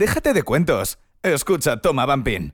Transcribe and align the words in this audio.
déjate 0.00 0.32
de 0.32 0.42
cuentos. 0.42 0.98
Escucha 1.22 1.76
Toma 1.76 2.06
Bumping. 2.06 2.52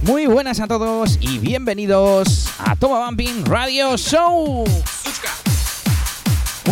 Muy 0.00 0.24
buenas 0.24 0.60
a 0.60 0.66
todos 0.66 1.18
y 1.20 1.38
bienvenidos 1.38 2.48
a 2.58 2.74
Toma 2.74 3.04
Bumping 3.04 3.44
Radio 3.44 3.98
Show. 3.98 4.64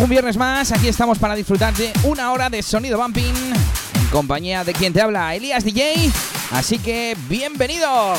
Un 0.01 0.09
viernes 0.09 0.35
más, 0.35 0.71
aquí 0.71 0.87
estamos 0.87 1.19
para 1.19 1.35
disfrutar 1.35 1.75
de 1.75 1.93
una 2.05 2.31
hora 2.31 2.49
de 2.49 2.63
sonido 2.63 2.97
bumping 2.97 3.35
en 3.93 4.07
compañía 4.09 4.63
de 4.63 4.73
quien 4.73 4.93
te 4.93 5.01
habla, 5.01 5.35
Elías 5.35 5.63
DJ. 5.63 6.11
Así 6.49 6.79
que 6.79 7.15
bienvenidos. 7.29 8.17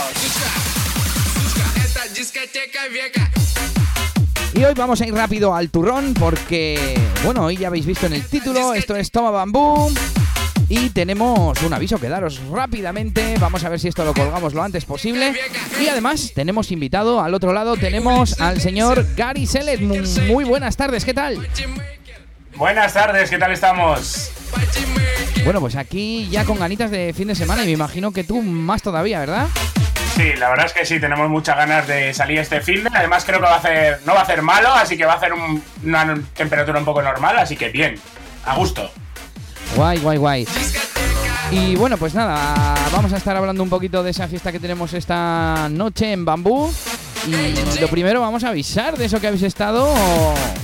Y 4.59 4.65
hoy 4.65 4.75
vamos 4.75 5.01
a 5.01 5.07
ir 5.07 5.15
rápido 5.15 5.55
al 5.55 5.71
turrón 5.71 6.15
porque, 6.15 7.01
bueno, 7.23 7.45
hoy 7.45 7.59
ya 7.59 7.69
habéis 7.69 7.87
visto 7.87 8.07
en 8.07 8.15
el 8.15 8.27
título, 8.27 8.75
esto 8.75 8.97
es 8.97 9.13
Toma 9.13 9.31
Bambú. 9.31 9.89
Y 10.69 10.91
tenemos 10.91 11.63
un 11.63 11.73
aviso 11.73 12.01
que 12.01 12.09
daros 12.09 12.41
rápidamente. 12.51 13.37
Vamos 13.39 13.63
a 13.63 13.69
ver 13.69 13.79
si 13.79 13.87
esto 13.87 14.05
lo 14.05 14.15
colgamos 14.15 14.55
lo 14.55 14.63
antes 14.65 14.85
posible. 14.85 15.33
Y 15.81 15.87
además 15.87 16.33
tenemos 16.35 16.73
invitado 16.73 17.21
al 17.21 17.35
otro 17.35 17.53
lado, 17.53 17.77
tenemos 17.77 18.41
al 18.41 18.61
señor 18.61 19.07
Gary 19.15 19.47
Selet. 19.47 19.81
Muy 20.27 20.43
buenas 20.43 20.77
tardes, 20.77 21.05
¿qué 21.05 21.15
tal? 21.15 21.49
Buenas 22.57 22.93
tardes, 22.93 23.31
¿qué 23.31 23.39
tal 23.39 23.53
estamos? 23.53 24.33
Bueno, 25.45 25.61
pues 25.61 25.77
aquí 25.77 26.27
ya 26.33 26.45
con 26.45 26.59
ganitas 26.59 26.91
de 26.91 27.15
fin 27.17 27.29
de 27.29 27.37
semana 27.37 27.63
y 27.63 27.67
me 27.67 27.73
imagino 27.75 28.11
que 28.11 28.25
tú 28.25 28.43
más 28.43 28.83
todavía, 28.83 29.21
¿verdad? 29.21 29.47
Sí, 30.19 30.33
la 30.37 30.49
verdad 30.49 30.67
es 30.67 30.73
que 30.73 30.85
sí, 30.85 30.99
tenemos 30.99 31.31
muchas 31.31 31.57
ganas 31.57 31.87
de 31.87 32.13
salir 32.13 32.41
este 32.41 32.61
fin 32.61 32.83
de. 32.83 32.91
Además 32.93 33.25
creo 33.25 33.39
que 33.39 33.45
va 33.45 33.55
a 33.55 33.59
hacer, 33.59 34.01
no 34.05 34.15
va 34.15 34.19
a 34.19 34.23
hacer 34.25 34.43
malo, 34.43 34.69
así 34.73 34.99
que 34.99 35.05
va 35.05 35.13
a 35.13 35.17
hacer 35.17 35.31
una 35.85 36.19
temperatura 36.35 36.81
un 36.81 36.85
poco 36.85 37.01
normal, 37.01 37.39
así 37.39 37.57
que 37.57 37.69
bien, 37.69 38.01
a 38.45 38.57
gusto. 38.57 38.91
Guay, 39.77 40.01
guay, 40.01 40.19
guay. 40.19 40.49
Y 41.53 41.77
bueno, 41.77 41.97
pues 41.99 42.15
nada, 42.15 42.75
vamos 42.91 43.13
a 43.13 43.17
estar 43.17 43.37
hablando 43.37 43.63
un 43.63 43.71
poquito 43.71 44.03
de 44.03 44.11
esa 44.11 44.27
fiesta 44.27 44.51
que 44.51 44.59
tenemos 44.59 44.93
esta 44.93 45.69
noche 45.71 46.11
en 46.11 46.25
Bambú. 46.25 46.69
Y 47.27 47.81
lo 47.81 47.89
primero 47.89 48.21
vamos 48.21 48.45
a 48.45 48.49
avisar 48.49 48.97
de 48.97 49.07
eso 49.07 49.21
que 49.21 49.27
habéis 49.27 49.43
estado 49.43 49.93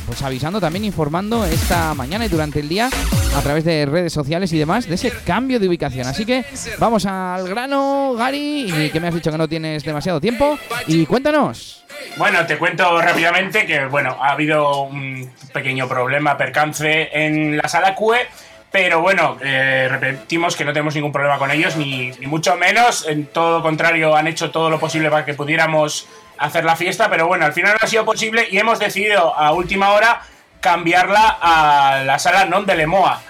pues 0.06 0.22
avisando 0.22 0.60
también, 0.60 0.84
informando 0.84 1.44
esta 1.44 1.94
mañana 1.94 2.26
y 2.26 2.28
durante 2.28 2.60
el 2.60 2.68
día 2.68 2.88
a 3.36 3.40
través 3.40 3.64
de 3.64 3.86
redes 3.86 4.12
sociales 4.12 4.52
y 4.52 4.58
demás 4.58 4.86
de 4.86 4.94
ese 4.94 5.10
cambio 5.24 5.58
de 5.58 5.68
ubicación. 5.68 6.06
Así 6.06 6.24
que 6.24 6.44
vamos 6.78 7.06
al 7.06 7.48
grano, 7.48 8.14
Gary, 8.16 8.72
y 8.72 8.90
que 8.90 9.00
me 9.00 9.08
has 9.08 9.14
dicho 9.14 9.30
que 9.30 9.38
no 9.38 9.48
tienes 9.48 9.82
demasiado 9.84 10.20
tiempo. 10.20 10.58
Y 10.86 11.06
cuéntanos. 11.06 11.84
Bueno, 12.16 12.44
te 12.46 12.58
cuento 12.58 13.00
rápidamente 13.00 13.66
que 13.66 13.86
bueno, 13.86 14.16
ha 14.20 14.32
habido 14.32 14.82
un 14.82 15.30
pequeño 15.52 15.88
problema, 15.88 16.36
percance 16.36 17.08
en 17.12 17.56
la 17.56 17.68
sala 17.68 17.94
QE 17.94 18.28
pero 18.74 19.00
bueno, 19.00 19.36
eh, 19.40 19.86
repetimos 19.88 20.56
que 20.56 20.64
no 20.64 20.72
tenemos 20.72 20.96
ningún 20.96 21.12
problema 21.12 21.38
con 21.38 21.48
ellos, 21.52 21.76
ni, 21.76 22.10
mucho 22.22 22.56
menos. 22.56 23.06
En 23.06 23.26
todo 23.26 23.62
contrario, 23.62 24.16
han 24.16 24.26
hecho 24.26 24.50
todo 24.50 24.68
lo 24.68 24.80
posible 24.80 25.10
para 25.10 25.24
que 25.24 25.32
pudiéramos 25.32 26.08
hacer 26.38 26.64
la 26.64 26.76
fiesta, 26.76 27.08
pero 27.08 27.26
bueno, 27.26 27.44
al 27.44 27.52
final 27.52 27.72
no 27.72 27.78
ha 27.82 27.88
sido 27.88 28.04
posible 28.04 28.48
y 28.50 28.58
hemos 28.58 28.78
decidido 28.78 29.36
a 29.36 29.52
última 29.52 29.92
hora 29.92 30.22
cambiarla 30.60 31.38
a 31.40 32.02
la 32.04 32.18
sala 32.18 32.46
non 32.46 32.64
de 32.64 32.74
Lemoa. 32.74 33.20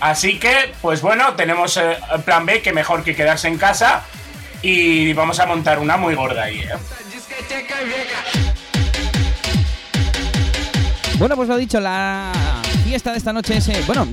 Así 0.00 0.38
que, 0.38 0.74
pues 0.82 1.00
bueno, 1.00 1.34
tenemos 1.34 1.76
eh, 1.76 1.96
plan 2.24 2.44
B, 2.44 2.60
que 2.60 2.72
mejor 2.72 3.02
que 3.02 3.14
quedarse 3.14 3.48
en 3.48 3.56
casa 3.56 4.04
y 4.60 5.12
vamos 5.14 5.40
a 5.40 5.46
montar 5.46 5.78
una 5.78 5.96
muy 5.96 6.14
gorda 6.14 6.44
ahí. 6.44 6.60
¿eh? 6.60 6.74
Bueno, 11.18 11.36
pues 11.36 11.48
lo 11.48 11.56
dicho, 11.56 11.80
la 11.80 12.32
fiesta 12.84 13.12
de 13.12 13.18
esta 13.18 13.32
noche 13.32 13.56
es... 13.56 13.68
Eh, 13.68 13.82
bueno, 13.86 14.06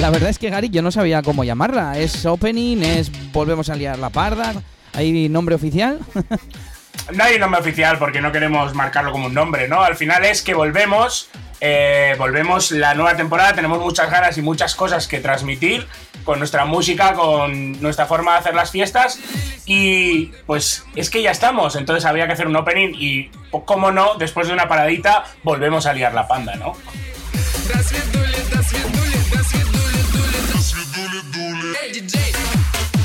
la 0.00 0.10
verdad 0.10 0.30
es 0.30 0.38
que 0.38 0.48
Gary 0.48 0.70
yo 0.70 0.80
no 0.80 0.90
sabía 0.90 1.22
cómo 1.22 1.44
llamarla. 1.44 1.98
¿Es 1.98 2.24
opening? 2.24 2.78
¿Es 2.82 3.10
volvemos 3.32 3.68
a 3.68 3.76
liar 3.76 3.98
la 3.98 4.10
parda? 4.10 4.54
¿Hay 4.94 5.28
nombre 5.28 5.54
oficial? 5.54 5.98
no 7.12 7.24
hay 7.24 7.38
nombre 7.38 7.60
oficial 7.60 7.98
porque 7.98 8.20
no 8.20 8.32
queremos 8.32 8.74
marcarlo 8.74 9.12
como 9.12 9.26
un 9.26 9.34
nombre, 9.34 9.68
¿no? 9.68 9.82
Al 9.82 9.96
final 9.96 10.24
es 10.24 10.42
que 10.42 10.54
volvemos, 10.54 11.28
eh, 11.60 12.14
volvemos 12.18 12.70
la 12.70 12.94
nueva 12.94 13.16
temporada, 13.16 13.54
tenemos 13.54 13.80
muchas 13.80 14.10
ganas 14.10 14.36
y 14.38 14.42
muchas 14.42 14.74
cosas 14.74 15.06
que 15.06 15.20
transmitir 15.20 15.86
con 16.24 16.38
nuestra 16.38 16.64
música, 16.64 17.14
con 17.14 17.80
nuestra 17.80 18.06
forma 18.06 18.32
de 18.32 18.38
hacer 18.38 18.54
las 18.54 18.70
fiestas 18.70 19.20
y 19.64 20.26
pues 20.46 20.84
es 20.96 21.10
que 21.10 21.22
ya 21.22 21.30
estamos, 21.30 21.76
entonces 21.76 22.04
había 22.04 22.26
que 22.26 22.32
hacer 22.32 22.48
un 22.48 22.56
opening 22.56 22.94
y, 22.94 23.30
como 23.64 23.92
no, 23.92 24.16
después 24.16 24.48
de 24.48 24.52
una 24.52 24.68
paradita 24.68 25.24
volvemos 25.44 25.86
a 25.86 25.92
liar 25.92 26.12
la 26.14 26.26
panda, 26.26 26.56
¿no? 26.56 26.76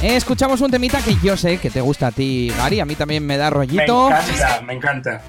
Escuchamos 0.01 0.59
un 0.61 0.71
temita 0.71 0.99
que 1.01 1.15
yo 1.21 1.37
sé 1.37 1.59
que 1.59 1.69
te 1.69 1.79
gusta 1.79 2.07
a 2.07 2.11
ti, 2.11 2.51
Gary. 2.57 2.79
A 2.79 2.85
mí 2.85 2.95
también 2.95 3.23
me 3.25 3.37
da 3.37 3.51
rollito. 3.51 4.09
Me 4.09 4.15
encanta, 4.15 4.61
me 4.61 4.73
encanta. 4.73 5.21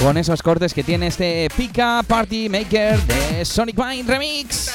Con 0.00 0.16
esos 0.16 0.42
cortes 0.42 0.72
que 0.72 0.84
tiene 0.84 1.08
este 1.08 1.48
Pika 1.56 2.04
Party 2.06 2.48
Maker 2.48 3.00
de 3.00 3.44
Sonic 3.44 3.76
Mind 3.76 4.08
Remix. 4.08 4.70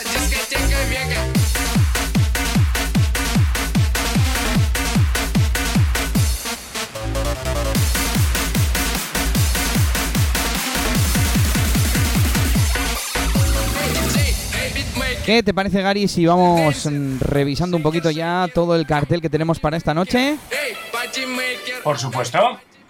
¿Qué 15.27 15.43
te 15.43 15.53
parece, 15.53 15.81
Gary, 15.81 16.07
si 16.07 16.25
vamos 16.25 16.85
mm, 16.85 17.19
revisando 17.19 17.75
un 17.75 17.83
poquito 17.83 18.09
ya 18.09 18.47
todo 18.53 18.77
el 18.77 18.87
cartel 18.87 19.19
que 19.19 19.29
tenemos 19.29 19.59
para 19.59 19.75
esta 19.75 19.93
noche? 19.93 20.37
Por 21.83 21.99
supuesto. 21.99 22.39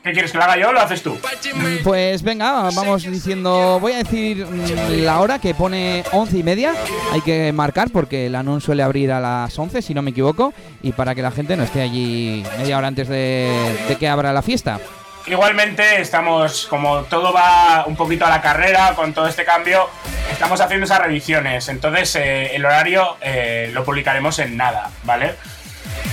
¿Qué 0.03 0.11
quieres 0.11 0.31
que 0.31 0.37
lo 0.37 0.43
haga 0.43 0.55
yo 0.55 0.69
o 0.69 0.71
lo 0.71 0.79
haces 0.79 1.01
tú? 1.01 1.15
Mm, 1.15 1.83
pues 1.83 2.21
venga, 2.21 2.69
vamos 2.75 3.09
diciendo. 3.09 3.79
Voy 3.81 3.93
a 3.93 3.97
decir 3.97 4.45
mm, 4.45 5.03
la 5.03 5.19
hora 5.19 5.39
que 5.39 5.55
pone 5.55 6.03
once 6.11 6.37
y 6.37 6.43
media. 6.43 6.75
Hay 7.11 7.21
que 7.21 7.51
marcar 7.53 7.89
porque 7.89 8.29
la 8.29 8.43
NUN 8.43 8.61
suele 8.61 8.83
abrir 8.83 9.11
a 9.11 9.19
las 9.19 9.57
11, 9.57 9.81
si 9.81 9.95
no 9.95 10.03
me 10.03 10.11
equivoco. 10.11 10.53
Y 10.83 10.91
para 10.91 11.15
que 11.15 11.23
la 11.23 11.31
gente 11.31 11.57
no 11.57 11.63
esté 11.63 11.81
allí 11.81 12.43
media 12.59 12.77
hora 12.77 12.87
antes 12.87 13.07
de 13.07 13.97
que 13.99 14.07
abra 14.07 14.31
la 14.31 14.43
fiesta. 14.43 14.79
Igualmente 15.27 15.99
estamos, 15.99 16.67
como 16.67 17.01
todo 17.01 17.33
va 17.33 17.83
un 17.85 17.97
poquito 17.97 18.25
a 18.25 18.29
la 18.29 18.41
carrera 18.41 18.93
con 18.95 19.13
todo 19.13 19.27
este 19.27 19.43
cambio, 19.43 19.89
estamos 20.31 20.61
haciendo 20.61 20.85
esas 20.85 20.99
revisiones. 20.99 21.67
Entonces 21.67 22.15
eh, 22.15 22.55
el 22.55 22.65
horario 22.65 23.17
eh, 23.19 23.69
lo 23.73 23.83
publicaremos 23.83 24.39
en 24.39 24.55
nada, 24.55 24.89
¿vale? 25.03 25.35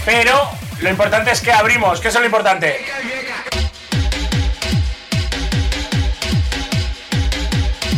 Pero 0.05 0.33
lo 0.81 0.91
importante 0.91 1.31
es 1.31 1.41
que 1.41 1.53
abrimos, 1.53 2.01
¿qué 2.01 2.09
es 2.09 2.15
lo 2.15 2.25
importante? 2.25 2.77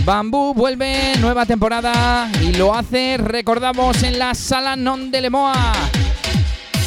Bambú 0.05 0.53
vuelve, 0.53 1.15
nueva 1.19 1.47
temporada 1.47 2.31
y 2.43 2.53
lo 2.53 2.75
hace, 2.75 3.17
recordamos, 3.17 4.03
en 4.03 4.19
la 4.19 4.35
sala 4.35 4.77
Non 4.77 5.11
de 5.11 5.23
Lemoa. 5.23 5.73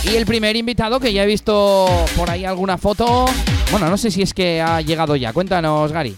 Y 0.03 0.16
el 0.16 0.28
primer 0.28 0.56
invitado 0.56 1.00
que 1.00 1.12
ya 1.12 1.23
he 1.23 1.25
visto 1.25 2.06
por 2.16 2.29
ahí 2.29 2.45
alguna 2.45 2.78
foto 2.78 3.25
bueno, 3.72 3.90
no 3.90 3.97
sé 3.97 4.12
si 4.12 4.22
es 4.22 4.34
que 4.34 4.62
ha 4.62 4.81
llegado 4.81 5.16
ya. 5.16 5.34
Cuéntanos, 5.34 5.91
Gary. 5.91 6.16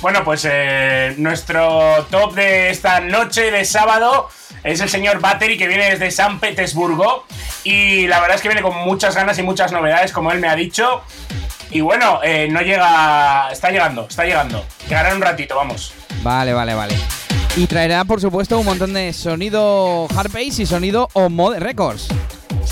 Bueno, 0.00 0.24
pues 0.24 0.46
eh, 0.50 1.14
nuestro 1.18 2.04
top 2.10 2.34
de 2.34 2.70
esta 2.70 3.00
noche 3.00 3.52
de 3.52 3.64
sábado 3.64 4.28
es 4.64 4.80
el 4.80 4.88
señor 4.88 5.20
Battery 5.20 5.56
que 5.56 5.68
viene 5.68 5.90
desde 5.90 6.10
San 6.10 6.40
Petersburgo 6.40 7.24
y 7.62 8.08
la 8.08 8.20
verdad 8.20 8.36
es 8.36 8.42
que 8.42 8.48
viene 8.48 8.62
con 8.62 8.76
muchas 8.78 9.14
ganas 9.14 9.38
y 9.38 9.42
muchas 9.42 9.70
novedades, 9.70 10.10
como 10.10 10.32
él 10.32 10.40
me 10.40 10.48
ha 10.48 10.56
dicho. 10.56 11.02
Y 11.70 11.80
bueno, 11.82 12.20
eh, 12.22 12.48
no 12.50 12.60
llega, 12.62 13.48
está 13.52 13.70
llegando, 13.70 14.06
está 14.08 14.24
llegando. 14.24 14.64
Llegará 14.88 15.10
en 15.10 15.16
un 15.16 15.22
ratito, 15.22 15.54
vamos. 15.54 15.94
Vale, 16.22 16.52
vale, 16.52 16.74
vale. 16.74 16.96
Y 17.56 17.66
traerá, 17.66 18.04
por 18.04 18.20
supuesto, 18.20 18.58
un 18.58 18.66
montón 18.66 18.94
de 18.94 19.12
sonido 19.12 20.08
hard 20.16 20.32
bass 20.32 20.58
y 20.58 20.66
sonido 20.66 21.08
Mode 21.30 21.60
Records. 21.60 22.08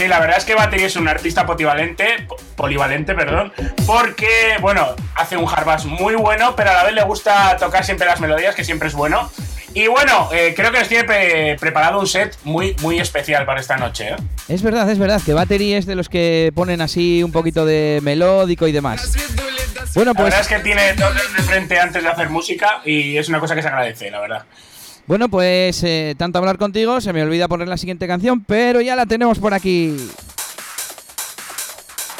Sí, 0.00 0.08
la 0.08 0.19
verdad 0.19 0.38
es 0.38 0.47
que 0.47 0.55
Battery 0.55 0.85
es 0.85 0.97
un 0.97 1.08
artista 1.08 1.44
polivalente, 1.44 2.26
polivalente, 2.56 3.14
perdón, 3.14 3.52
porque, 3.87 4.56
bueno, 4.62 4.97
hace 5.14 5.37
un 5.37 5.44
hardbass 5.44 5.85
muy 5.85 6.14
bueno, 6.14 6.56
pero 6.56 6.70
a 6.70 6.73
la 6.73 6.85
vez 6.85 6.94
le 6.94 7.02
gusta 7.02 7.55
tocar 7.58 7.85
siempre 7.85 8.06
las 8.06 8.19
melodías, 8.19 8.55
que 8.55 8.64
siempre 8.64 8.88
es 8.88 8.94
bueno. 8.94 9.31
Y 9.75 9.88
bueno, 9.88 10.31
eh, 10.32 10.55
creo 10.56 10.73
que 10.73 10.79
nos 10.79 10.88
tiene 10.88 11.55
preparado 11.61 12.00
un 12.00 12.06
set 12.06 12.35
muy, 12.44 12.75
muy 12.81 12.99
especial 12.99 13.44
para 13.44 13.61
esta 13.61 13.76
noche. 13.76 14.12
¿eh? 14.12 14.17
Es 14.49 14.62
verdad, 14.62 14.88
es 14.88 14.99
verdad, 14.99 15.20
que 15.20 15.35
Battery 15.35 15.75
es 15.75 15.85
de 15.85 15.97
los 15.97 16.08
que 16.08 16.50
ponen 16.55 16.81
así 16.81 17.23
un 17.23 17.31
poquito 17.31 17.67
de 17.67 18.00
melódico 18.03 18.67
y 18.67 18.73
demás. 18.73 19.12
Bueno, 19.94 20.14
pues. 20.14 20.31
La 20.31 20.37
verdad 20.37 20.41
es 20.41 20.49
que 20.49 20.58
tiene 20.61 20.94
todo 20.94 21.12
de 21.12 21.43
frente 21.43 21.79
antes 21.79 22.03
de 22.03 22.08
hacer 22.08 22.31
música 22.31 22.81
y 22.87 23.19
es 23.19 23.29
una 23.29 23.38
cosa 23.38 23.55
que 23.55 23.61
se 23.61 23.69
agradece, 23.69 24.11
la 24.11 24.20
verdad. 24.20 24.46
Bueno, 25.10 25.28
pues 25.28 25.82
eh, 25.82 26.14
tanto 26.16 26.38
hablar 26.38 26.56
contigo, 26.56 27.00
se 27.00 27.12
me 27.12 27.20
olvida 27.20 27.48
poner 27.48 27.66
la 27.66 27.76
siguiente 27.76 28.06
canción, 28.06 28.44
pero 28.44 28.80
ya 28.80 28.94
la 28.94 29.06
tenemos 29.06 29.40
por 29.40 29.52
aquí. 29.52 29.96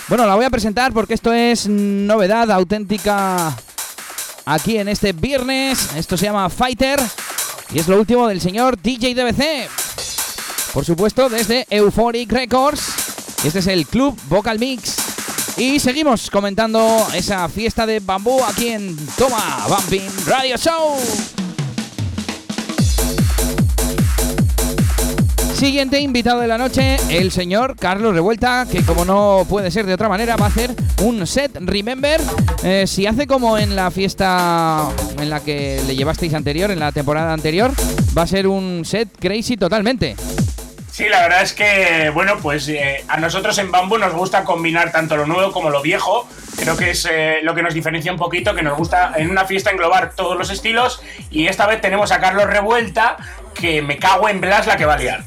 Bueno, 0.09 0.27
la 0.27 0.35
voy 0.35 0.45
a 0.45 0.51
presentar 0.51 0.93
porque 0.93 1.15
esto 1.15 1.33
es 1.33 1.69
novedad 1.69 2.51
auténtica 2.51 3.57
aquí 4.45 4.77
en 4.79 4.89
este 4.89 5.13
viernes. 5.13 5.91
Esto 5.95 6.17
se 6.17 6.25
llama 6.25 6.51
Fighter 6.51 6.99
y 7.73 7.79
es 7.79 7.87
lo 7.87 7.97
último 7.97 8.27
del 8.27 8.41
señor 8.41 8.77
DJ 8.77 9.15
DBC. 9.15 9.71
Por 10.75 10.85
supuesto, 10.85 11.29
desde 11.29 11.69
Euphoric 11.71 12.33
Records. 12.33 12.93
Este 13.45 13.61
es 13.61 13.69
el 13.69 13.87
Club 13.87 14.19
Vocal 14.25 14.59
Mix. 14.59 14.97
Y 15.57 15.79
seguimos 15.79 16.29
comentando 16.29 17.07
esa 17.15 17.49
fiesta 17.49 17.87
de 17.87 18.01
bambú 18.01 18.43
aquí 18.43 18.71
en 18.71 18.97
Toma 19.17 19.65
Bumping 19.69 20.11
Radio 20.27 20.57
Show. 20.57 21.40
Siguiente 25.61 26.01
invitado 26.01 26.41
de 26.41 26.47
la 26.47 26.57
noche, 26.57 26.97
el 27.11 27.31
señor 27.31 27.77
Carlos 27.77 28.15
Revuelta, 28.15 28.67
que 28.73 28.83
como 28.83 29.05
no 29.05 29.45
puede 29.47 29.71
ser 29.71 29.85
de 29.85 29.93
otra 29.93 30.09
manera, 30.09 30.35
va 30.37 30.47
a 30.47 30.49
hacer 30.49 30.71
un 31.03 31.27
set 31.27 31.55
Remember. 31.61 32.19
Eh, 32.65 32.87
si 32.87 33.07
hace 33.07 33.27
como 33.27 33.59
en 33.59 33.77
la 33.77 33.91
fiesta 33.91 34.89
en 35.19 35.29
la 35.29 35.41
que 35.41 35.83
le 35.87 35.95
llevasteis 35.95 36.33
anterior, 36.33 36.71
en 36.71 36.79
la 36.79 36.93
temporada 36.93 37.35
anterior, 37.35 37.73
va 38.17 38.23
a 38.23 38.27
ser 38.27 38.47
un 38.47 38.87
set 38.87 39.11
crazy 39.21 39.59
totalmente. 39.59 40.17
Sí, 40.91 41.09
la 41.09 41.21
verdad 41.21 41.43
es 41.43 41.53
que, 41.53 42.11
bueno, 42.13 42.39
pues 42.43 42.67
eh, 42.69 43.05
a 43.09 43.19
nosotros 43.19 43.57
en 43.59 43.71
Bamboo 43.71 43.99
nos 43.99 44.13
gusta 44.13 44.45
combinar 44.45 44.91
tanto 44.93 45.17
lo 45.17 45.27
nuevo 45.27 45.53
como 45.53 45.69
lo 45.69 45.83
viejo. 45.83 46.27
Creo 46.57 46.77
que 46.77 46.91
es 46.91 47.07
eh, 47.11 47.39
lo 47.43 47.55
que 47.55 47.63
nos 47.63 47.75
diferencia 47.75 48.13
un 48.13 48.19
poquito, 48.19 48.55
que 48.55 48.63
nos 48.63 48.77
gusta 48.77 49.13
en 49.17 49.31
una 49.31 49.45
fiesta 49.45 49.71
englobar 49.71 50.15
todos 50.15 50.37
los 50.37 50.51
estilos. 50.51 51.01
Y 51.31 51.47
esta 51.47 51.67
vez 51.67 51.81
tenemos 51.81 52.13
a 52.13 52.21
Carlos 52.21 52.47
Revuelta, 52.47 53.17
que 53.55 53.83
me 53.83 53.99
cago 53.99 54.29
en 54.29 54.41
Blas 54.41 54.67
la 54.67 54.77
que 54.77 54.85
va 54.85 54.95
a 54.95 54.99
liar. 54.99 55.25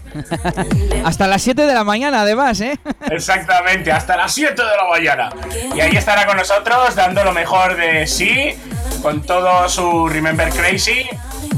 hasta 1.05 1.27
las 1.27 1.41
7 1.41 1.65
de 1.65 1.73
la 1.73 1.83
mañana, 1.83 2.21
además, 2.21 2.59
¿eh? 2.61 2.77
Exactamente, 3.09 3.91
hasta 3.91 4.17
las 4.17 4.33
7 4.33 4.53
de 4.61 4.77
la 4.77 4.87
mañana. 4.89 5.29
Y 5.75 5.81
ahí 5.81 5.95
estará 5.95 6.25
con 6.25 6.37
nosotros, 6.37 6.95
dando 6.95 7.23
lo 7.23 7.31
mejor 7.31 7.75
de 7.75 8.07
sí, 8.07 8.55
con 9.01 9.21
todo 9.21 9.67
su 9.69 10.07
Remember 10.07 10.49
Crazy. 10.49 11.07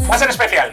Va 0.09 0.15
a 0.15 0.19
ser 0.19 0.29
especial. 0.29 0.71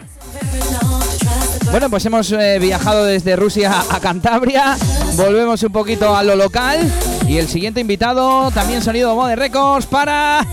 Bueno, 1.71 1.89
pues 1.89 2.05
hemos 2.05 2.31
eh, 2.31 2.59
viajado 2.59 3.05
desde 3.05 3.35
Rusia 3.35 3.83
a 3.89 3.99
Cantabria. 3.99 4.77
Volvemos 5.15 5.63
un 5.63 5.71
poquito 5.71 6.15
a 6.15 6.21
lo 6.21 6.35
local. 6.35 6.79
Y 7.27 7.37
el 7.37 7.47
siguiente 7.47 7.79
invitado, 7.81 8.51
también 8.51 8.81
sonido 8.83 9.15
Mode 9.15 9.35
Records 9.35 9.87
para. 9.87 10.45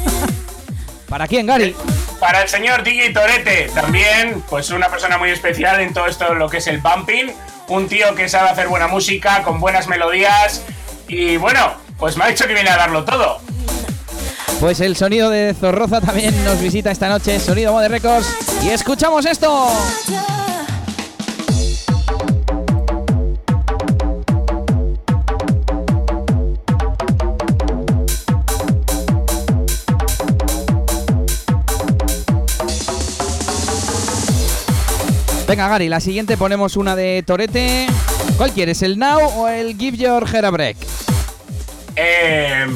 ¿Para 1.08 1.26
quién, 1.26 1.44
Gary? 1.44 1.74
Para 2.20 2.42
el 2.42 2.48
señor 2.50 2.84
DJ 2.84 3.14
Torete, 3.14 3.70
también, 3.74 4.44
pues 4.48 4.70
una 4.70 4.90
persona 4.90 5.16
muy 5.16 5.30
especial 5.30 5.80
en 5.80 5.94
todo 5.94 6.06
esto, 6.06 6.34
lo 6.34 6.50
que 6.50 6.58
es 6.58 6.66
el 6.66 6.78
bumping. 6.78 7.32
Un 7.68 7.88
tío 7.88 8.14
que 8.14 8.28
sabe 8.28 8.50
hacer 8.50 8.68
buena 8.68 8.88
música, 8.88 9.42
con 9.42 9.58
buenas 9.58 9.88
melodías. 9.88 10.62
Y 11.08 11.38
bueno, 11.38 11.72
pues 11.98 12.18
me 12.18 12.24
ha 12.24 12.28
dicho 12.28 12.46
que 12.46 12.52
viene 12.52 12.68
a 12.68 12.76
darlo 12.76 13.04
todo. 13.04 13.40
Pues 14.60 14.80
el 14.80 14.96
sonido 14.96 15.30
de 15.30 15.54
Zorroza 15.58 16.02
también 16.02 16.44
nos 16.44 16.60
visita 16.60 16.90
esta 16.90 17.08
noche, 17.08 17.40
sonido 17.40 17.72
Mode 17.72 17.88
Records. 17.88 18.28
Y 18.62 18.68
escuchamos 18.68 19.24
esto. 19.24 19.72
Venga, 35.50 35.66
Gary, 35.66 35.88
la 35.88 35.98
siguiente 35.98 36.36
ponemos 36.36 36.76
una 36.76 36.94
de 36.94 37.24
Torete. 37.26 37.88
¿Cuál 38.36 38.52
quieres, 38.52 38.82
el 38.82 38.96
Now 38.96 39.20
o 39.36 39.48
el 39.48 39.76
Give 39.76 39.96
Your 39.96 40.24
Hair 40.24 40.44
a 40.44 40.50
Break? 40.50 40.76
Eh, 41.96 42.66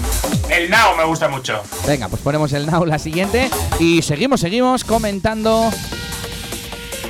el 0.51 0.71
Now 0.71 0.97
me 0.97 1.05
gusta 1.05 1.29
mucho. 1.29 1.63
Venga, 1.87 2.09
pues 2.09 2.21
ponemos 2.21 2.53
el 2.53 2.67
Now 2.67 2.85
la 2.85 2.99
siguiente. 2.99 3.49
Y 3.79 4.03
seguimos, 4.03 4.41
seguimos 4.41 4.83
comentando. 4.83 5.71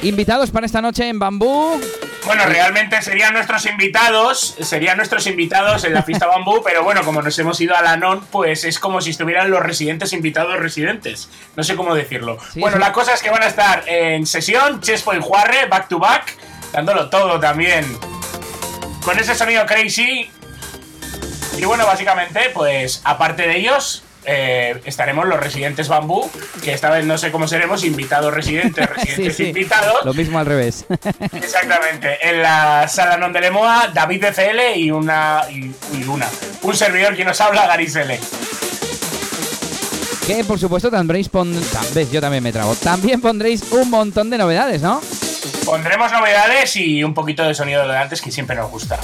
Invitados 0.02 0.50
para 0.50 0.66
esta 0.66 0.82
noche 0.82 1.08
en 1.08 1.18
Bambú. 1.18 1.80
Bueno, 2.26 2.46
realmente 2.46 3.02
serían 3.02 3.34
nuestros 3.34 3.66
invitados, 3.66 4.56
serían 4.60 4.96
nuestros 4.96 5.26
invitados 5.26 5.84
en 5.84 5.92
la 5.92 6.02
fiesta 6.02 6.26
bambú, 6.26 6.62
pero 6.64 6.82
bueno, 6.82 7.02
como 7.04 7.20
nos 7.20 7.38
hemos 7.38 7.60
ido 7.60 7.76
a 7.76 7.82
la 7.82 7.96
non, 7.96 8.24
pues 8.26 8.64
es 8.64 8.78
como 8.78 9.00
si 9.00 9.10
estuvieran 9.10 9.50
los 9.50 9.60
residentes 9.60 10.12
invitados 10.12 10.58
residentes. 10.58 11.28
No 11.56 11.62
sé 11.62 11.76
cómo 11.76 11.94
decirlo. 11.94 12.38
bueno, 12.56 12.78
la 12.78 12.92
cosa 12.92 13.12
es 13.14 13.22
que 13.22 13.30
van 13.30 13.42
a 13.42 13.46
estar 13.46 13.84
en 13.88 14.26
sesión, 14.26 14.80
Chespo 14.80 15.14
y 15.14 15.20
Juarre, 15.20 15.66
back 15.66 15.88
to 15.88 15.98
back, 15.98 16.36
dándolo 16.72 17.10
todo 17.10 17.38
también. 17.40 17.84
Con 19.04 19.18
ese 19.18 19.34
sonido 19.34 19.66
crazy. 19.66 20.30
Y 21.58 21.64
bueno, 21.64 21.86
básicamente, 21.86 22.50
pues 22.54 23.02
aparte 23.04 23.46
de 23.46 23.58
ellos, 23.58 24.03
eh, 24.26 24.80
estaremos 24.84 25.26
los 25.26 25.38
residentes 25.38 25.88
bambú, 25.88 26.30
que 26.62 26.72
esta 26.72 26.90
vez 26.90 27.04
no 27.04 27.18
sé 27.18 27.30
cómo 27.30 27.48
seremos, 27.48 27.84
invitados 27.84 28.32
residentes, 28.32 28.88
residentes 28.96 29.40
invitados. 29.40 30.04
Lo 30.04 30.14
mismo 30.14 30.38
al 30.38 30.46
revés. 30.46 30.86
Exactamente. 31.32 32.18
En 32.22 32.42
la 32.42 32.88
sala 32.88 33.16
non 33.16 33.32
de 33.32 33.40
Lemoa, 33.40 33.90
David 33.92 34.30
DCL 34.30 34.76
y 34.76 34.90
una, 34.90 35.42
y, 35.50 35.72
una. 36.08 36.28
Un 36.62 36.74
servidor 36.74 37.16
que 37.16 37.24
nos 37.24 37.40
habla, 37.40 37.66
Garisele. 37.66 38.20
Que 40.26 40.42
por 40.44 40.58
supuesto 40.58 40.90
tendréis 40.90 41.28
ves, 41.92 42.10
yo 42.10 42.20
también 42.20 42.42
me 42.42 42.52
trago. 42.52 42.74
También 42.76 43.20
pondréis 43.20 43.60
un 43.72 43.90
montón 43.90 44.30
de 44.30 44.38
novedades, 44.38 44.80
¿no? 44.80 45.02
Pondremos 45.64 46.12
novedades 46.12 46.76
y 46.76 47.04
un 47.04 47.12
poquito 47.12 47.44
de 47.44 47.54
sonido 47.54 47.86
de 47.86 47.96
antes 47.96 48.22
que 48.22 48.30
siempre 48.30 48.56
nos 48.56 48.70
gusta. 48.70 48.98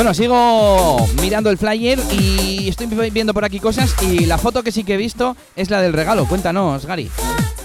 Bueno, 0.00 0.14
sigo 0.14 1.06
mirando 1.20 1.50
el 1.50 1.58
flyer 1.58 1.98
y 2.10 2.70
estoy 2.70 2.86
viendo 3.10 3.34
por 3.34 3.44
aquí 3.44 3.60
cosas 3.60 3.94
y 4.00 4.24
la 4.24 4.38
foto 4.38 4.62
que 4.62 4.72
sí 4.72 4.82
que 4.82 4.94
he 4.94 4.96
visto 4.96 5.36
es 5.56 5.68
la 5.68 5.82
del 5.82 5.92
regalo. 5.92 6.24
Cuéntanos, 6.24 6.86
Gary. 6.86 7.10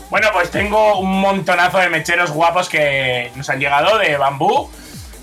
Bueno, 0.10 0.28
pues 0.34 0.52
tengo 0.52 1.00
un 1.00 1.22
montonazo 1.22 1.78
de 1.78 1.88
mecheros 1.88 2.32
guapos 2.32 2.68
que 2.68 3.32
nos 3.38 3.50
han 3.50 3.62
llegado 3.62 3.98
de 4.00 4.18
bambú. 4.18 4.70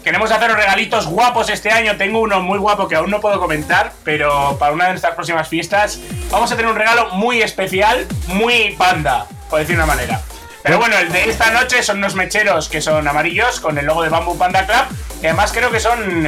Queremos 0.02 0.30
hacer 0.30 0.52
regalitos 0.52 1.06
guapos 1.06 1.50
este 1.50 1.70
año. 1.70 1.98
Tengo 1.98 2.18
uno 2.18 2.40
muy 2.40 2.58
guapo 2.58 2.88
que 2.88 2.96
aún 2.96 3.10
no 3.10 3.20
puedo 3.20 3.38
comentar, 3.38 3.92
pero 4.04 4.56
para 4.58 4.72
una 4.72 4.84
de 4.84 4.92
nuestras 4.92 5.14
próximas 5.14 5.46
fiestas 5.46 6.00
vamos 6.30 6.50
a 6.50 6.56
tener 6.56 6.70
un 6.70 6.78
regalo 6.78 7.10
muy 7.10 7.42
especial, 7.42 8.06
muy 8.28 8.74
panda, 8.78 9.26
por 9.50 9.58
decir 9.58 9.76
una 9.76 9.84
manera. 9.84 10.22
Pero 10.62 10.78
bueno, 10.78 10.96
el 10.96 11.12
de 11.12 11.28
esta 11.28 11.50
noche 11.50 11.82
son 11.82 11.98
unos 11.98 12.14
mecheros 12.14 12.70
que 12.70 12.80
son 12.80 13.06
amarillos 13.06 13.60
con 13.60 13.76
el 13.76 13.84
logo 13.84 14.02
de 14.02 14.08
Bamboo 14.08 14.38
Panda 14.38 14.64
Club. 14.64 14.96
Y 15.20 15.26
además 15.26 15.52
creo 15.52 15.70
que 15.70 15.78
son 15.78 16.26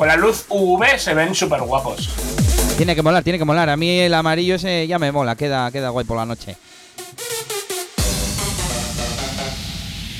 con 0.00 0.08
la 0.08 0.16
luz 0.16 0.46
UV 0.48 0.96
se 0.96 1.12
ven 1.12 1.34
súper 1.34 1.60
guapos. 1.60 2.08
Tiene 2.78 2.94
que 2.96 3.02
molar, 3.02 3.22
tiene 3.22 3.38
que 3.38 3.44
molar. 3.44 3.68
A 3.68 3.76
mí 3.76 4.00
el 4.00 4.14
amarillo 4.14 4.54
ese 4.54 4.86
ya 4.86 4.98
me 4.98 5.12
mola, 5.12 5.36
queda, 5.36 5.70
queda 5.70 5.90
guay 5.90 6.06
por 6.06 6.16
la 6.16 6.24
noche. 6.24 6.56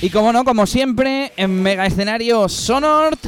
Y 0.03 0.11
como 0.11 0.35
no, 0.35 0.45
como 0.45 0.67
siempre, 0.67 1.33
en 1.35 1.63
Mega 1.63 1.87
Escenario 1.87 2.47
Sonort, 2.51 3.25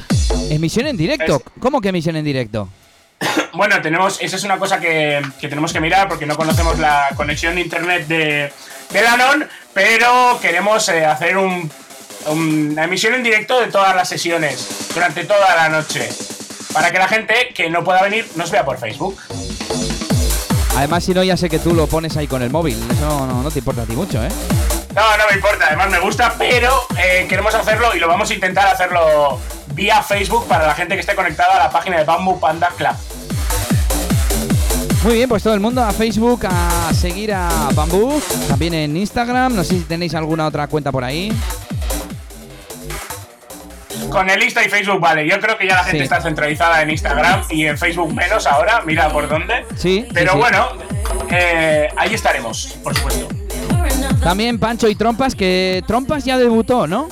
emisión 0.51 0.89
en 0.89 0.99
directo. 0.99 1.43
¿Cómo 1.59 1.81
que 1.81 1.89
emisión 1.89 2.17
en 2.17 2.25
directo? 2.27 2.69
bueno, 3.55 3.81
tenemos, 3.81 4.21
esa 4.21 4.37
es 4.37 4.45
una 4.45 4.59
cosa 4.59 4.79
que, 4.79 5.23
tenemos 5.41 5.73
que 5.73 5.81
mirar 5.81 6.07
porque 6.07 6.27
no 6.27 6.37
conocemos 6.37 6.79
la 6.79 7.09
conexión 7.17 7.55
de 7.55 7.63
internet 7.63 8.07
de, 8.09 8.53
de 8.91 9.03
Lanon, 9.03 9.49
pero 9.73 10.39
queremos 10.43 10.87
eh, 10.91 11.07
hacer 11.07 11.39
una 11.39 12.85
emisión 12.85 13.15
en 13.15 13.23
directo 13.23 13.59
de 13.59 13.69
todas 13.69 13.97
las 13.97 14.07
sesiones 14.07 14.91
durante 14.95 15.25
toda 15.25 15.57
la 15.57 15.71
noche 15.71 16.11
para 16.73 16.91
que 16.91 16.99
la 16.99 17.09
gente 17.09 17.53
que 17.55 17.71
no 17.71 17.85
pueda 17.85 18.03
venir 18.03 18.27
nos 18.37 18.51
vea 18.51 18.65
por 18.65 18.79
Facebook. 18.79 19.19
Además, 20.77 21.05
si 21.05 21.13
no, 21.13 21.23
ya 21.23 21.37
sé 21.37 21.51
que 21.51 21.59
tú 21.59 21.75
lo 21.75 21.87
pones 21.87 22.17
ahí 22.17 22.27
con 22.27 22.43
el 22.43 22.51
móvil. 22.51 22.79
Eso 22.91 23.27
no, 23.27 23.51
te 23.51 23.59
importa 23.59 23.83
a 23.83 23.85
ti 23.87 23.95
mucho, 23.95 24.25
¿eh? 24.25 24.29
No, 24.95 25.17
no 25.17 25.25
me 25.29 25.37
importa. 25.37 25.67
Además, 25.67 25.91
me 25.91 26.01
gusta, 26.01 26.35
pero 26.39 26.87
eh, 26.99 27.27
queremos 27.29 27.55
hacerlo 27.55 27.95
y 27.95 27.99
lo 27.99 28.09
vamos 28.09 28.31
a 28.31 28.35
intentar 28.35 28.67
hacerlo 28.67 29.39
vía 29.75 30.03
Facebook 30.03 30.47
para 30.47 30.67
la 30.67 30.75
gente 30.75 30.95
que 30.95 31.01
esté 31.01 31.15
conectada 31.15 31.57
a 31.57 31.59
la 31.65 31.71
página 31.71 31.99
de 31.99 32.05
Bamboo 32.05 32.41
Panda 32.41 32.71
Club. 32.77 32.95
Muy 35.05 35.15
bien, 35.15 35.29
pues 35.29 35.43
todo 35.43 35.55
el 35.55 35.61
mundo 35.61 35.83
a 35.83 35.93
Facebook 35.93 36.47
a 36.49 36.95
seguir 36.95 37.35
a 37.35 37.49
Bamboo, 37.75 38.23
también 38.49 38.73
en 38.73 38.97
Instagram. 38.97 39.55
No 39.55 39.65
sé 39.65 39.79
si 39.79 39.81
tenéis 39.81 40.15
alguna 40.15 40.47
otra 40.47 40.69
cuenta 40.69 40.93
por 40.93 41.05
ahí. 41.05 41.33
Con 44.13 44.29
el 44.31 44.43
Insta 44.43 44.63
y 44.65 44.69
Facebook, 44.69 45.01
vale. 45.01 45.27
Yo 45.27 45.41
creo 45.41 45.57
que 45.57 45.67
ya 45.67 45.75
la 45.77 45.85
gente 45.85 46.03
está 46.03 46.21
centralizada 46.21 46.83
en 46.83 46.91
Instagram 46.91 47.45
y 47.51 47.67
en 47.67 47.79
Facebook 47.79 48.13
menos 48.15 48.47
ahora. 48.47 48.83
Mira 48.85 49.09
por 49.09 49.29
dónde. 49.29 49.65
Sí. 49.77 50.07
Pero 50.13 50.37
bueno, 50.37 50.69
eh, 51.31 51.89
ahí 51.97 52.15
estaremos, 52.15 52.79
por 52.83 52.95
supuesto. 52.95 53.29
También 54.23 54.59
Pancho 54.59 54.89
y 54.89 54.95
Trompas, 54.95 55.35
que 55.35 55.83
Trompas 55.87 56.25
ya 56.25 56.39
debutó, 56.39 56.87
¿no? 56.87 57.09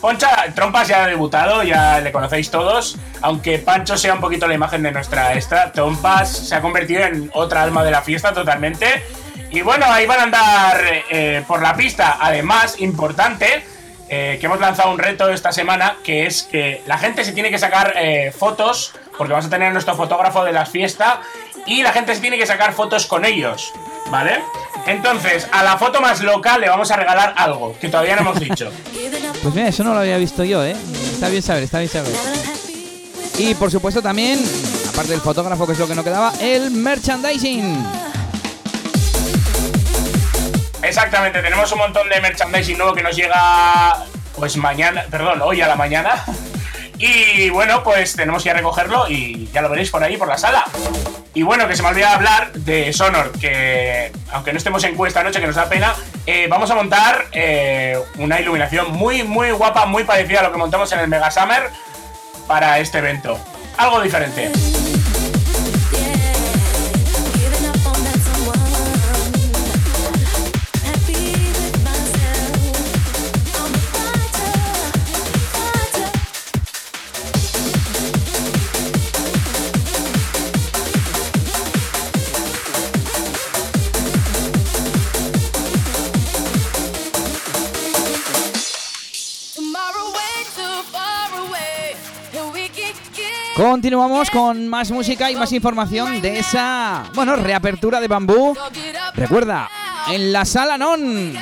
Poncha, 0.00 0.52
Trompas 0.54 0.88
ya 0.88 1.04
ha 1.04 1.06
debutado, 1.06 1.62
ya 1.62 2.00
le 2.00 2.12
conocéis 2.12 2.50
todos. 2.50 2.96
Aunque 3.22 3.58
Pancho 3.58 3.96
sea 3.96 4.14
un 4.14 4.20
poquito 4.20 4.46
la 4.46 4.54
imagen 4.54 4.82
de 4.82 4.92
nuestra 4.92 5.34
esta, 5.34 5.72
Trompas 5.72 6.30
se 6.30 6.54
ha 6.54 6.60
convertido 6.60 7.02
en 7.02 7.30
otra 7.34 7.62
alma 7.62 7.82
de 7.82 7.90
la 7.90 8.02
fiesta 8.02 8.32
totalmente. 8.32 8.86
Y 9.50 9.62
bueno, 9.62 9.86
ahí 9.88 10.06
van 10.06 10.20
a 10.20 10.22
andar 10.24 10.80
eh, 11.10 11.42
por 11.46 11.62
la 11.62 11.74
pista. 11.74 12.18
Además, 12.20 12.80
importante, 12.80 13.64
eh, 14.08 14.36
que 14.40 14.46
hemos 14.46 14.60
lanzado 14.60 14.90
un 14.90 14.98
reto 14.98 15.28
esta 15.30 15.52
semana, 15.52 15.96
que 16.04 16.26
es 16.26 16.44
que 16.44 16.82
la 16.86 16.98
gente 16.98 17.24
se 17.24 17.32
tiene 17.32 17.50
que 17.50 17.58
sacar 17.58 17.94
eh, 17.96 18.32
fotos, 18.36 18.92
porque 19.16 19.32
vamos 19.32 19.46
a 19.46 19.50
tener 19.50 19.72
nuestro 19.72 19.96
fotógrafo 19.96 20.44
de 20.44 20.52
la 20.52 20.66
fiesta, 20.66 21.20
y 21.66 21.82
la 21.82 21.92
gente 21.92 22.14
se 22.14 22.20
tiene 22.20 22.38
que 22.38 22.46
sacar 22.46 22.72
fotos 22.72 23.06
con 23.06 23.24
ellos, 23.24 23.72
¿vale? 24.10 24.40
Entonces, 24.86 25.48
a 25.50 25.64
la 25.64 25.76
foto 25.76 26.00
más 26.00 26.22
local 26.22 26.60
le 26.60 26.68
vamos 26.68 26.90
a 26.92 26.96
regalar 26.96 27.34
algo, 27.36 27.76
que 27.80 27.88
todavía 27.88 28.14
no 28.16 28.22
hemos 28.22 28.40
dicho. 28.40 28.70
Pues 29.42 29.54
mira, 29.54 29.68
eso 29.68 29.84
no 29.84 29.92
lo 29.94 30.00
había 30.00 30.16
visto 30.16 30.42
yo, 30.42 30.64
¿eh? 30.64 30.74
Está 31.12 31.28
bien 31.28 31.42
saber, 31.42 31.62
está 31.62 31.78
bien 31.78 31.90
saber. 31.90 32.12
Y 33.38 33.54
por 33.54 33.70
supuesto 33.70 34.02
también, 34.02 34.42
aparte 34.88 35.12
del 35.12 35.20
fotógrafo, 35.20 35.66
que 35.66 35.74
es 35.74 35.78
lo 35.78 35.86
que 35.86 35.94
no 35.94 36.02
quedaba, 36.02 36.32
el 36.40 36.70
merchandising. 36.70 38.05
Exactamente, 40.86 41.42
tenemos 41.42 41.70
un 41.72 41.78
montón 41.78 42.08
de 42.08 42.20
merchandising 42.20 42.78
nuevo 42.78 42.94
que 42.94 43.02
nos 43.02 43.16
llega 43.16 44.04
pues 44.36 44.56
mañana, 44.56 45.04
perdón, 45.10 45.42
hoy 45.42 45.60
a 45.60 45.66
la 45.66 45.74
mañana. 45.74 46.24
Y 46.98 47.50
bueno, 47.50 47.82
pues 47.82 48.14
tenemos 48.14 48.44
que 48.44 48.52
recogerlo 48.52 49.08
y 49.08 49.50
ya 49.52 49.62
lo 49.62 49.68
veréis 49.68 49.90
por 49.90 50.02
ahí, 50.04 50.16
por 50.16 50.28
la 50.28 50.38
sala. 50.38 50.64
Y 51.34 51.42
bueno, 51.42 51.66
que 51.66 51.76
se 51.76 51.82
me 51.82 51.88
olvida 51.88 52.14
hablar 52.14 52.52
de 52.52 52.92
Sonor, 52.92 53.32
que 53.32 54.12
aunque 54.30 54.52
no 54.52 54.58
estemos 54.58 54.82
en 54.84 54.94
cuesta 54.94 55.22
noche, 55.24 55.40
que 55.40 55.46
nos 55.46 55.56
da 55.56 55.68
pena, 55.68 55.92
eh, 56.24 56.46
vamos 56.48 56.70
a 56.70 56.76
montar 56.76 57.26
eh, 57.32 57.98
una 58.18 58.40
iluminación 58.40 58.92
muy, 58.92 59.24
muy 59.24 59.50
guapa, 59.50 59.86
muy 59.86 60.04
parecida 60.04 60.40
a 60.40 60.42
lo 60.44 60.52
que 60.52 60.58
montamos 60.58 60.90
en 60.92 61.00
el 61.00 61.08
Mega 61.08 61.30
Summer 61.30 61.68
para 62.46 62.78
este 62.78 62.98
evento. 62.98 63.38
Algo 63.76 64.00
diferente. 64.00 64.52
Continuamos 93.56 94.30
con 94.30 94.68
más 94.68 94.90
música 94.90 95.30
y 95.30 95.34
más 95.34 95.50
información 95.50 96.20
de 96.20 96.40
esa, 96.40 97.04
bueno, 97.14 97.36
reapertura 97.36 98.00
de 98.00 98.06
bambú. 98.06 98.54
Recuerda, 99.14 99.70
en 100.10 100.30
la 100.30 100.44
sala 100.44 100.76
non. 100.76 101.32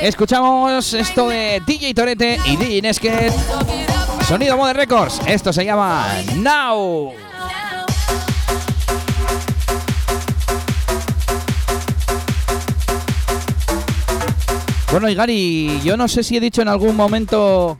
Escuchamos 0.00 0.92
esto 0.92 1.28
de 1.28 1.62
DJ 1.64 1.94
Torete 1.94 2.40
y 2.46 2.56
DJ 2.56 2.82
Nesket. 2.82 3.32
Sonido 4.26 4.56
Mode 4.56 4.72
Records. 4.72 5.20
Esto 5.24 5.52
se 5.52 5.64
llama 5.64 6.08
Now. 6.38 7.29
Bueno, 14.90 15.08
y 15.08 15.14
Gary, 15.14 15.80
yo 15.84 15.96
no 15.96 16.08
sé 16.08 16.24
si 16.24 16.36
he 16.36 16.40
dicho 16.40 16.62
en 16.62 16.68
algún 16.68 16.96
momento. 16.96 17.78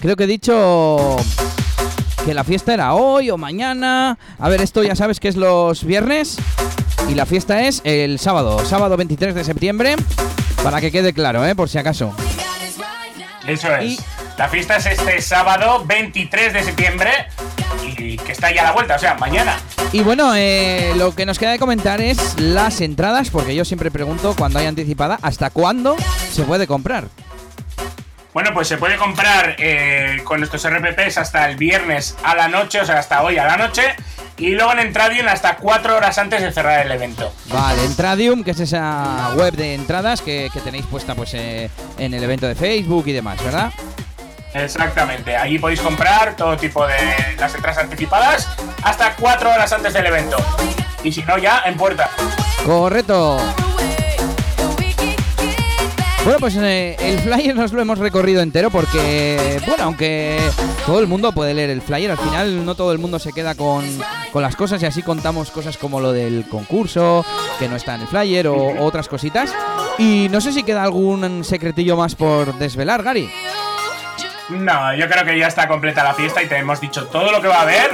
Creo 0.00 0.14
que 0.14 0.24
he 0.24 0.26
dicho 0.26 1.16
que 2.24 2.34
la 2.34 2.44
fiesta 2.44 2.74
era 2.74 2.94
hoy 2.94 3.30
o 3.30 3.38
mañana. 3.38 4.18
A 4.38 4.48
ver, 4.50 4.60
esto 4.60 4.82
ya 4.82 4.94
sabes 4.94 5.18
que 5.18 5.28
es 5.28 5.36
los 5.36 5.84
viernes. 5.84 6.36
Y 7.08 7.14
la 7.14 7.24
fiesta 7.24 7.62
es 7.62 7.80
el 7.84 8.18
sábado, 8.18 8.64
sábado 8.66 8.96
23 8.98 9.34
de 9.34 9.44
septiembre. 9.44 9.96
Para 10.62 10.80
que 10.80 10.92
quede 10.92 11.14
claro, 11.14 11.46
¿eh? 11.46 11.54
Por 11.54 11.70
si 11.70 11.78
acaso. 11.78 12.14
Eso 13.46 13.74
es. 13.76 13.98
La 14.36 14.48
fiesta 14.48 14.76
es 14.76 14.86
este 14.86 15.20
sábado 15.22 15.84
23 15.86 16.52
de 16.52 16.62
septiembre 16.62 17.10
y 17.98 18.16
que 18.16 18.32
está 18.32 18.52
ya 18.52 18.62
a 18.62 18.64
la 18.64 18.72
vuelta, 18.72 18.96
o 18.96 18.98
sea, 18.98 19.14
mañana. 19.14 19.58
Y 19.92 20.02
bueno, 20.02 20.34
eh, 20.36 20.92
lo 20.96 21.16
que 21.16 21.26
nos 21.26 21.38
queda 21.38 21.50
de 21.50 21.58
comentar 21.58 22.00
es 22.00 22.38
las 22.38 22.80
entradas, 22.80 23.30
porque 23.30 23.56
yo 23.56 23.64
siempre 23.64 23.90
pregunto 23.90 24.36
cuando 24.38 24.60
hay 24.60 24.66
anticipada, 24.66 25.18
¿hasta 25.20 25.50
cuándo 25.50 25.96
se 26.30 26.44
puede 26.44 26.68
comprar? 26.68 27.08
Bueno, 28.32 28.50
pues 28.54 28.68
se 28.68 28.76
puede 28.76 28.96
comprar 28.96 29.56
eh, 29.58 30.20
con 30.22 30.38
nuestros 30.38 30.64
RPPs 30.64 31.18
hasta 31.18 31.50
el 31.50 31.56
viernes 31.56 32.16
a 32.22 32.36
la 32.36 32.46
noche, 32.46 32.80
o 32.80 32.86
sea, 32.86 33.00
hasta 33.00 33.22
hoy 33.24 33.38
a 33.38 33.44
la 33.44 33.56
noche. 33.56 33.82
Y 34.38 34.50
luego 34.50 34.72
en 34.72 34.78
Entradium 34.78 35.26
hasta 35.26 35.56
cuatro 35.56 35.96
horas 35.96 36.16
antes 36.18 36.40
de 36.40 36.52
cerrar 36.52 36.86
el 36.86 36.92
evento. 36.92 37.32
Vale, 37.52 37.84
Entradium, 37.84 38.44
que 38.44 38.52
es 38.52 38.60
esa 38.60 39.32
web 39.36 39.54
de 39.54 39.74
entradas 39.74 40.22
que, 40.22 40.50
tenéis 40.62 40.86
puesta 40.86 41.16
pues 41.16 41.34
eh, 41.34 41.68
en 41.98 42.14
el 42.14 42.22
evento 42.22 42.46
de 42.46 42.54
Facebook 42.54 43.08
y 43.08 43.12
demás, 43.12 43.42
¿verdad? 43.44 43.72
Exactamente, 44.54 45.36
ahí 45.36 45.58
podéis 45.58 45.80
comprar 45.80 46.34
todo 46.36 46.56
tipo 46.56 46.86
de 46.86 46.96
las 47.38 47.54
entradas 47.54 47.78
anticipadas 47.78 48.48
hasta 48.82 49.14
cuatro 49.16 49.50
horas 49.50 49.72
antes 49.72 49.92
del 49.92 50.06
evento. 50.06 50.36
Y 51.04 51.12
si 51.12 51.22
no, 51.22 51.38
ya 51.38 51.62
en 51.66 51.76
puerta. 51.76 52.10
Correcto. 52.64 53.38
Bueno, 56.24 56.38
pues 56.38 56.54
eh, 56.56 56.96
el 57.00 57.18
flyer 57.20 57.56
nos 57.56 57.72
lo 57.72 57.80
hemos 57.80 57.98
recorrido 57.98 58.42
entero 58.42 58.70
porque, 58.70 59.58
bueno, 59.66 59.84
aunque 59.84 60.38
todo 60.84 61.00
el 61.00 61.06
mundo 61.06 61.32
puede 61.32 61.54
leer 61.54 61.70
el 61.70 61.80
flyer, 61.80 62.10
al 62.10 62.18
final 62.18 62.66
no 62.66 62.74
todo 62.74 62.92
el 62.92 62.98
mundo 62.98 63.18
se 63.18 63.32
queda 63.32 63.54
con, 63.54 63.84
con 64.30 64.42
las 64.42 64.54
cosas 64.54 64.82
y 64.82 64.86
así 64.86 65.02
contamos 65.02 65.50
cosas 65.50 65.78
como 65.78 65.98
lo 65.98 66.12
del 66.12 66.46
concurso, 66.46 67.24
que 67.58 67.68
no 67.68 67.76
está 67.76 67.94
en 67.94 68.02
el 68.02 68.06
flyer 68.06 68.48
o 68.48 68.84
otras 68.84 69.08
cositas. 69.08 69.54
Y 69.98 70.28
no 70.30 70.42
sé 70.42 70.52
si 70.52 70.62
queda 70.62 70.82
algún 70.82 71.42
secretillo 71.42 71.96
más 71.96 72.14
por 72.14 72.54
desvelar, 72.58 73.02
Gary. 73.02 73.30
No, 74.50 74.94
yo 74.94 75.08
creo 75.08 75.24
que 75.24 75.38
ya 75.38 75.46
está 75.46 75.68
completa 75.68 76.02
la 76.02 76.14
fiesta 76.14 76.42
y 76.42 76.46
te 76.46 76.56
hemos 76.56 76.80
dicho 76.80 77.06
todo 77.06 77.30
lo 77.30 77.40
que 77.40 77.48
va 77.48 77.58
a 77.58 77.62
haber. 77.62 77.90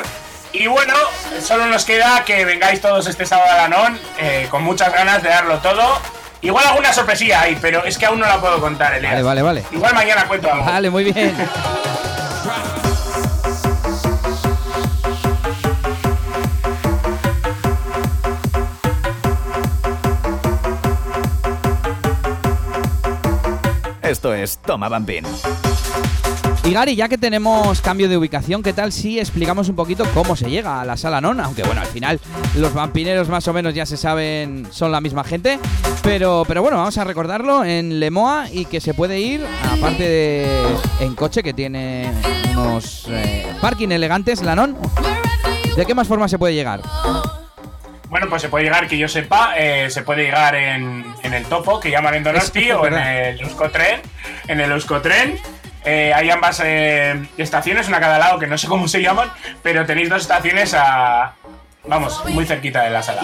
Y 0.53 0.67
bueno, 0.69 0.95
solo 1.43 1.67
nos 1.67 1.85
queda 1.85 2.25
que 2.25 2.45
vengáis 2.45 2.81
todos 2.81 3.07
este 3.07 3.27
sábado 3.27 3.51
a 3.51 3.69
Lanón 3.69 3.99
eh, 4.19 4.47
con 4.51 4.63
muchas 4.63 4.93
ganas 4.93 5.23
de 5.23 5.29
darlo 5.29 5.59
todo. 5.59 6.01
Igual 6.41 6.67
alguna 6.67 6.93
sorpresilla 6.93 7.43
hay, 7.43 7.57
pero 7.61 7.85
es 7.85 7.99
que 7.99 8.07
aún 8.07 8.21
no 8.21 8.27
la 8.27 8.41
puedo 8.41 8.61
contar, 8.61 8.95
Elias. 8.95 9.13
Vale, 9.13 9.23
vale, 9.23 9.43
vale. 9.43 9.65
Igual 9.71 9.95
mañana 9.95 10.27
cuento 10.27 10.51
algo. 10.51 10.65
Vale, 10.65 10.91
muy 10.91 11.05
bien. 11.05 11.37
Esto 24.03 24.33
es 24.33 24.59
Toma 24.59 24.89
Bambín. 24.89 25.27
Y 26.67 26.73
Gary, 26.73 26.97
ya 26.97 27.09
que 27.09 27.17
tenemos 27.17 27.81
cambio 27.81 28.09
de 28.09 28.17
ubicación, 28.17 28.61
¿qué 28.61 28.73
tal 28.73 28.91
si 28.91 29.21
explicamos 29.21 29.69
un 29.69 29.77
poquito 29.77 30.05
cómo 30.13 30.35
se 30.35 30.51
llega 30.51 30.81
a 30.81 30.85
la 30.85 30.97
sala 30.97 31.21
non? 31.21 31.39
Aunque 31.39 31.63
bueno, 31.63 31.81
al 31.81 31.87
final 31.87 32.19
los 32.57 32.75
vampineros 32.75 33.29
más 33.29 33.47
o 33.47 33.53
menos 33.53 33.73
ya 33.73 33.87
se 33.87 33.97
saben, 33.97 34.67
son 34.73 34.91
la 34.91 35.01
misma 35.01 35.23
gente. 35.23 35.61
Pero, 36.03 36.43
pero 36.49 36.63
bueno, 36.63 36.79
vamos 36.79 36.99
a 36.99 37.05
recordarlo 37.05 37.65
en 37.65 38.01
Lemoa 38.01 38.47
y 38.51 38.65
que 38.65 38.81
se 38.81 38.95
puede 38.95 39.21
ir, 39.21 39.47
aparte 39.71 40.09
de 40.09 40.61
en 40.99 41.15
coche 41.15 41.45
que 41.45 41.55
tiene 41.55 42.11
unos 42.51 43.07
eh, 43.11 43.47
parking 43.61 43.91
elegantes, 43.91 44.43
la 44.43 44.57
non. 44.57 44.77
¿De 45.77 45.87
qué 45.87 45.95
más 45.95 46.09
forma 46.09 46.27
se 46.27 46.37
puede 46.37 46.55
llegar? 46.55 46.81
Bueno, 48.09 48.29
pues 48.29 48.43
se 48.43 48.49
puede 48.49 48.65
llegar, 48.65 48.89
que 48.89 48.99
yo 48.99 49.07
sepa, 49.07 49.55
eh, 49.57 49.89
se 49.91 50.03
puede 50.03 50.25
llegar 50.25 50.57
en, 50.57 51.05
el 51.23 51.45
Topo, 51.45 51.79
que 51.79 51.91
llaman 51.93 52.15
en 52.15 52.25
Donosti, 52.25 52.73
o 52.73 52.87
en 52.87 52.95
el 52.95 53.41
Euskotren. 53.41 54.01
En 54.49 54.61
el 54.61 54.73
Euskotren 54.73 55.39
eh, 55.87 56.13
hay 56.13 56.29
ambas 56.31 56.61
eh, 56.65 57.29
estaciones, 57.39 57.87
una 57.87 57.99
a 57.99 58.01
cada 58.01 58.19
lado, 58.19 58.41
que 58.41 58.49
no 58.49 58.59
sé 58.59 58.67
cómo 58.67 58.89
se 58.89 59.01
llaman, 59.01 59.31
pero 59.63 59.87
tenéis 59.87 60.09
dos 60.09 60.23
estaciones 60.23 60.75
a. 60.75 61.37
Vamos, 61.87 62.25
muy 62.31 62.45
cerquita 62.45 62.83
de 62.83 62.91
la 62.91 63.03
sala. 63.05 63.23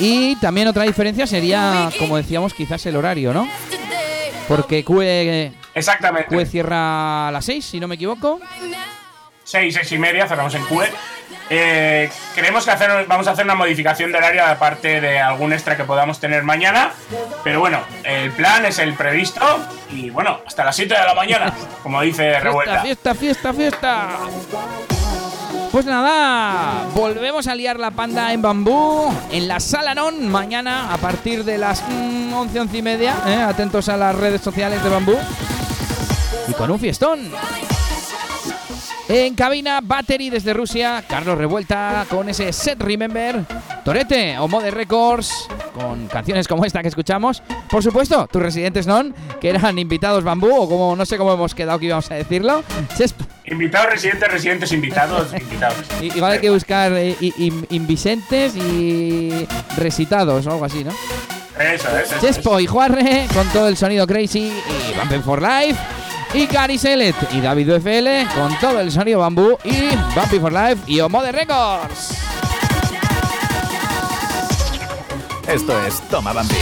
Y 0.00 0.36
también 0.36 0.68
otra 0.68 0.84
diferencia 0.84 1.26
sería, 1.26 1.90
como 1.98 2.16
decíamos, 2.16 2.54
quizás 2.54 2.84
el 2.86 2.96
horario, 2.96 3.34
¿no? 3.34 3.46
Porque 4.48 4.82
QE. 4.82 5.52
Exactamente. 5.74 6.34
QE 6.34 6.46
cierra 6.46 7.28
a 7.28 7.30
las 7.30 7.44
6, 7.44 7.62
si 7.62 7.78
no 7.78 7.88
me 7.88 7.96
equivoco. 7.96 8.40
6, 9.44 9.74
6 9.74 9.92
y 9.92 9.98
media, 9.98 10.26
cerramos 10.26 10.54
en 10.54 10.64
QE. 10.64 10.90
Eh, 11.50 12.10
creemos 12.34 12.64
que 12.64 12.70
hacer, 12.70 13.06
vamos 13.06 13.26
a 13.26 13.32
hacer 13.32 13.44
una 13.44 13.54
modificación 13.54 14.12
de 14.12 14.18
horario 14.18 14.44
aparte 14.44 15.00
de 15.00 15.20
algún 15.20 15.52
extra 15.52 15.76
que 15.76 15.84
podamos 15.84 16.18
tener 16.18 16.42
mañana. 16.42 16.92
Pero 17.44 17.60
bueno, 17.60 17.80
el 18.04 18.30
plan 18.32 18.64
es 18.64 18.78
el 18.78 18.94
previsto. 18.94 19.40
Y 19.90 20.10
bueno, 20.10 20.40
hasta 20.46 20.64
las 20.64 20.76
7 20.76 20.94
de 20.94 21.04
la 21.04 21.14
mañana, 21.14 21.52
como 21.82 22.00
dice 22.00 22.40
Revuelta. 22.40 22.82
Fiesta, 22.82 23.14
fiesta, 23.14 23.52
fiesta, 23.52 24.08
Pues 25.70 25.86
nada, 25.86 26.86
volvemos 26.94 27.46
a 27.46 27.54
liar 27.54 27.78
la 27.78 27.90
panda 27.90 28.32
en 28.34 28.42
bambú 28.42 29.10
en 29.30 29.48
la 29.48 29.58
sala 29.58 29.94
non 29.94 30.28
mañana 30.28 30.92
a 30.92 30.98
partir 31.00 31.48
de 31.48 31.56
las 31.56 31.80
11, 31.80 32.60
mm, 32.60 32.60
11 32.60 32.76
y 32.76 32.82
media. 32.82 33.16
¿eh? 33.26 33.40
Atentos 33.40 33.88
a 33.88 33.96
las 33.96 34.14
redes 34.14 34.42
sociales 34.42 34.84
de 34.84 34.90
bambú. 34.90 35.16
Y 36.48 36.52
con 36.52 36.70
un 36.70 36.78
fiestón. 36.78 37.32
En 39.08 39.34
cabina, 39.34 39.80
Battery 39.82 40.30
desde 40.30 40.54
Rusia, 40.54 41.04
Carlos 41.08 41.36
Revuelta 41.36 42.06
con 42.08 42.28
ese 42.28 42.52
set 42.52 42.80
Remember, 42.80 43.44
Torete 43.84 44.38
o 44.38 44.46
Mode 44.46 44.70
Records 44.70 45.48
con 45.74 46.06
canciones 46.06 46.46
como 46.46 46.64
esta 46.64 46.82
que 46.82 46.88
escuchamos. 46.88 47.42
Por 47.68 47.82
supuesto, 47.82 48.28
tus 48.30 48.40
residentes 48.40 48.86
non, 48.86 49.12
que 49.40 49.50
eran 49.50 49.78
invitados 49.78 50.22
bambú 50.22 50.54
o 50.54 50.68
como 50.68 50.94
no 50.94 51.04
sé 51.04 51.18
cómo 51.18 51.34
hemos 51.34 51.54
quedado 51.54 51.78
que 51.78 51.86
íbamos 51.86 52.10
a 52.10 52.14
decirlo. 52.14 52.62
Invitados, 53.44 53.90
residentes, 53.90 54.30
residentes, 54.30 54.72
invitados, 54.72 55.32
invitados. 55.38 55.82
Igual 56.00 56.32
hay 56.32 56.40
que 56.40 56.50
buscar 56.50 56.92
eh, 56.94 57.16
invisentes 57.70 58.54
y 58.56 59.46
recitados 59.76 60.46
o 60.46 60.50
algo 60.52 60.64
así, 60.64 60.84
¿no? 60.84 60.92
Eso, 61.58 61.88
eso. 61.98 62.16
Chespo 62.20 62.60
y 62.60 62.66
Juarre 62.66 63.26
con 63.34 63.46
todo 63.48 63.68
el 63.68 63.76
sonido 63.76 64.06
crazy 64.06 64.50
y 64.50 64.98
Bumping 64.98 65.22
for 65.22 65.42
Life. 65.42 65.78
Y 66.34 66.46
Gary 66.46 66.78
Selet 66.78 67.14
y 67.32 67.40
David 67.40 67.74
UFL 67.74 68.34
con 68.34 68.58
todo 68.58 68.80
el 68.80 68.90
sonido 68.90 69.20
bambú 69.20 69.58
y 69.64 69.94
Bumpy 70.14 70.38
for 70.40 70.52
Life 70.52 70.82
y 70.86 71.00
Homo 71.00 71.22
de 71.22 71.32
Records. 71.32 72.18
Esto 75.46 75.86
es 75.86 76.00
Toma 76.08 76.32
Bambi. 76.32 76.56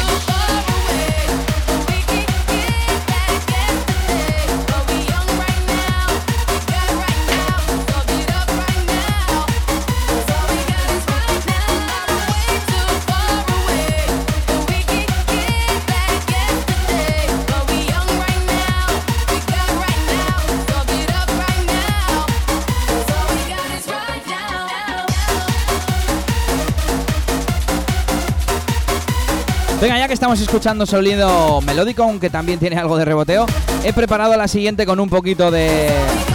Venga, 29.81 29.97
ya 29.97 30.09
que 30.09 30.13
estamos 30.13 30.39
escuchando 30.39 30.85
sonido 30.85 31.63
melódico, 31.63 32.03
aunque 32.03 32.29
también 32.29 32.59
tiene 32.59 32.77
algo 32.77 32.99
de 32.99 33.07
reboteo, 33.07 33.47
he 33.83 33.95
preparado 33.95 34.37
la 34.37 34.47
siguiente 34.47 34.85
con 34.85 35.01
un 35.01 35.09
poquito 35.09 35.51
de 35.51 35.89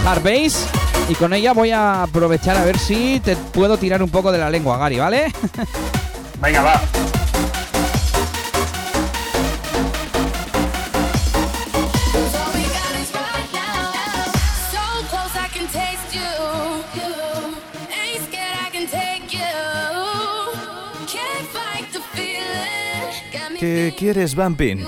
hard 0.04 0.24
bass 0.24 0.66
y 1.08 1.14
con 1.14 1.32
ella 1.32 1.52
voy 1.52 1.70
a 1.70 2.02
aprovechar 2.02 2.56
a 2.56 2.64
ver 2.64 2.76
si 2.76 3.20
te 3.20 3.36
puedo 3.36 3.78
tirar 3.78 4.02
un 4.02 4.10
poco 4.10 4.32
de 4.32 4.38
la 4.38 4.50
lengua, 4.50 4.78
Gary, 4.78 4.98
¿vale? 4.98 5.32
Venga, 6.42 6.62
va. 6.62 7.25
¿Qué 23.58 23.94
quieres, 23.96 24.34
Bumpin? 24.34 24.86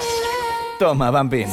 Toma, 0.78 1.10
Bumpin. 1.10 1.48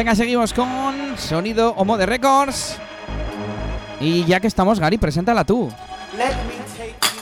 Venga, 0.00 0.14
seguimos 0.14 0.54
con 0.54 1.18
sonido 1.18 1.74
Homo 1.76 1.98
de 1.98 2.06
Records. 2.06 2.78
Y 4.00 4.24
ya 4.24 4.40
que 4.40 4.46
estamos, 4.46 4.80
Gary, 4.80 4.96
preséntala 4.96 5.44
tú. 5.44 5.70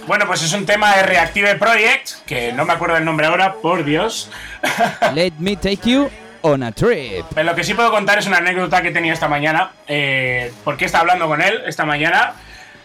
Bueno, 0.06 0.28
pues 0.28 0.44
es 0.44 0.52
un 0.52 0.64
tema 0.64 0.94
de 0.94 1.02
Reactive 1.02 1.56
Project, 1.56 2.24
que 2.24 2.52
no 2.52 2.64
me 2.64 2.72
acuerdo 2.72 2.96
el 2.96 3.04
nombre 3.04 3.26
ahora, 3.26 3.54
por 3.54 3.84
Dios. 3.84 4.30
Let 5.12 5.32
me 5.40 5.56
take 5.56 5.90
you 5.90 6.08
on 6.42 6.62
a 6.62 6.70
trip. 6.70 7.24
Pero 7.34 7.50
lo 7.50 7.56
que 7.56 7.64
sí 7.64 7.74
puedo 7.74 7.90
contar 7.90 8.20
es 8.20 8.28
una 8.28 8.36
anécdota 8.36 8.80
que 8.80 8.92
tenía 8.92 9.12
esta 9.12 9.26
mañana, 9.26 9.72
eh, 9.88 10.52
porque 10.62 10.84
estaba 10.84 11.00
hablando 11.00 11.26
con 11.26 11.42
él 11.42 11.60
esta 11.66 11.84
mañana, 11.84 12.34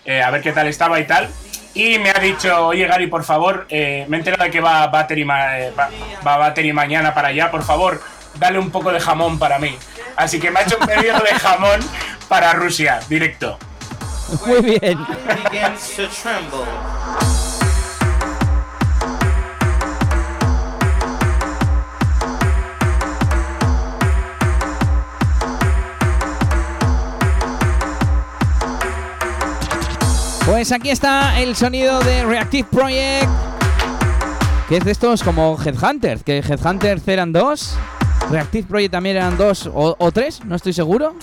eh, 0.06 0.24
a 0.24 0.32
ver 0.32 0.42
qué 0.42 0.54
tal 0.54 0.66
estaba 0.66 1.00
y 1.00 1.06
tal. 1.06 1.30
Y 1.76 2.00
me 2.00 2.10
ha 2.10 2.20
dicho, 2.20 2.66
oye 2.66 2.88
Gary, 2.88 3.06
por 3.06 3.24
favor, 3.24 3.68
eh, 3.70 4.06
me 4.08 4.18
he 4.18 4.20
enterado 4.22 4.44
de 4.44 4.50
que 4.50 4.60
va 4.60 4.88
Battery, 4.88 5.24
ma 5.24 5.60
eh, 5.60 5.72
va, 5.78 5.92
va 6.26 6.38
Battery 6.38 6.74
mañana 6.74 7.14
para 7.14 7.28
allá, 7.28 7.52
por 7.52 7.62
favor, 7.62 8.02
dale 8.36 8.60
un 8.60 8.72
poco 8.72 8.92
de 8.92 9.00
jamón 9.00 9.40
para 9.40 9.60
mí. 9.60 9.78
Así 10.16 10.40
que 10.40 10.52
me 10.52 10.60
ha 10.60 10.64
hecho 10.64 10.78
un 10.80 10.88
pedido 10.88 11.20
de 11.20 11.34
jamón 11.40 11.80
para 12.28 12.54
Rusia, 12.54 13.00
directo. 13.10 13.58
Muy 14.46 14.62
bien. 14.62 15.00
Pues 30.46 30.72
aquí 30.72 30.90
está 30.90 31.40
el 31.40 31.56
sonido 31.56 32.00
de 32.02 32.26
Reactive 32.26 32.68
Project. 32.70 33.30
Que 34.68 34.78
es 34.78 34.84
de 34.84 34.92
estos 34.92 35.24
como 35.24 35.58
Headhunter. 35.64 36.24
Que 36.24 36.40
Headhunter 36.40 37.02
eran 37.08 37.32
dos. 37.32 37.78
Reactive 38.30 38.68
Project 38.68 38.92
también 38.92 39.18
eran 39.18 39.38
dos 39.38 39.68
o, 39.74 39.96
o 39.98 40.12
tres, 40.12 40.44
no 40.46 40.56
estoy 40.56 40.74
seguro. 40.74 41.16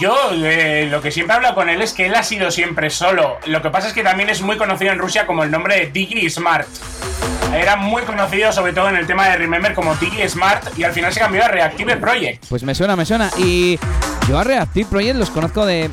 Yo 0.00 0.14
eh, 0.32 0.86
lo 0.90 1.00
que 1.02 1.10
siempre 1.10 1.34
hablo 1.34 1.52
con 1.54 1.68
él 1.68 1.82
es 1.82 1.92
que 1.92 2.06
él 2.06 2.14
ha 2.14 2.22
sido 2.22 2.50
siempre 2.52 2.90
solo. 2.90 3.38
Lo 3.46 3.60
que 3.60 3.70
pasa 3.70 3.88
es 3.88 3.92
que 3.92 4.04
también 4.04 4.28
es 4.28 4.40
muy 4.40 4.56
conocido 4.56 4.92
en 4.92 4.98
Rusia 5.00 5.26
como 5.26 5.42
el 5.42 5.50
nombre 5.50 5.76
de 5.76 5.86
Digi 5.90 6.30
Smart. 6.30 6.68
Era 7.52 7.76
muy 7.76 8.02
conocido 8.02 8.52
sobre 8.52 8.72
todo 8.72 8.88
en 8.88 8.96
el 8.96 9.06
tema 9.06 9.28
de 9.28 9.36
Remember 9.36 9.74
como 9.74 9.94
Digi 9.96 10.28
Smart 10.28 10.76
y 10.78 10.84
al 10.84 10.92
final 10.92 11.12
se 11.12 11.20
cambió 11.20 11.44
a 11.44 11.48
Reactive 11.48 11.96
Project. 11.96 12.46
Pues 12.48 12.62
me 12.62 12.74
suena, 12.74 12.94
me 12.94 13.04
suena. 13.04 13.30
Y 13.36 13.78
yo 14.28 14.38
a 14.38 14.44
Reactive 14.44 14.88
Project 14.88 15.16
los 15.16 15.30
conozco 15.30 15.66
de, 15.66 15.90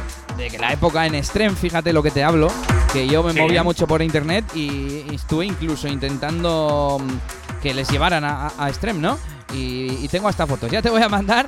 la 0.60 0.74
época 0.74 1.06
en 1.08 1.24
Stream, 1.24 1.56
fíjate 1.56 1.92
lo 1.92 2.04
que 2.04 2.12
te 2.12 2.24
hablo, 2.24 2.52
que 2.94 3.08
yo 3.08 3.24
me 3.24 3.34
Sí. 3.34 3.40
movía 3.42 3.64
mucho 3.64 3.88
por 3.88 4.02
internet 4.04 4.46
y, 4.54 5.06
y 5.10 5.16
estuve 5.16 5.46
incluso 5.46 5.88
intentando 5.88 7.00
mm, 7.04 7.62
que 7.64 7.74
les 7.74 7.90
llevaran 7.90 8.24
a, 8.24 8.48
a, 8.48 8.66
a 8.66 8.74
Stream, 8.74 9.02
¿no? 9.02 9.18
Y, 9.54 9.98
y 10.02 10.08
tengo 10.08 10.28
hasta 10.28 10.48
fotos, 10.48 10.72
ya 10.72 10.82
te 10.82 10.90
voy 10.90 11.02
a 11.02 11.10
mandar. 11.10 11.46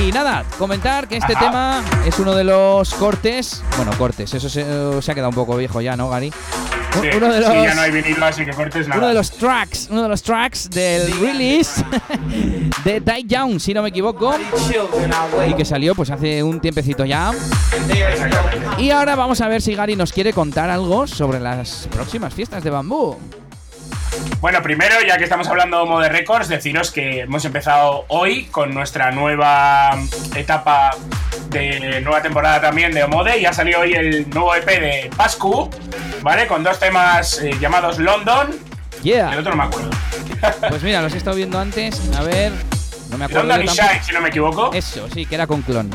Y 0.00 0.10
nada, 0.10 0.44
comentar 0.58 1.06
que 1.06 1.16
este 1.16 1.34
Ajá. 1.34 1.44
tema 1.44 1.84
es 2.06 2.18
uno 2.18 2.34
de 2.34 2.44
los 2.44 2.92
cortes, 2.94 3.62
bueno, 3.76 3.92
cortes, 3.96 4.34
eso 4.34 4.48
se, 4.48 4.64
se 5.00 5.12
ha 5.12 5.14
quedado 5.14 5.30
un 5.30 5.36
poco 5.36 5.56
viejo 5.56 5.80
ya, 5.80 5.96
¿no, 5.96 6.08
Gary? 6.10 6.32
Sí, 7.00 7.08
uno 7.16 7.32
de 7.32 7.40
los, 7.40 7.50
sí, 7.50 7.62
ya 7.64 7.74
no 7.74 7.80
hay 7.80 7.90
vinilo, 7.90 8.24
así 8.24 8.44
que 8.44 8.52
cortes 8.52 8.86
nada. 8.86 8.98
uno 9.00 9.08
de 9.08 9.14
los 9.14 9.30
tracks, 9.32 9.88
uno 9.90 10.02
de 10.04 10.08
los 10.08 10.22
tracks 10.22 10.70
del 10.70 11.10
release 11.20 11.84
de 12.84 13.00
Die 13.00 13.24
Young, 13.26 13.58
si 13.58 13.74
no 13.74 13.82
me 13.82 13.88
equivoco, 13.88 14.32
y 15.48 15.54
que 15.54 15.64
salió 15.64 15.94
pues 15.96 16.10
hace 16.10 16.42
un 16.42 16.60
tiempecito 16.60 17.04
ya. 17.04 17.32
Y 18.78 18.90
ahora 18.90 19.16
vamos 19.16 19.40
a 19.40 19.48
ver 19.48 19.60
si 19.60 19.74
Gary 19.74 19.96
nos 19.96 20.12
quiere 20.12 20.32
contar 20.32 20.70
algo 20.70 21.06
sobre 21.08 21.40
las 21.40 21.88
próximas 21.92 22.32
fiestas 22.32 22.62
de 22.62 22.70
bambú. 22.70 23.16
Bueno, 24.40 24.62
primero, 24.62 24.96
ya 25.06 25.16
que 25.16 25.24
estamos 25.24 25.48
hablando 25.48 25.98
de 26.00 26.08
Records, 26.08 26.48
deciros 26.48 26.90
que 26.90 27.20
hemos 27.20 27.44
empezado 27.44 28.04
hoy 28.08 28.44
con 28.46 28.74
nuestra 28.74 29.10
nueva 29.10 29.96
etapa 30.34 30.90
de 31.48 32.00
nueva 32.02 32.20
temporada 32.20 32.60
también 32.60 32.92
de 32.92 33.04
Omode. 33.04 33.40
Ya 33.40 33.52
salió 33.52 33.80
hoy 33.80 33.94
el 33.94 34.28
nuevo 34.30 34.54
EP 34.54 34.66
de 34.66 35.10
Pascu, 35.16 35.70
¿vale? 36.22 36.46
Con 36.46 36.62
dos 36.62 36.78
temas 36.78 37.40
eh, 37.40 37.56
llamados 37.60 37.98
London. 37.98 38.50
El 38.50 39.02
Yeah. 39.02 39.30
otro 39.38 39.50
no 39.50 39.56
me 39.56 39.64
acuerdo. 39.64 39.90
Pues 40.68 40.82
mira, 40.82 41.00
los 41.00 41.14
he 41.14 41.16
estado 41.18 41.36
viendo 41.36 41.58
antes. 41.58 42.00
A 42.16 42.22
ver, 42.22 42.52
no 43.10 43.16
me 43.16 43.24
acuerdo. 43.26 43.44
London 43.48 43.64
y. 43.64 43.68
Shine, 43.68 44.02
si 44.02 44.12
no 44.12 44.20
me 44.20 44.28
equivoco. 44.28 44.70
Eso, 44.74 45.08
sí, 45.12 45.24
que 45.24 45.34
era 45.36 45.46
con 45.46 45.62
clon. 45.62 45.88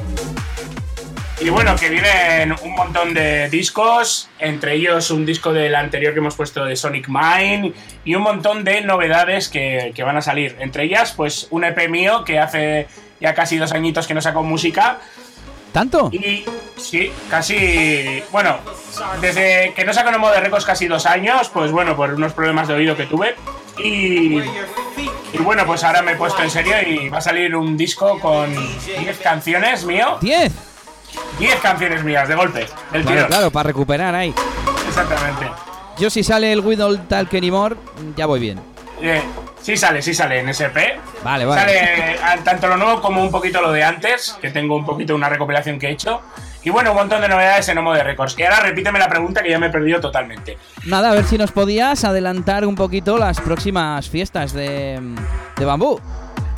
Y 1.41 1.49
bueno, 1.49 1.75
que 1.77 1.89
vienen 1.89 2.53
un 2.63 2.73
montón 2.75 3.13
de 3.13 3.49
discos, 3.49 4.29
entre 4.39 4.73
ellos 4.73 5.09
un 5.09 5.25
disco 5.25 5.53
del 5.53 5.73
anterior 5.73 6.11
que 6.11 6.19
hemos 6.19 6.35
puesto 6.35 6.65
de 6.65 6.75
Sonic 6.75 7.07
Mine 7.07 7.71
y 8.03 8.15
un 8.15 8.23
montón 8.23 8.65
de 8.65 8.81
novedades 8.81 9.47
que, 9.47 9.93
que 9.95 10.03
van 10.03 10.17
a 10.17 10.21
salir. 10.21 10.57
Entre 10.59 10.83
ellas, 10.83 11.13
pues 11.15 11.47
un 11.51 11.63
EP 11.63 11.89
mío 11.89 12.25
que 12.25 12.39
hace 12.39 12.87
ya 13.21 13.33
casi 13.33 13.57
dos 13.57 13.71
añitos 13.71 14.05
que 14.05 14.13
no 14.13 14.21
saco 14.21 14.43
música. 14.43 14.99
¿Tanto? 15.71 16.09
Y 16.11 16.43
sí, 16.77 17.11
casi. 17.29 18.21
Bueno, 18.31 18.57
desde 19.21 19.73
que 19.75 19.85
no 19.85 19.93
saco 19.93 20.11
Nomo 20.11 20.29
de 20.31 20.41
Records 20.41 20.65
casi 20.65 20.87
dos 20.87 21.05
años, 21.05 21.49
pues 21.49 21.71
bueno, 21.71 21.95
por 21.95 22.13
unos 22.13 22.33
problemas 22.33 22.67
de 22.67 22.73
oído 22.73 22.97
que 22.97 23.05
tuve. 23.05 23.35
Y, 23.81 24.39
y 25.31 25.37
bueno, 25.39 25.65
pues 25.65 25.85
ahora 25.85 26.01
me 26.01 26.13
he 26.13 26.15
puesto 26.15 26.43
en 26.43 26.49
serio 26.49 26.75
y 26.85 27.07
va 27.07 27.19
a 27.19 27.21
salir 27.21 27.55
un 27.55 27.77
disco 27.77 28.19
con 28.19 28.53
10 28.85 29.19
canciones 29.19 29.85
mío. 29.85 30.17
¡10! 30.19 30.51
10 31.39 31.55
canciones 31.61 32.03
mías 32.03 32.27
de 32.27 32.35
golpe, 32.35 32.67
del 32.91 33.03
Claro, 33.03 33.27
claro, 33.27 33.51
para 33.51 33.67
recuperar 33.67 34.13
ahí. 34.13 34.33
Exactamente. 34.87 35.49
Yo 35.97 36.09
si 36.09 36.23
sale 36.23 36.51
el 36.51 36.59
Widow 36.59 36.97
Talk 37.07 37.33
Anymore, 37.33 37.75
ya 38.15 38.25
voy 38.25 38.39
bien. 38.39 38.59
Eh, 39.01 39.21
sí 39.61 39.77
sale, 39.77 40.01
sí 40.01 40.13
sale 40.13 40.39
en 40.39 40.49
SP. 40.51 40.99
Vale, 41.23 41.45
vale. 41.45 41.61
Sale 41.61 42.19
ah, 42.21 42.37
tanto 42.43 42.67
lo 42.67 42.77
nuevo 42.77 43.01
como 43.01 43.21
un 43.21 43.31
poquito 43.31 43.61
lo 43.61 43.71
de 43.71 43.83
antes, 43.83 44.37
que 44.41 44.49
tengo 44.49 44.75
un 44.75 44.85
poquito 44.85 45.15
una 45.15 45.29
recopilación 45.29 45.79
que 45.79 45.87
he 45.87 45.91
hecho. 45.91 46.21
Y 46.61 46.69
bueno, 46.71 46.91
un 46.91 46.97
montón 46.97 47.21
de 47.21 47.29
novedades 47.29 47.69
en 47.69 47.77
Homo 47.77 47.93
de 47.93 48.03
Records. 48.03 48.37
Y 48.37 48.43
ahora 48.43 48.59
repíteme 48.59 48.99
la 48.99 49.07
pregunta 49.07 49.41
que 49.41 49.49
ya 49.49 49.59
me 49.59 49.67
he 49.67 49.69
perdido 49.69 50.01
totalmente. 50.01 50.57
Nada, 50.85 51.11
a 51.11 51.15
ver 51.15 51.23
si 51.23 51.37
nos 51.37 51.53
podías 51.53 52.03
adelantar 52.03 52.65
un 52.65 52.75
poquito 52.75 53.17
las 53.17 53.39
próximas 53.39 54.09
fiestas 54.09 54.51
de, 54.51 54.99
de 55.55 55.65
bambú. 55.65 56.01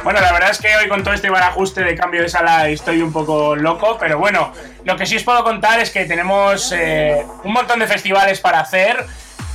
Bueno, 0.04 0.20
la 0.20 0.34
verdad 0.34 0.50
es 0.50 0.58
que 0.58 0.76
hoy 0.76 0.88
con 0.88 1.04
todo 1.04 1.14
este 1.14 1.30
barajuste 1.30 1.84
de 1.84 1.96
cambio 1.96 2.24
de 2.24 2.30
sala 2.30 2.68
estoy 2.70 3.04
un 3.04 3.14
poco 3.14 3.56
loco, 3.56 3.98
pero 4.00 4.18
bueno, 4.18 4.52
lo 4.84 4.98
que 4.98 5.06
sí 5.06 5.16
os 5.16 5.24
puedo 5.24 5.44
contar 5.44 5.80
es 5.80 5.92
que 5.92 6.06
tenemos 6.06 6.72
eh, 6.72 7.24
un 7.44 7.54
montón 7.54 7.80
de 7.80 7.86
festivales 7.86 8.40
para 8.40 8.60
hacer, 8.62 9.06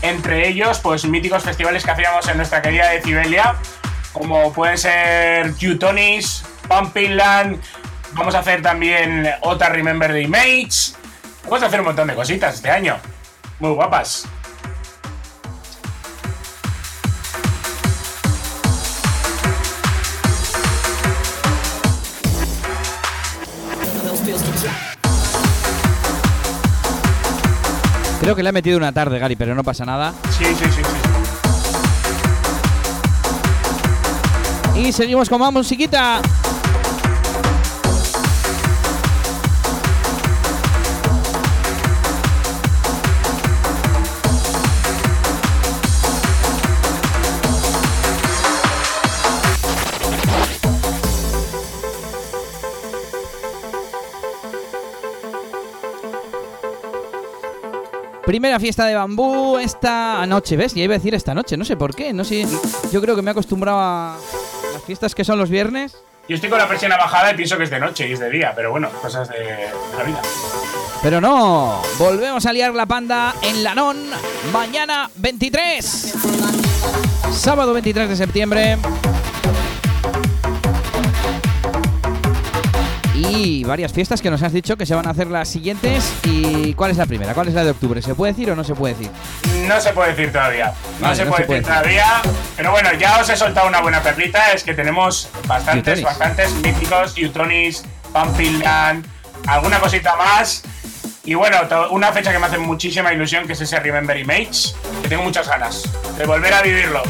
entre 0.03 0.47
ellos, 0.47 0.79
pues 0.79 1.05
míticos 1.05 1.43
festivales 1.43 1.85
que 1.85 1.91
hacíamos 1.91 2.29
en 2.29 2.37
nuestra 2.37 2.63
querida 2.63 2.91
Decibelia, 2.91 3.57
como 4.13 4.53
pueden 4.53 4.79
ser 4.79 5.53
Teutonis, 5.57 6.45
Pumping 6.69 7.17
Land, 7.17 7.61
vamos 8.13 8.37
a 8.37 8.39
hacer 8.39 8.63
también 8.63 9.29
Ota 9.41 9.69
Remember 9.69 10.13
the 10.13 10.23
Image, 10.23 10.93
vamos 11.43 11.63
a 11.65 11.67
hacer 11.67 11.81
un 11.81 11.87
montón 11.87 12.07
de 12.07 12.15
cositas 12.15 12.55
este 12.55 12.71
año, 12.71 12.99
muy 13.59 13.73
guapas. 13.73 14.29
Creo 28.27 28.35
que 28.35 28.43
le 28.43 28.49
ha 28.49 28.53
metido 28.53 28.77
una 28.77 28.91
tarde, 28.91 29.21
Gary, 29.21 29.37
pero 29.37 29.55
no 29.55 29.63
pasa 29.63 29.85
nada. 29.85 30.13
Sí, 30.37 30.45
sí, 30.47 30.65
sí, 30.65 30.83
sí. 34.75 34.81
Y 34.81 34.91
seguimos 34.93 35.29
con 35.29 35.39
más 35.39 35.53
musiquita. 35.53 36.23
Primera 58.27 58.59
fiesta 58.59 58.85
de 58.87 58.97
bambú 58.97 59.57
esta 59.59 60.27
noche, 60.27 60.57
¿ves? 60.57 60.75
Ya 60.75 60.83
iba 60.83 60.95
a 60.95 60.99
decir 60.99 61.15
esta 61.15 61.33
noche, 61.33 61.57
no 61.57 61.65
sé 61.65 61.77
por 61.77 61.95
qué, 61.95 62.13
no 62.13 62.25
sé. 62.25 62.45
Yo 62.91 63.01
creo 63.01 63.15
que 63.15 63.23
me 63.23 63.31
he 63.31 63.33
acostumbrado 63.33 63.79
a 63.79 64.19
las 64.73 64.83
fiestas 64.83 65.15
que 65.15 65.25
son 65.25 65.39
los 65.39 65.49
viernes. 65.49 65.97
Yo 66.29 66.35
estoy 66.35 66.51
con 66.51 66.59
la 66.59 66.67
presión 66.67 66.91
bajada 66.91 67.31
y 67.31 67.37
pienso 67.37 67.57
que 67.57 67.63
es 67.63 67.71
de 67.71 67.79
noche 67.79 68.09
y 68.09 68.13
es 68.15 68.19
de 68.19 68.29
día, 68.29 68.53
pero 68.57 68.73
bueno, 68.73 68.91
cosas 69.01 69.29
de, 69.29 69.39
de 69.39 69.71
la 69.97 70.03
vida. 70.03 70.21
Pero 71.03 71.21
no, 71.21 71.81
volvemos 71.99 72.45
a 72.47 72.53
liar 72.53 72.75
la 72.75 72.87
panda 72.87 73.33
en 73.43 73.63
Lanón 73.63 73.97
mañana 74.53 75.09
23. 75.15 76.15
Sábado 77.33 77.73
23 77.75 78.09
de 78.09 78.17
septiembre. 78.17 78.77
Y 83.37 83.65
varias 83.65 83.93
fiestas 83.93 84.23
que 84.23 84.31
nos 84.31 84.43
has 84.43 84.53
dicho 84.53 84.77
que 84.77 84.87
se 84.87 84.95
van 84.95 85.07
a 85.07 85.11
hacer 85.11 85.27
las 85.27 85.49
siguientes. 85.49 86.13
¿Y 86.25 86.73
cuál 86.75 86.91
es 86.91 86.97
la 86.97 87.07
primera? 87.07 87.35
¿Cuál 87.35 87.49
es 87.49 87.55
la 87.55 87.65
de 87.65 87.71
octubre? 87.71 88.01
¿Se 88.03 88.15
puede 88.15 88.33
decir 88.33 88.51
o 88.51 88.57
no 88.57 88.65
se 88.65 88.75
puede 88.75 88.95
decir? 88.95 89.11
No 89.67 89.81
se 89.81 89.93
puede 89.93 90.11
decir 90.15 90.33
todavía. 90.33 90.73
No 91.01 91.07
Vale, 91.07 91.17
se 91.17 91.25
no 91.25 91.31
puede 91.31 91.43
se 91.43 91.47
puede 91.47 91.61
decir 91.61 91.73
todavía. 91.75 92.07
Pero 92.57 92.71
bueno, 92.71 92.93
ya 92.95 93.21
os 93.21 93.29
he 93.29 93.37
soltado 93.37 93.69
una 93.69 93.81
buena 93.81 94.03
perlita. 94.03 94.53
Es 94.53 94.65
que 94.65 94.75
tenemos 94.75 95.29
bastantes, 95.47 95.99
Utonis. 96.01 96.05
bastantes 96.05 96.53
míticos. 96.55 97.15
Utonis, 97.19 97.85
Pumping 98.13 98.61
Land, 98.61 99.07
alguna 99.47 99.79
cosita 99.81 100.17
más. 100.17 100.63
Y 101.27 101.35
bueno, 101.35 101.57
una 101.91 102.13
fecha 102.13 102.33
que 102.33 102.39
me 102.39 102.47
hace 102.47 102.57
muchísima 102.57 103.13
ilusión, 103.13 103.49
que 103.49 103.55
es 103.55 103.61
ese 103.61 103.81
Remember 103.81 104.17
Image, 104.17 104.73
que 105.03 105.09
tengo 105.09 105.25
muchas 105.25 105.49
ganas 105.49 105.83
de 106.17 106.25
volver 106.25 106.55
a 106.55 106.63
vivirlo. 106.63 107.03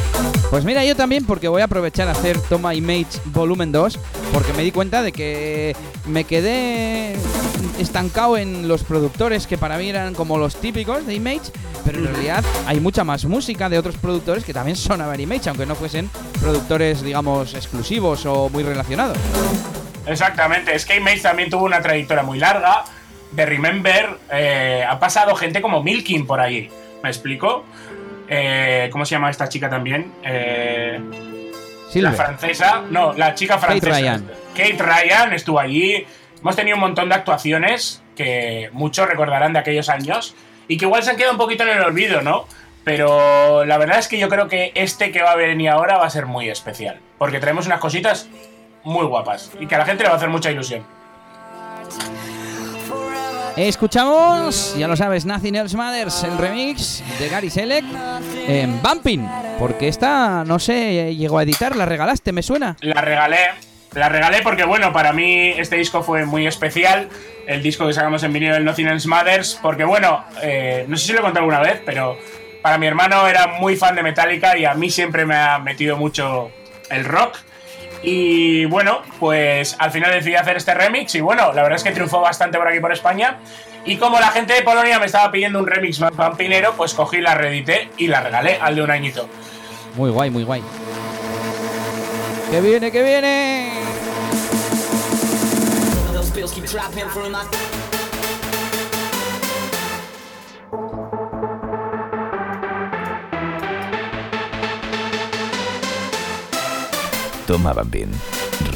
Pues 0.48 0.64
mira, 0.64 0.82
yo 0.86 0.96
también 0.96 1.26
porque 1.26 1.48
voy 1.48 1.60
a 1.60 1.66
aprovechar 1.66 2.08
a 2.08 2.12
hacer 2.12 2.40
Toma 2.40 2.74
Image 2.74 3.20
Volumen 3.26 3.72
2 3.72 3.98
porque 4.32 4.54
me 4.54 4.62
di 4.62 4.72
cuenta 4.72 5.02
de 5.02 5.12
que 5.12 5.76
me 6.06 6.24
quedé 6.24 7.14
estancado 7.78 8.38
en 8.38 8.68
los 8.68 8.84
productores 8.84 9.46
que 9.46 9.58
para 9.58 9.76
mí 9.76 9.90
eran 9.90 10.14
como 10.14 10.38
los 10.38 10.56
típicos 10.56 11.06
de 11.06 11.14
Image, 11.14 11.52
pero 11.84 11.98
en 11.98 12.06
realidad 12.06 12.42
hay 12.66 12.80
mucha 12.80 13.04
más 13.04 13.26
música 13.26 13.68
de 13.68 13.78
otros 13.78 13.96
productores 13.96 14.44
que 14.44 14.54
también 14.54 14.78
sonaban 14.78 15.20
Image, 15.20 15.50
aunque 15.50 15.66
no 15.66 15.74
fuesen 15.74 16.08
productores, 16.40 17.02
digamos, 17.02 17.52
exclusivos 17.52 18.24
o 18.24 18.48
muy 18.48 18.62
relacionados. 18.62 19.18
Exactamente, 20.06 20.74
es 20.74 20.86
que 20.86 20.96
Image 20.96 21.20
también 21.20 21.50
tuvo 21.50 21.66
una 21.66 21.82
trayectoria 21.82 22.22
muy 22.22 22.38
larga. 22.38 22.84
De 23.36 23.44
Remember, 23.44 24.18
eh, 24.32 24.82
ha 24.88 24.98
pasado 24.98 25.34
gente 25.36 25.60
como 25.60 25.82
Milkin 25.82 26.26
por 26.26 26.40
allí. 26.40 26.70
¿Me 27.02 27.10
explico? 27.10 27.66
Eh, 28.28 28.88
¿Cómo 28.90 29.04
se 29.04 29.14
llama 29.14 29.30
esta 29.30 29.46
chica 29.48 29.68
también? 29.68 30.10
Eh, 30.24 30.98
La 31.94 32.12
francesa, 32.12 32.82
no, 32.90 33.12
la 33.12 33.34
chica 33.34 33.58
francesa. 33.58 33.98
Ryan. 34.00 34.30
Kate 34.56 34.78
Ryan 34.78 35.34
estuvo 35.34 35.60
allí. 35.60 36.06
Hemos 36.40 36.56
tenido 36.56 36.76
un 36.76 36.80
montón 36.80 37.10
de 37.10 37.14
actuaciones 37.14 38.02
que 38.16 38.70
muchos 38.72 39.06
recordarán 39.06 39.52
de 39.52 39.58
aquellos 39.58 39.90
años 39.90 40.34
y 40.66 40.78
que 40.78 40.86
igual 40.86 41.02
se 41.02 41.10
han 41.10 41.16
quedado 41.16 41.32
un 41.32 41.38
poquito 41.38 41.62
en 41.62 41.68
el 41.70 41.82
olvido, 41.82 42.22
¿no? 42.22 42.46
Pero 42.84 43.66
la 43.66 43.76
verdad 43.76 43.98
es 43.98 44.08
que 44.08 44.18
yo 44.18 44.30
creo 44.30 44.48
que 44.48 44.72
este 44.74 45.12
que 45.12 45.20
va 45.20 45.32
a 45.32 45.36
venir 45.36 45.68
ahora 45.68 45.98
va 45.98 46.06
a 46.06 46.10
ser 46.10 46.24
muy 46.24 46.48
especial. 46.48 47.00
Porque 47.18 47.38
traemos 47.38 47.66
unas 47.66 47.80
cositas 47.80 48.28
muy 48.82 49.04
guapas 49.04 49.52
y 49.60 49.66
que 49.66 49.74
a 49.74 49.78
la 49.78 49.84
gente 49.84 50.04
le 50.04 50.08
va 50.08 50.14
a 50.14 50.16
hacer 50.16 50.30
mucha 50.30 50.50
ilusión. 50.50 50.95
Escuchamos, 53.56 54.76
ya 54.76 54.86
lo 54.86 54.96
sabes, 54.96 55.24
Nothing 55.24 55.54
Else 55.54 55.76
Matters, 55.78 56.24
el 56.24 56.36
remix 56.36 57.02
de 57.18 57.28
Gary 57.30 57.48
Selec 57.48 57.84
en 58.46 58.82
Bumping, 58.82 59.26
porque 59.58 59.88
esta 59.88 60.44
no 60.44 60.58
sé, 60.58 61.14
llegó 61.14 61.38
a 61.38 61.42
editar, 61.42 61.74
la 61.74 61.86
regalaste, 61.86 62.32
me 62.32 62.42
suena. 62.42 62.76
La 62.80 63.00
regalé. 63.00 63.38
La 63.94 64.10
regalé 64.10 64.42
porque, 64.42 64.64
bueno, 64.64 64.92
para 64.92 65.14
mí 65.14 65.48
este 65.56 65.76
disco 65.76 66.02
fue 66.02 66.26
muy 66.26 66.46
especial. 66.46 67.08
El 67.46 67.62
disco 67.62 67.86
que 67.86 67.94
sacamos 67.94 68.22
en 68.24 68.32
vinilo 68.34 68.52
del 68.52 68.64
Nothing 68.66 68.88
Else 68.88 69.08
Matters. 69.08 69.58
Porque, 69.62 69.84
bueno, 69.84 70.22
eh, 70.42 70.84
no 70.86 70.98
sé 70.98 71.06
si 71.06 71.12
lo 71.14 71.20
he 71.20 71.22
contado 71.22 71.44
alguna 71.44 71.60
vez, 71.60 71.80
pero 71.86 72.18
para 72.60 72.76
mi 72.76 72.86
hermano 72.86 73.26
era 73.26 73.46
muy 73.46 73.74
fan 73.74 73.94
de 73.94 74.02
Metallica 74.02 74.58
y 74.58 74.66
a 74.66 74.74
mí 74.74 74.90
siempre 74.90 75.24
me 75.24 75.34
ha 75.34 75.58
metido 75.58 75.96
mucho 75.96 76.50
el 76.90 77.06
rock. 77.06 77.38
Y 78.08 78.66
bueno, 78.66 79.02
pues 79.18 79.74
al 79.80 79.90
final 79.90 80.12
decidí 80.12 80.36
hacer 80.36 80.56
este 80.56 80.72
remix 80.74 81.16
y 81.16 81.20
bueno, 81.20 81.52
la 81.52 81.62
verdad 81.64 81.74
es 81.74 81.82
que 81.82 81.90
triunfó 81.90 82.20
bastante 82.20 82.56
por 82.56 82.68
aquí 82.68 82.78
por 82.78 82.92
España. 82.92 83.38
Y 83.84 83.96
como 83.96 84.20
la 84.20 84.28
gente 84.28 84.52
de 84.52 84.62
Polonia 84.62 85.00
me 85.00 85.06
estaba 85.06 85.32
pidiendo 85.32 85.58
un 85.58 85.66
remix 85.66 85.98
más 85.98 86.14
vampinero, 86.14 86.74
pues 86.76 86.94
cogí, 86.94 87.20
la 87.20 87.34
reedité 87.34 87.90
y 87.96 88.06
la 88.06 88.20
regalé 88.20 88.58
al 88.60 88.76
de 88.76 88.82
un 88.82 88.92
añito. 88.92 89.28
Muy 89.96 90.10
guay, 90.10 90.30
muy 90.30 90.44
guay. 90.44 90.62
¡Que 92.52 92.60
viene, 92.60 92.92
que 92.92 93.02
viene! 93.02 93.72
Those 107.46 107.46
bills 107.46 107.46
keep 107.46 107.46
dropping 107.46 107.46
from 107.46 107.46
my 107.46 107.46
Toma 107.46 107.72
Bambín 107.72 108.10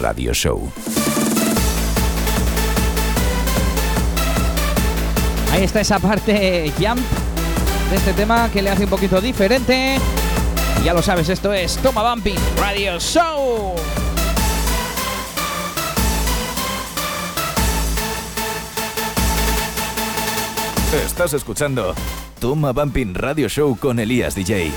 Radio 0.00 0.32
Show. 0.32 0.70
Ahí 5.52 5.64
está 5.64 5.80
esa 5.80 5.98
parte 5.98 6.72
jump 6.78 7.00
de 7.90 7.96
este 7.96 8.12
tema 8.12 8.48
que 8.52 8.62
le 8.62 8.70
hace 8.70 8.84
un 8.84 8.90
poquito 8.90 9.20
diferente. 9.20 9.98
Y 10.80 10.84
ya 10.84 10.94
lo 10.94 11.02
sabes, 11.02 11.28
esto 11.28 11.52
es 11.52 11.76
Toma 11.78 12.08
Bumping 12.08 12.38
Radio 12.56 12.98
Show. 13.00 13.74
Estás 21.04 21.34
escuchando 21.34 21.94
Toma 22.38 22.72
Bumping 22.72 23.14
Radio 23.14 23.48
Show 23.48 23.76
con 23.76 23.98
Elías 23.98 24.36
DJ. 24.36 24.70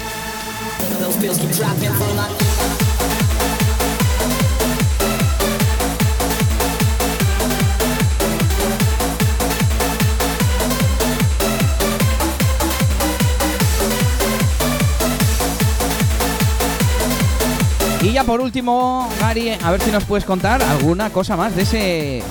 Y 18.13 18.15
ya 18.15 18.23
por 18.26 18.41
último, 18.41 19.12
Gary, 19.19 19.58
a 19.63 19.71
ver 19.71 19.82
si 19.82 19.89
nos 19.89 20.04
puedes 20.04 20.23
contar 20.23 20.62
alguna 20.62 21.10
cosa 21.10 21.36
más 21.36 21.56
de 21.56 21.63
ese 21.63 22.23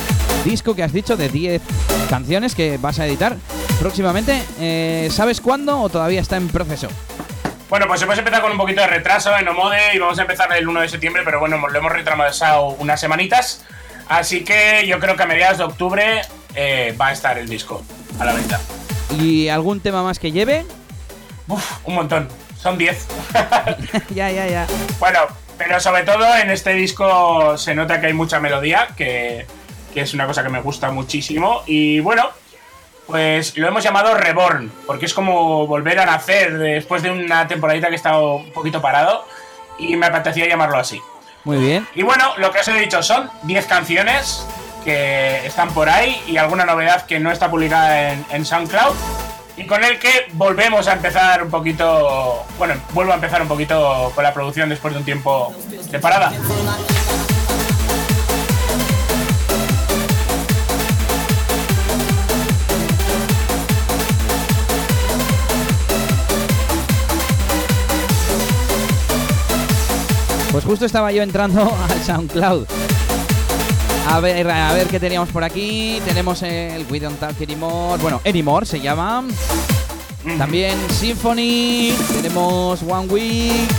disco 0.45 0.77
que 0.77 0.85
has 0.85 0.93
dicho 0.93 1.17
de 1.17 1.29
10 1.29 1.61
canciones 2.09 2.55
que 2.55 2.79
vas 2.79 3.01
a 3.01 3.07
editar 3.09 3.37
próximamente. 3.81 4.41
Eh, 4.61 5.09
¿Sabes 5.11 5.41
cuándo 5.41 5.81
o 5.81 5.89
todavía 5.89 6.21
está 6.21 6.37
en 6.37 6.47
proceso? 6.47 6.87
Bueno, 7.69 7.89
pues 7.89 8.01
hemos 8.01 8.17
empezado 8.17 8.43
con 8.43 8.53
un 8.53 8.59
poquito 8.59 8.81
de 8.81 8.87
retraso 8.87 9.37
en 9.37 9.49
Omode 9.49 9.97
y 9.97 9.99
vamos 9.99 10.17
a 10.21 10.23
empezar 10.23 10.57
el 10.57 10.69
1 10.69 10.83
de 10.83 10.89
septiembre, 10.89 11.23
pero 11.25 11.41
bueno, 11.41 11.59
lo 11.67 11.77
hemos 11.77 11.91
retrasado 11.91 12.77
unas 12.79 13.01
semanitas. 13.01 13.65
Así 14.09 14.45
que 14.45 14.87
yo 14.87 15.01
creo 15.01 15.17
que 15.17 15.25
a 15.25 15.27
mediados 15.27 15.59
de 15.59 15.65
octubre 15.65 16.23
eh, 16.55 16.97
va 17.01 17.09
a 17.09 17.13
estar 17.13 17.39
el 17.39 17.49
disco 17.49 17.83
a 18.21 18.25
la 18.25 18.35
venta. 18.35 18.61
¿Y 19.19 19.49
algún 19.49 19.81
tema 19.81 20.05
más 20.05 20.21
que 20.21 20.31
lleve? 20.31 20.65
Uf, 21.49 21.79
un 21.83 21.97
montón. 21.97 22.29
Son 22.57 22.79
10. 22.79 23.09
ya, 24.15 24.31
ya, 24.31 24.47
ya. 24.47 24.67
bueno, 25.01 25.19
pero 25.59 25.81
sobre 25.81 26.03
todo 26.03 26.37
en 26.37 26.51
este 26.51 26.73
disco 26.73 27.57
se 27.57 27.75
nota 27.75 28.01
que 28.01 28.09
hay 28.09 28.13
mucha 28.13 28.41
melodía, 28.41 28.89
que, 28.97 29.47
que 29.93 30.01
es 30.01 30.15
una 30.15 30.27
cosa 30.27 30.43
que 30.43 30.49
me 30.49 30.61
gusta 30.61 30.91
muchísimo. 30.91 31.63
Y 31.67 32.01
bueno, 32.01 32.31
pues 33.07 33.57
lo 33.57 33.69
hemos 33.69 33.83
llamado 33.83 34.15
Reborn, 34.15 34.73
porque 34.87 35.07
es 35.07 35.15
como 35.15 35.67
volver 35.67 35.99
a 35.99 36.07
nacer 36.07 36.59
después 36.59 37.03
de 37.03 37.11
una 37.11 37.47
temporadita 37.47 37.89
que 37.89 37.95
he 37.95 37.97
estado 37.97 38.37
un 38.37 38.53
poquito 38.53 38.81
parado 38.81 39.27
y 39.79 39.97
me 39.97 40.07
apetecía 40.07 40.49
llamarlo 40.49 40.79
así. 40.79 41.01
Muy 41.45 41.59
bien. 41.59 41.87
Y 41.95 42.03
bueno, 42.03 42.33
lo 42.39 42.53
que 42.53 42.61
os 42.61 42.69
he 42.69 42.75
dicho 42.75 43.03
son 43.03 43.31
10 43.43 43.67
canciones 43.67 44.47
que 44.85 45.45
están 45.47 45.73
por 45.75 45.89
ahí 45.89 46.23
y 46.27 46.37
alguna 46.37 46.65
novedad 46.65 47.07
que 47.07 47.19
no 47.21 47.31
está 47.31 47.51
publicada 47.51 48.13
en, 48.13 48.25
en 48.31 48.45
SoundCloud. 48.45 48.95
Y 49.57 49.67
con 49.67 49.85
el 49.85 49.99
que 49.99 50.27
volvemos 50.33 50.89
a 50.89 50.95
empezar 50.95 51.43
un 51.43 51.51
poquito. 51.51 52.45
Bueno, 52.59 52.75
vuelvo 52.93 53.13
a 53.13 53.17
empezar 53.17 53.43
un 53.43 53.49
poquito 53.49 54.11
con 54.15 54.25
la 54.25 54.33
producción 54.33 54.69
después 54.69 54.95
de 54.95 55.01
un 55.01 55.05
tiempo 55.05 55.55
de 55.91 55.99
parada. 55.99 56.33
Pues 70.53 70.65
justo 70.67 70.85
estaba 70.85 71.11
yo 71.13 71.23
entrando 71.23 71.75
al 71.89 72.03
SoundCloud. 72.03 72.67
A 74.13 74.21
ver, 74.21 74.47
a 74.51 74.75
ver 74.75 74.89
qué 74.89 75.01
teníamos 75.01 75.31
por 75.31 75.43
aquí. 75.43 75.99
Tenemos 76.05 76.43
el 76.43 76.85
We 76.91 77.01
Don't 77.01 77.19
Talk 77.19 77.41
Anymore. 77.41 78.03
Bueno, 78.03 78.21
Anymore 78.27 78.67
se 78.67 78.79
llama. 78.79 79.25
También 80.37 80.79
Symphony. 80.91 81.95
Tenemos 82.13 82.83
One 82.83 83.07
Week. 83.07 83.71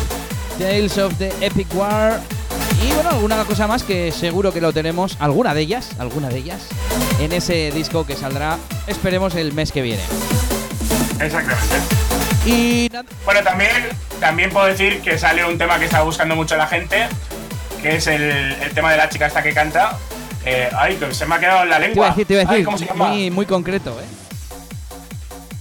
Tales 0.57 0.97
of 0.97 1.13
the 1.19 1.31
Epic 1.39 1.67
War. 1.75 2.19
Y 2.83 2.91
bueno, 2.93 3.11
alguna 3.11 3.43
cosa 3.45 3.67
más 3.67 3.83
que 3.83 4.11
seguro 4.11 4.51
que 4.51 4.59
lo 4.59 4.73
tenemos. 4.73 5.17
Alguna 5.19 5.53
de 5.53 5.61
ellas, 5.61 5.91
alguna 5.99 6.29
de 6.29 6.39
ellas. 6.39 6.63
En 7.19 7.31
ese 7.31 7.71
disco 7.71 8.03
que 8.03 8.15
saldrá, 8.15 8.57
esperemos, 8.87 9.35
el 9.35 9.53
mes 9.53 9.71
que 9.71 9.83
viene. 9.83 10.01
Exactamente. 11.19 11.75
Y. 12.47 12.89
Bueno, 13.23 13.43
también, 13.43 13.69
también 14.19 14.49
puedo 14.49 14.65
decir 14.65 14.99
que 15.01 15.15
sale 15.19 15.45
un 15.45 15.59
tema 15.59 15.77
que 15.77 15.85
está 15.85 16.01
buscando 16.01 16.35
mucho 16.35 16.57
la 16.57 16.65
gente, 16.65 17.07
que 17.83 17.97
es 17.97 18.07
el, 18.07 18.23
el 18.23 18.73
tema 18.73 18.89
de 18.89 18.97
la 18.97 19.09
chica 19.09 19.27
esta 19.27 19.43
que 19.43 19.53
canta. 19.53 19.99
Eh, 20.45 20.69
ay, 20.77 20.99
se 21.11 21.25
me 21.25 21.35
ha 21.35 21.39
quedado 21.39 21.63
en 21.63 21.69
la 21.69 21.77
Te 21.77 21.81
iba 21.83 21.87
lengua. 21.87 22.05
a 22.07 22.09
decir, 22.09 22.25
te 22.27 22.33
iba 22.33 22.41
a 22.41 22.45
Ay, 22.45 22.49
decir. 22.49 22.65
¿Cómo 22.65 22.77
se 22.77 22.85
llama? 22.85 23.07
muy, 23.07 23.31
muy 23.31 23.45
concreto, 23.45 23.97
¿eh? 24.01 24.05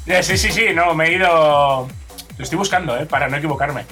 Eh, 0.07 0.23
sí, 0.23 0.37
sí, 0.37 0.51
sí, 0.51 0.67
no, 0.75 0.95
me 0.95 1.07
he 1.07 1.13
ido. 1.15 1.87
Lo 2.37 2.43
estoy 2.45 2.59
buscando, 2.59 2.97
eh, 2.99 3.07
para 3.07 3.29
no 3.29 3.37
equivocarme. 3.37 3.85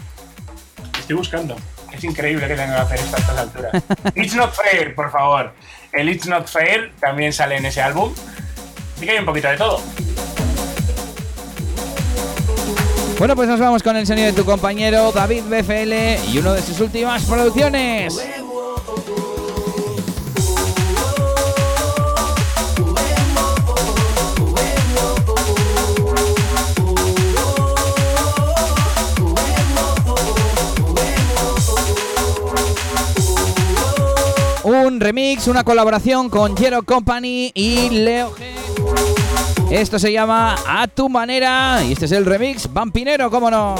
Lo 0.92 0.98
estoy 1.00 1.16
buscando. 1.16 1.56
Es 1.92 2.02
increíble 2.04 2.46
que 2.48 2.54
tenga 2.54 2.74
que 2.74 2.80
hacer 2.80 2.98
esto 3.00 3.16
a 3.16 3.20
estas 3.20 3.38
alturas. 3.38 3.72
It's 4.16 4.34
Not 4.34 4.52
Fair, 4.54 4.94
por 4.94 5.10
favor. 5.12 5.52
El 5.92 6.08
It's 6.08 6.26
Not 6.26 6.48
Fair 6.48 6.92
también 7.00 7.32
sale 7.32 7.56
en 7.56 7.66
ese 7.66 7.80
álbum. 7.82 8.12
Así 8.96 9.04
que 9.04 9.12
hay 9.12 9.18
un 9.18 9.26
poquito 9.26 9.48
de 9.48 9.56
todo. 9.56 9.80
Bueno, 13.18 13.36
pues 13.36 13.48
nos 13.48 13.60
vamos 13.60 13.82
con 13.82 13.96
el 13.96 14.06
sonido 14.06 14.26
de 14.28 14.32
tu 14.32 14.44
compañero 14.46 15.12
David 15.12 15.42
BFL 15.44 16.28
y 16.32 16.38
uno 16.38 16.54
de 16.54 16.62
sus 16.62 16.80
últimas 16.80 17.22
producciones. 17.24 18.18
Un 35.00 35.04
remix, 35.04 35.48
una 35.48 35.64
colaboración 35.64 36.28
con 36.28 36.54
Jero 36.54 36.82
Company 36.82 37.50
y 37.54 37.88
Leo 37.88 38.34
G. 38.34 39.70
Esto 39.70 39.98
se 39.98 40.12
llama 40.12 40.56
A 40.68 40.88
tu 40.88 41.08
manera 41.08 41.82
y 41.82 41.92
este 41.92 42.04
es 42.04 42.12
el 42.12 42.26
remix 42.26 42.70
Vampinero, 42.70 43.30
cómo 43.30 43.50
no. 43.50 43.76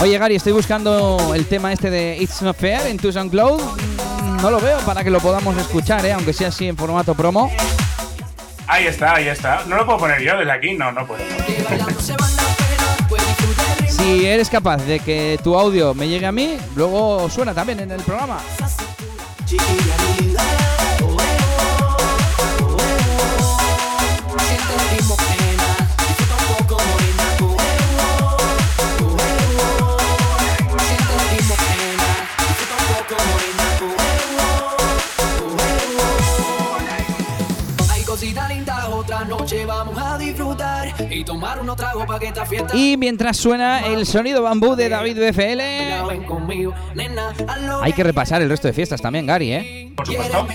Oye 0.00 0.18
Gary, 0.18 0.34
estoy 0.34 0.52
buscando 0.52 1.32
el 1.36 1.46
tema 1.46 1.72
este 1.72 1.88
de 1.88 2.16
It's 2.18 2.42
Not 2.42 2.56
Fair 2.56 2.88
en 2.88 2.96
tu 2.96 3.12
SoundCloud. 3.12 3.91
No 4.42 4.50
lo 4.50 4.60
veo 4.60 4.80
para 4.80 5.04
que 5.04 5.10
lo 5.10 5.20
podamos 5.20 5.56
escuchar, 5.56 6.04
¿eh? 6.04 6.12
aunque 6.12 6.32
sea 6.32 6.48
así 6.48 6.66
en 6.66 6.76
formato 6.76 7.14
promo. 7.14 7.48
Ahí 8.66 8.86
está, 8.86 9.14
ahí 9.14 9.28
está. 9.28 9.62
¿No 9.68 9.76
lo 9.76 9.86
puedo 9.86 9.98
poner 9.98 10.20
yo 10.20 10.36
desde 10.36 10.50
aquí? 10.50 10.74
No, 10.74 10.90
no 10.90 11.06
puedo. 11.06 11.22
Si 13.88 14.26
eres 14.26 14.50
capaz 14.50 14.78
de 14.78 14.98
que 14.98 15.38
tu 15.44 15.56
audio 15.56 15.94
me 15.94 16.08
llegue 16.08 16.26
a 16.26 16.32
mí, 16.32 16.58
luego 16.74 17.30
suena 17.30 17.54
también 17.54 17.78
en 17.78 17.92
el 17.92 18.02
programa. 18.02 18.40
Y 41.22 41.24
tomar 41.24 41.60
unos 41.60 41.76
tragos 41.76 42.04
pa' 42.04 42.18
que 42.18 42.26
esta 42.26 42.44
fiesta 42.44 42.76
Y 42.76 42.96
mientras 42.96 43.36
suena 43.36 43.86
el 43.86 44.06
sonido 44.06 44.42
bambú 44.42 44.74
de 44.74 44.88
David 44.88 45.18
BFL, 45.18 45.60
hay 47.82 47.92
que 47.92 48.02
repasar 48.02 48.42
el 48.42 48.48
resto 48.48 48.66
de 48.68 48.74
fiestas 48.74 49.00
también, 49.00 49.26
Gary, 49.26 49.52
¿eh? 49.52 49.92
Por 49.96 50.06
supuesto. 50.06 50.46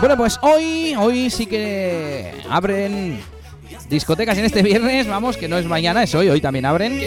Bueno, 0.00 0.16
pues 0.16 0.38
hoy, 0.42 0.94
hoy 0.98 1.30
sí 1.30 1.46
que 1.46 2.32
abren 2.50 3.20
discotecas 3.88 4.36
en 4.38 4.44
este 4.44 4.62
viernes, 4.62 5.06
vamos, 5.06 5.36
que 5.36 5.48
no 5.48 5.56
es 5.56 5.64
mañana, 5.64 6.02
es 6.02 6.14
hoy, 6.14 6.28
hoy 6.28 6.40
también 6.40 6.66
abren. 6.66 7.00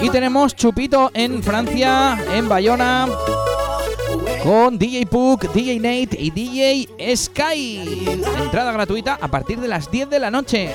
Y 0.00 0.10
tenemos 0.10 0.54
Chupito 0.54 1.10
en 1.14 1.42
Francia, 1.42 2.22
en 2.34 2.48
Bayona, 2.48 3.08
con 4.42 4.78
DJ 4.78 5.06
Puck, 5.06 5.52
DJ 5.52 5.78
Nate 5.78 6.16
y 6.18 6.30
DJ 6.30 7.16
Sky. 7.16 8.06
Entrada 8.42 8.72
gratuita 8.72 9.18
a 9.20 9.28
partir 9.28 9.60
de 9.60 9.68
las 9.68 9.90
10 9.90 10.10
de 10.10 10.18
la 10.18 10.30
noche. 10.30 10.70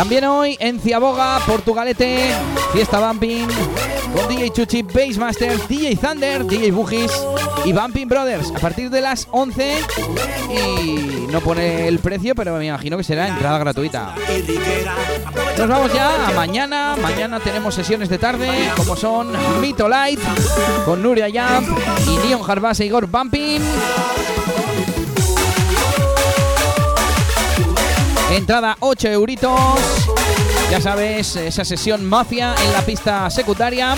También 0.00 0.24
hoy 0.24 0.56
en 0.60 0.80
Ciaboga, 0.80 1.38
Portugalete, 1.46 2.32
Fiesta 2.72 2.98
Bumping, 3.06 3.46
con 4.16 4.28
DJ 4.30 4.50
Chuchi, 4.50 4.80
Bassmaster, 4.80 5.58
DJ 5.68 5.94
Thunder, 5.94 6.46
DJ 6.46 6.70
Bugis 6.70 7.12
y 7.66 7.74
Bumping 7.74 8.08
Brothers 8.08 8.50
a 8.50 8.58
partir 8.60 8.88
de 8.88 9.02
las 9.02 9.28
11. 9.30 9.76
Y 10.48 11.26
no 11.30 11.42
pone 11.42 11.86
el 11.86 11.98
precio, 11.98 12.34
pero 12.34 12.56
me 12.56 12.68
imagino 12.68 12.96
que 12.96 13.04
será 13.04 13.28
entrada 13.28 13.58
gratuita. 13.58 14.14
Nos 15.58 15.68
vamos 15.68 15.92
ya 15.92 16.28
a 16.28 16.30
mañana. 16.30 16.96
Mañana 17.02 17.38
tenemos 17.38 17.74
sesiones 17.74 18.08
de 18.08 18.16
tarde, 18.16 18.48
como 18.78 18.96
son 18.96 19.34
Mito 19.60 19.86
Light 19.86 20.20
con 20.86 21.02
Nuria 21.02 21.28
Yamp 21.28 21.68
y 22.06 22.26
Neon 22.26 22.40
Harbas 22.50 22.80
e 22.80 22.86
Igor 22.86 23.06
Bumping. 23.06 23.60
Entrada 28.30 28.76
8 28.78 29.08
euritos. 29.08 29.58
Ya 30.70 30.80
sabes, 30.80 31.34
esa 31.34 31.64
sesión 31.64 32.04
mafia 32.08 32.54
en 32.64 32.72
la 32.72 32.82
pista 32.82 33.28
secundaria. 33.28 33.96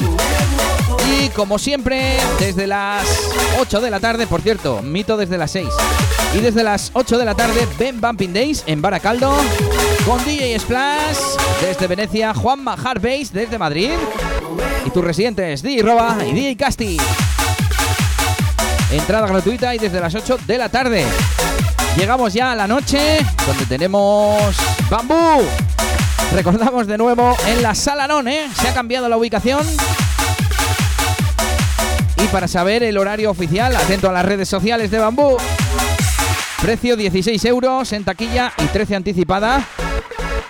Y 1.06 1.28
como 1.30 1.58
siempre, 1.58 2.16
desde 2.38 2.66
las 2.66 3.04
8 3.60 3.80
de 3.82 3.90
la 3.90 4.00
tarde, 4.00 4.26
por 4.26 4.40
cierto, 4.40 4.80
mito 4.80 5.18
desde 5.18 5.36
las 5.36 5.50
6. 5.50 5.68
Y 6.34 6.40
desde 6.40 6.62
las 6.62 6.90
8 6.94 7.18
de 7.18 7.24
la 7.26 7.34
tarde, 7.34 7.68
Ben 7.78 8.00
Bumping 8.00 8.32
Days 8.32 8.64
en 8.66 8.80
Baracaldo. 8.80 9.36
Con 10.06 10.24
DJ 10.24 10.58
Splash 10.58 11.18
desde 11.60 11.86
Venecia, 11.86 12.32
Juanma 12.32 12.76
Hardbase 12.76 13.28
desde 13.32 13.58
Madrid. 13.58 13.90
Y 14.86 14.90
tus 14.90 15.04
residentes, 15.04 15.62
DJ 15.62 15.82
Roba 15.82 16.16
y 16.26 16.32
DJ 16.32 16.56
Casti. 16.56 16.96
Entrada 18.90 19.26
gratuita 19.26 19.74
y 19.74 19.78
desde 19.78 20.00
las 20.00 20.14
8 20.14 20.38
de 20.46 20.58
la 20.58 20.70
tarde. 20.70 21.04
Llegamos 21.96 22.32
ya 22.32 22.52
a 22.52 22.56
la 22.56 22.66
noche 22.66 23.18
donde 23.46 23.66
tenemos 23.66 24.56
Bambú. 24.90 25.42
Recordamos 26.34 26.86
de 26.86 26.96
nuevo 26.96 27.36
en 27.46 27.62
la 27.62 27.74
sala 27.74 28.06
non, 28.08 28.26
¿eh? 28.26 28.48
Se 28.60 28.68
ha 28.68 28.74
cambiado 28.74 29.08
la 29.08 29.16
ubicación. 29.16 29.66
Y 32.16 32.26
para 32.28 32.48
saber 32.48 32.82
el 32.82 32.96
horario 32.96 33.30
oficial, 33.30 33.76
atento 33.76 34.08
a 34.08 34.12
las 34.12 34.24
redes 34.24 34.48
sociales 34.48 34.90
de 34.90 34.98
Bambú. 34.98 35.36
Precio 36.62 36.96
16 36.96 37.44
euros 37.44 37.92
en 37.92 38.04
taquilla 38.04 38.52
y 38.58 38.66
13 38.66 38.96
anticipada. 38.96 39.62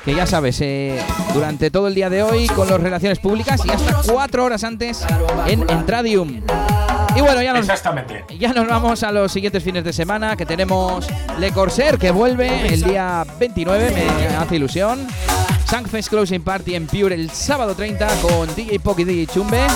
Que 0.04 0.14
ya 0.14 0.26
sabes, 0.26 0.60
eh, 0.60 1.00
durante 1.34 1.70
todo 1.70 1.88
el 1.88 1.94
día 1.94 2.10
de 2.10 2.22
hoy 2.22 2.46
con 2.48 2.68
las 2.68 2.80
relaciones 2.80 3.18
públicas 3.18 3.60
y 3.64 3.70
hasta 3.70 4.02
4 4.12 4.44
horas 4.44 4.62
antes 4.64 5.04
en 5.46 5.68
Entradium. 5.68 6.42
Y 7.14 7.20
bueno, 7.20 7.42
ya 7.42 7.52
nos, 7.52 7.62
Exactamente. 7.62 8.24
ya 8.38 8.52
nos 8.52 8.66
vamos 8.66 9.02
a 9.02 9.12
los 9.12 9.30
siguientes 9.30 9.62
fines 9.62 9.84
de 9.84 9.92
semana 9.92 10.36
que 10.36 10.46
tenemos 10.46 11.06
Le 11.38 11.52
Corsair 11.52 11.98
que 11.98 12.10
vuelve 12.10 12.66
el 12.72 12.82
día 12.82 13.24
29, 13.38 13.90
me 13.90 14.36
hace 14.36 14.56
ilusión. 14.56 15.06
Sankfest 15.66 16.08
Closing 16.08 16.42
Party 16.42 16.74
en 16.74 16.86
Pure 16.86 17.14
el 17.14 17.30
sábado 17.30 17.74
30 17.74 18.06
con 18.22 18.54
DJ 18.54 18.80
Pok 18.80 19.00
y 19.00 19.04
DJ 19.04 19.26
Chumbe. 19.26 19.66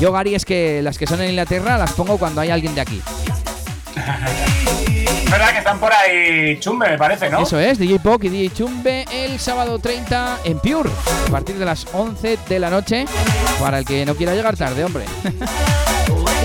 Yo, 0.00 0.12
Gary, 0.12 0.34
es 0.34 0.44
que 0.44 0.82
las 0.82 0.98
que 0.98 1.06
son 1.06 1.20
en 1.20 1.30
Inglaterra 1.30 1.78
las 1.78 1.92
pongo 1.92 2.18
cuando 2.18 2.40
hay 2.40 2.50
alguien 2.50 2.74
de 2.74 2.80
aquí. 2.80 3.02
Es 3.94 5.30
verdad 5.30 5.52
que 5.52 5.58
están 5.58 5.78
por 5.78 5.92
ahí 5.92 6.58
chumbe, 6.58 6.88
me 6.90 6.98
parece, 6.98 7.30
¿no? 7.30 7.42
Eso 7.42 7.58
es, 7.58 7.78
DJ 7.78 8.00
Pok 8.00 8.24
y 8.24 8.28
DJ 8.28 8.54
Chumbe 8.54 9.04
el 9.12 9.38
sábado 9.38 9.78
30 9.78 10.38
en 10.44 10.58
Pure, 10.58 10.90
a 11.28 11.30
partir 11.30 11.56
de 11.56 11.64
las 11.64 11.86
11 11.92 12.38
de 12.48 12.58
la 12.58 12.70
noche, 12.70 13.04
para 13.60 13.78
el 13.78 13.84
que 13.84 14.04
no 14.04 14.16
quiera 14.16 14.34
llegar 14.34 14.56
tarde, 14.56 14.84
hombre. 14.84 15.04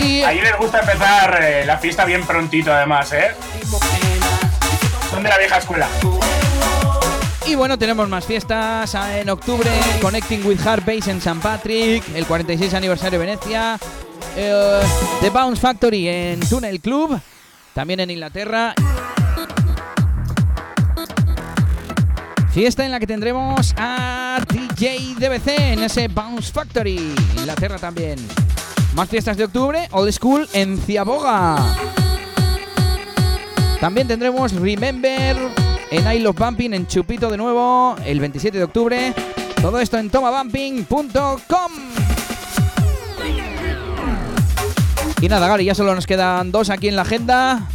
Ahí 0.05 0.39
les 0.39 0.55
gusta 0.57 0.81
empezar 0.81 1.39
eh, 1.41 1.65
la 1.65 1.77
fiesta 1.77 2.05
bien 2.05 2.23
prontito, 2.25 2.71
además, 2.71 3.11
¿eh? 3.13 3.31
Son 5.09 5.23
de 5.23 5.29
la 5.29 5.37
vieja 5.37 5.57
escuela. 5.57 5.87
Y 7.47 7.55
bueno, 7.55 7.77
tenemos 7.77 8.07
más 8.07 8.25
fiestas 8.25 8.93
ah, 8.93 9.19
en 9.19 9.29
octubre, 9.29 9.69
Connecting 10.01 10.45
with 10.45 10.59
Heart 10.59 10.85
Base 10.85 11.09
en 11.09 11.21
San 11.21 11.39
Patrick, 11.39 12.03
el 12.15 12.25
46 12.25 12.73
aniversario 12.75 13.19
de 13.19 13.25
Venecia, 13.25 13.79
eh, 14.35 14.81
The 15.21 15.29
Bounce 15.31 15.59
Factory 15.59 16.07
en 16.07 16.39
Tunnel 16.41 16.79
Club, 16.79 17.19
también 17.73 17.99
en 17.99 18.11
Inglaterra. 18.11 18.75
Fiesta 22.51 22.85
en 22.85 22.91
la 22.91 22.99
que 22.99 23.07
tendremos 23.07 23.73
a 23.77 24.39
DJ 24.49 25.15
DBC 25.17 25.73
en 25.73 25.83
ese 25.83 26.07
Bounce 26.07 26.51
Factory, 26.51 27.15
Inglaterra 27.37 27.77
también. 27.79 28.17
Más 28.95 29.10
fiestas 29.10 29.36
de 29.36 29.43
octubre, 29.43 29.89
Old 29.91 30.10
School 30.13 30.47
en 30.53 30.77
Ciaboga. 30.77 31.58
También 33.81 34.08
tendremos 34.08 34.53
Remember 34.53 35.36
en 35.91 36.12
I 36.13 36.19
Love 36.19 36.38
Bumping 36.39 36.73
en 36.73 36.88
Chupito 36.88 37.29
de 37.29 37.36
nuevo 37.36 37.97
el 38.05 38.21
27 38.21 38.58
de 38.58 38.63
octubre. 38.63 39.13
Todo 39.62 39.79
esto 39.81 39.97
en 39.97 40.10
tomabumping.com. 40.10 41.71
Y 45.19 45.27
nada, 45.27 45.49
Gary, 45.49 45.65
ya 45.65 45.75
solo 45.75 45.93
nos 45.93 46.08
quedan 46.08 46.53
dos 46.53 46.69
aquí 46.69 46.88
en 46.88 46.95
la 46.95 47.01
agenda. 47.01 47.67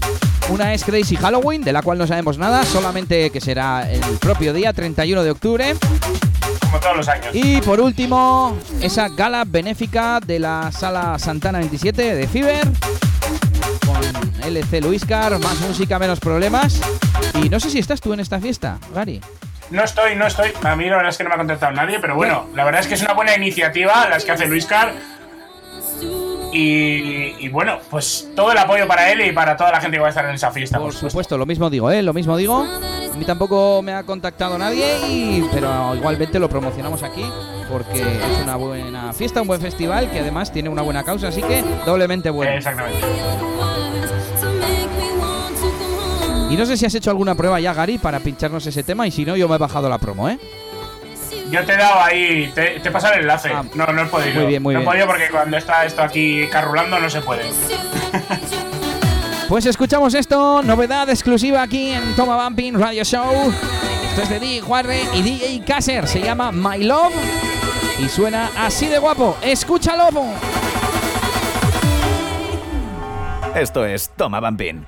Una 0.49 0.73
es 0.73 0.85
Crazy 0.85 1.17
Halloween, 1.17 1.63
de 1.63 1.75
la 1.75 1.83
cual 1.83 1.99
no 1.99 2.07
sabemos 2.07 2.39
nada, 2.39 2.65
solamente 2.65 3.29
que 3.29 3.43
será 3.43 3.93
el 3.93 4.01
propio 4.21 4.55
día, 4.55 4.73
31 4.73 5.23
de 5.23 5.31
octubre. 5.31 5.77
Como 6.71 6.81
todos 6.81 6.97
los 6.99 7.09
años. 7.09 7.35
Y 7.35 7.61
por 7.63 7.81
último, 7.81 8.57
esa 8.81 9.09
gala 9.09 9.43
benéfica 9.45 10.21
de 10.21 10.39
la 10.39 10.71
sala 10.71 11.19
Santana 11.19 11.59
27 11.59 12.15
de 12.15 12.29
Fiverr. 12.29 12.69
Con 13.85 14.45
LC 14.45 14.81
Luiscar, 14.81 15.37
más 15.41 15.59
música, 15.61 15.99
menos 15.99 16.21
problemas. 16.21 16.81
Y 17.43 17.49
no 17.49 17.59
sé 17.59 17.71
si 17.71 17.81
estás 17.81 18.01
tú 18.01 18.13
en 18.13 18.21
esta 18.21 18.41
fiesta, 18.41 18.79
Gary. 18.95 19.21
No 19.71 19.83
estoy, 19.83 20.15
no 20.15 20.27
estoy. 20.29 20.53
A 20.63 20.77
mí 20.77 20.85
la 20.89 20.97
verdad 20.97 21.11
es 21.11 21.19
que 21.19 21.25
no 21.25 21.31
me 21.31 21.35
ha 21.35 21.39
contactado 21.39 21.73
nadie, 21.73 21.99
pero 22.01 22.15
bueno, 22.15 22.47
la 22.55 22.65
verdad 22.65 22.83
es 22.83 22.87
que 22.87 22.95
es 22.95 23.03
una 23.03 23.15
buena 23.15 23.35
iniciativa 23.35 24.09
las 24.09 24.25
que 24.25 24.31
hace 24.31 24.47
Luis 24.47 24.67
Car. 24.67 24.93
Y, 26.53 27.37
y 27.39 27.49
bueno, 27.49 27.79
pues 27.91 28.29
todo 28.35 28.51
el 28.51 28.59
apoyo 28.59 28.87
para 28.89 29.13
él 29.13 29.21
y 29.25 29.33
para 29.33 29.57
toda 29.57 29.71
la 29.71 29.81
gente 29.81 29.97
que 29.97 30.01
va 30.01 30.07
a 30.09 30.11
estar 30.11 30.25
en 30.25 30.35
esa 30.35 30.51
fiesta, 30.51 30.79
Por 30.79 30.87
por 30.87 30.93
supuesto. 30.95 31.11
supuesto, 31.11 31.39
lo 31.39 31.47
mismo 31.47 31.71
digo, 31.71 31.91
¿eh? 31.91 32.03
Lo 32.03 32.13
mismo 32.13 32.37
digo. 32.37 32.57
A 32.65 33.17
mí 33.17 33.25
tampoco 33.25 33.83
me 33.83 33.93
ha 33.93 34.03
contactado 34.03 34.59
nadie, 34.59 34.99
y- 35.09 35.45
pero 35.53 35.95
igualmente 35.95 36.39
lo 36.41 36.49
promocionamos 36.49 37.03
aquí 37.03 37.25
porque 37.71 38.01
es 38.01 38.43
una 38.43 38.57
buena 38.57 39.13
fiesta, 39.13 39.41
un 39.43 39.47
buen 39.49 39.61
festival 39.61 40.11
que 40.11 40.19
además 40.21 40.53
tiene 40.53 40.69
una 40.69 40.83
buena 40.83 41.05
causa, 41.05 41.29
así 41.29 41.41
que 41.43 41.63
doblemente 41.87 42.31
bueno. 42.31 42.51
Exactamente. 42.53 42.99
Y 46.51 46.57
no 46.57 46.67
sé 46.67 46.77
si 46.77 46.85
has 46.85 46.95
hecho 46.97 47.11
alguna 47.11 47.37
prueba 47.37 47.61
ya, 47.61 47.73
Gary, 47.73 47.99
para 47.99 48.19
pincharnos 48.19 48.67
ese 48.67 48.83
tema, 48.83 49.07
y 49.07 49.13
si 49.13 49.25
no, 49.25 49.37
yo 49.37 49.49
me 49.49 49.55
he 49.55 49.59
bajado 49.59 49.89
la 49.89 49.99
promo, 49.99 50.29
¿eh? 50.29 50.39
Yo 51.51 51.65
te 51.65 51.73
he 51.73 51.77
dado 51.77 52.01
ahí, 52.01 52.51
te, 52.55 52.81
te 52.81 52.89
he 52.89 52.93
pasado 52.93 53.15
el 53.15 53.21
enlace. 53.23 53.51
Ah, 53.53 53.65
no, 53.75 53.87
no 53.87 54.03
he 54.03 54.07
podido. 54.07 54.35
muy 54.35 54.47
bien, 54.47 54.63
muy 54.63 54.75
no 54.75 54.81
bien. 54.81 54.89
he 54.89 54.93
podido 54.93 55.07
porque 55.07 55.29
cuando 55.31 55.57
está 55.57 55.85
esto 55.85 56.03
aquí 56.03 56.47
carrulando 56.51 56.99
no 56.99 57.11
se 57.11 57.21
puede. 57.21 57.45
Pues 59.49 59.67
escuchamos 59.67 60.15
esto, 60.15 60.63
novedad 60.63 61.11
exclusiva 61.11 61.61
aquí 61.63 61.91
en 61.91 62.15
Toma 62.15 62.37
Bumping 62.45 62.75
Radio 62.79 63.03
Show. 63.03 63.53
Esto 64.09 64.23
es 64.23 64.29
de 64.29 64.39
DJ 64.39 64.61
Juarre 64.61 65.03
y 65.13 65.23
DJ 65.23 65.65
Kasser, 65.65 66.07
se 66.07 66.21
llama 66.21 66.53
My 66.53 66.85
Love 66.85 67.13
y 67.99 68.09
suena 68.09 68.49
así 68.57 68.87
de 68.87 69.01
guapo. 69.01 69.37
¡Escúchalo! 69.43 70.09
Esto 73.57 73.85
es 73.85 74.11
Toma 74.11 74.39
Bambín. 74.39 74.87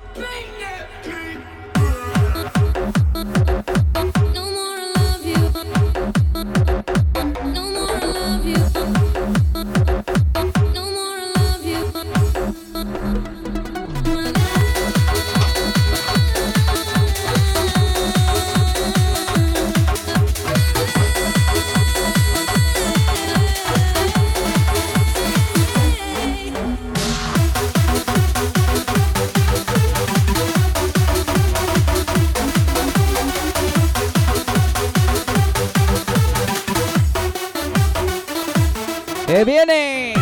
¡Que 39.43 39.51
viene! 39.51 40.13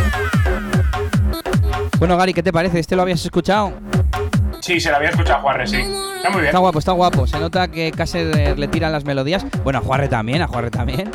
Bueno, 2.00 2.18
Gary, 2.18 2.34
¿qué 2.34 2.42
te 2.42 2.52
parece? 2.52 2.80
¿Este 2.80 2.96
lo 2.96 3.04
habías 3.04 3.24
escuchado? 3.24 3.72
Sí, 4.62 4.80
se 4.80 4.90
lo 4.90 4.96
había 4.96 5.10
escuchado 5.10 5.38
a 5.38 5.42
Juarre, 5.42 5.68
sí. 5.68 5.78
Está 5.78 6.30
muy 6.32 6.40
bien. 6.42 6.46
Está 6.46 6.58
guapo, 6.58 6.80
está 6.80 6.92
guapo. 6.94 7.28
Se 7.28 7.40
nota 7.40 7.68
que 7.68 7.90
eh, 7.90 8.56
le 8.58 8.68
tiran 8.68 8.92
las 8.92 9.06
melodías. 9.06 9.46
Bueno, 9.64 9.78
a 9.78 9.82
Juarre 9.84 10.08
también, 10.08 10.42
a 10.42 10.48
Juarre 10.48 10.72
también. 10.72 11.12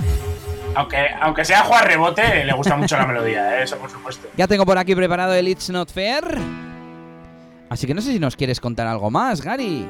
Aunque, 0.77 1.05
aunque 1.21 1.45
sea 1.45 1.65
Juan 1.65 1.85
Rebote, 1.85 2.45
le 2.45 2.53
gusta 2.53 2.77
mucho 2.77 2.97
la 2.97 3.07
melodía, 3.07 3.59
¿eh? 3.59 3.65
eso 3.65 3.77
por 3.77 3.91
supuesto. 3.91 4.29
Ya 4.37 4.47
tengo 4.47 4.65
por 4.65 4.79
aquí 4.79 4.95
preparado 4.95 5.35
el 5.35 5.49
It's 5.49 5.71
Not 5.71 5.91
Fair. 5.91 6.39
Así 7.71 7.89
que 7.89 7.95
no 7.95 8.01
sé 8.01 8.13
si 8.13 8.21
nos 8.21 8.37
quieres 8.37 8.61
contar 8.61 8.87
algo 8.87 9.11
más, 9.11 9.41
Gary. 9.41 9.85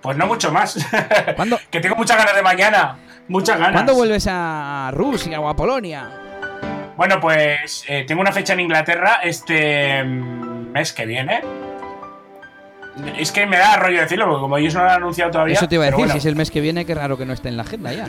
Pues 0.00 0.16
no 0.16 0.28
mucho 0.28 0.52
más. 0.52 0.78
¿Cuándo, 1.34 1.58
que 1.72 1.80
tengo 1.80 1.96
muchas 1.96 2.16
ganas 2.16 2.36
de 2.36 2.42
mañana. 2.42 2.98
Muchas 3.26 3.58
ganas. 3.58 3.72
¿cuándo 3.72 3.94
vuelves 3.94 4.28
a 4.30 4.92
Rusia 4.92 5.40
o 5.40 5.48
a 5.48 5.56
Polonia? 5.56 6.28
Bueno, 7.00 7.18
pues 7.18 7.82
eh, 7.88 8.04
tengo 8.06 8.20
una 8.20 8.30
fecha 8.30 8.52
en 8.52 8.60
Inglaterra 8.60 9.20
este 9.22 10.04
mm, 10.04 10.72
mes 10.72 10.92
que 10.92 11.06
viene. 11.06 11.40
Es 13.16 13.32
que 13.32 13.46
me 13.46 13.56
da 13.56 13.78
rollo 13.78 14.02
decirlo, 14.02 14.26
porque 14.26 14.40
como 14.42 14.58
ellos 14.58 14.74
no 14.74 14.82
lo 14.82 14.90
han 14.90 14.96
anunciado 14.96 15.30
todavía. 15.30 15.54
Eso 15.54 15.66
te 15.66 15.76
iba 15.76 15.84
a 15.84 15.86
decir, 15.86 15.96
bueno, 15.96 16.12
si 16.12 16.18
es 16.18 16.26
el 16.26 16.36
mes 16.36 16.50
que 16.50 16.60
viene, 16.60 16.84
qué 16.84 16.94
raro 16.94 17.16
que 17.16 17.24
no 17.24 17.32
esté 17.32 17.48
en 17.48 17.56
la 17.56 17.62
agenda 17.62 17.94
ya. 17.94 18.06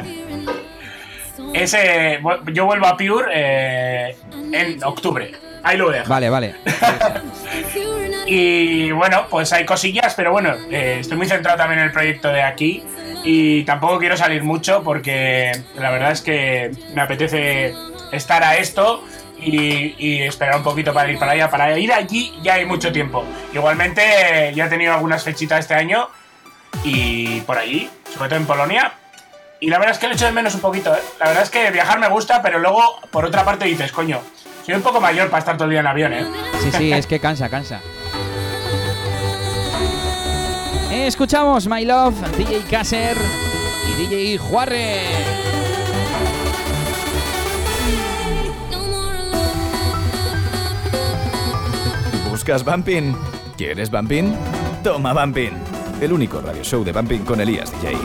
ese, 1.53 2.19
yo 2.51 2.65
vuelvo 2.65 2.85
a 2.85 2.97
Pure 2.97 3.27
eh, 3.33 4.17
en 4.51 4.83
octubre. 4.83 5.31
Ahí 5.63 5.77
lo 5.77 5.89
dejar. 5.89 6.09
Vale, 6.09 6.29
vale. 6.29 6.55
Y 8.33 8.91
bueno, 8.91 9.25
pues 9.29 9.51
hay 9.51 9.65
cosillas, 9.65 10.13
pero 10.15 10.31
bueno, 10.31 10.53
eh, 10.69 10.97
estoy 11.01 11.17
muy 11.17 11.27
centrado 11.27 11.57
también 11.57 11.79
en 11.79 11.85
el 11.87 11.91
proyecto 11.91 12.29
de 12.29 12.43
aquí. 12.43 12.83
Y 13.25 13.63
tampoco 13.63 13.99
quiero 13.99 14.15
salir 14.15 14.43
mucho 14.43 14.83
porque 14.83 15.51
la 15.75 15.91
verdad 15.91 16.11
es 16.11 16.21
que 16.21 16.71
me 16.93 17.01
apetece 17.01 17.73
estar 18.11 18.43
a 18.43 18.57
esto 18.57 19.03
y, 19.39 19.95
y 19.97 20.21
esperar 20.23 20.57
un 20.57 20.63
poquito 20.63 20.93
para 20.93 21.11
ir 21.11 21.17
para 21.19 21.31
allá. 21.33 21.49
Para 21.49 21.77
ir 21.77 21.91
allí 21.91 22.37
ya 22.41 22.55
hay 22.55 22.65
mucho 22.65 22.91
tiempo. 22.91 23.23
Igualmente 23.53 24.51
ya 24.55 24.65
he 24.65 24.69
tenido 24.69 24.93
algunas 24.93 25.23
fechitas 25.23 25.59
este 25.59 25.73
año 25.73 26.09
y 26.83 27.41
por 27.41 27.57
allí, 27.57 27.89
sobre 28.13 28.29
todo 28.29 28.39
en 28.39 28.45
Polonia. 28.45 28.93
Y 29.59 29.69
la 29.69 29.77
verdad 29.77 29.93
es 29.93 29.99
que 29.99 30.07
lo 30.07 30.15
echo 30.15 30.25
de 30.25 30.31
menos 30.31 30.55
un 30.55 30.61
poquito, 30.61 30.93
¿eh? 30.93 30.99
La 31.19 31.27
verdad 31.27 31.43
es 31.43 31.51
que 31.51 31.69
viajar 31.69 31.99
me 31.99 32.07
gusta, 32.07 32.41
pero 32.41 32.57
luego, 32.57 32.99
por 33.11 33.25
otra 33.25 33.45
parte, 33.45 33.65
dices, 33.65 33.91
coño, 33.91 34.19
soy 34.65 34.73
un 34.73 34.81
poco 34.81 34.99
mayor 34.99 35.29
para 35.29 35.39
estar 35.39 35.55
todo 35.55 35.65
el 35.65 35.71
día 35.71 35.81
en 35.81 35.87
avión, 35.87 36.13
¿eh? 36.13 36.25
Sí, 36.63 36.71
sí, 36.71 36.91
es 36.91 37.05
que 37.05 37.19
cansa, 37.19 37.47
cansa. 37.47 37.79
Escuchamos 40.91 41.67
My 41.67 41.85
Love, 41.85 42.15
DJ 42.37 42.63
Kasser 42.71 43.15
y 43.87 44.07
DJ 44.07 44.37
Juarre. 44.39 45.40
¿Buscas 52.41 52.65
Bumping? 52.65 53.13
¿Quieres 53.55 53.91
Bumping? 53.91 54.33
Toma 54.83 55.13
Bumping. 55.13 55.51
El 56.01 56.11
único 56.11 56.41
radio 56.41 56.63
show 56.63 56.83
de 56.83 56.91
Bumping 56.91 57.19
con 57.19 57.39
Elías 57.39 57.71
DJ. 57.71 57.95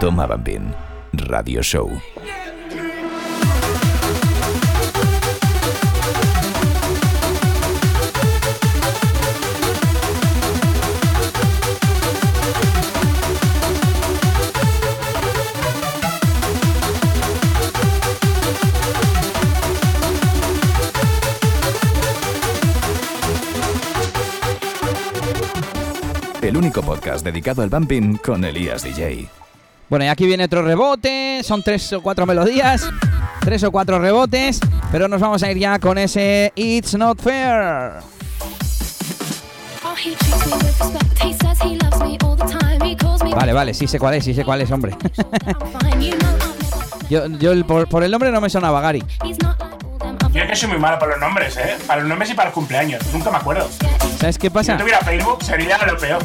Toma 0.00 0.26
Bumping. 0.26 0.74
Radio 1.12 1.62
Show. 1.62 1.88
El 26.50 26.56
único 26.56 26.82
podcast 26.82 27.24
dedicado 27.24 27.62
al 27.62 27.68
Bumping 27.68 28.16
con 28.16 28.44
Elías 28.44 28.82
DJ. 28.82 29.28
Bueno, 29.88 30.04
y 30.04 30.08
aquí 30.08 30.26
viene 30.26 30.46
otro 30.46 30.62
rebote. 30.62 31.42
Son 31.44 31.62
tres 31.62 31.92
o 31.92 32.02
cuatro 32.02 32.26
melodías. 32.26 32.90
Tres 33.38 33.62
o 33.62 33.70
cuatro 33.70 34.00
rebotes. 34.00 34.58
Pero 34.90 35.06
nos 35.06 35.20
vamos 35.20 35.44
a 35.44 35.50
ir 35.52 35.58
ya 35.58 35.78
con 35.78 35.96
ese 35.96 36.52
It's 36.56 36.96
Not 36.96 37.22
Fair. 37.22 38.00
Vale, 43.32 43.52
vale, 43.52 43.72
sí 43.72 43.86
sé 43.86 44.00
cuál 44.00 44.14
es, 44.14 44.24
sí 44.24 44.34
sé 44.34 44.44
cuál 44.44 44.60
es, 44.60 44.72
hombre. 44.72 44.96
Yo, 47.08 47.26
yo 47.26 47.66
por, 47.66 47.88
por 47.88 48.02
el 48.02 48.10
nombre 48.10 48.32
no 48.32 48.40
me 48.40 48.50
sonaba, 48.50 48.80
Gary. 48.80 49.04
Que 50.50 50.56
soy 50.56 50.68
muy 50.68 50.78
malo 50.80 50.98
para 50.98 51.12
los 51.12 51.20
nombres, 51.20 51.56
¿eh? 51.58 51.76
Para 51.86 52.00
los 52.00 52.08
nombres 52.08 52.28
y 52.28 52.34
para 52.34 52.48
los 52.48 52.54
cumpleaños. 52.54 53.00
Nunca 53.12 53.30
me 53.30 53.36
acuerdo. 53.36 53.70
¿Sabes 54.18 54.36
qué 54.36 54.48
Si 54.48 54.50
pasa? 54.50 54.72
no 54.72 54.80
tuviera 54.80 54.98
Facebook, 54.98 55.44
sería 55.44 55.78
lo 55.86 55.96
peor. 55.96 56.20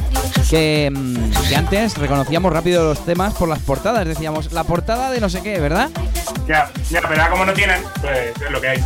Que, 0.50 0.92
mm, 0.92 1.48
que 1.48 1.56
antes 1.56 1.96
reconocíamos 1.96 2.52
rápido 2.52 2.84
los 2.86 3.06
temas 3.06 3.36
por 3.36 3.48
las 3.48 3.60
portadas. 3.60 4.04
Decíamos, 4.08 4.52
la 4.52 4.64
portada 4.64 5.12
de 5.12 5.22
no 5.22 5.30
sé 5.30 5.44
qué, 5.44 5.60
¿verdad? 5.60 5.92
Ya, 6.48 6.72
ya, 6.90 7.02
pero 7.08 7.30
como 7.30 7.46
no 7.46 7.54
tienen, 7.54 7.80
pues 8.02 8.32
es 8.44 8.50
lo 8.50 8.60
que 8.60 8.70
hay. 8.70 8.84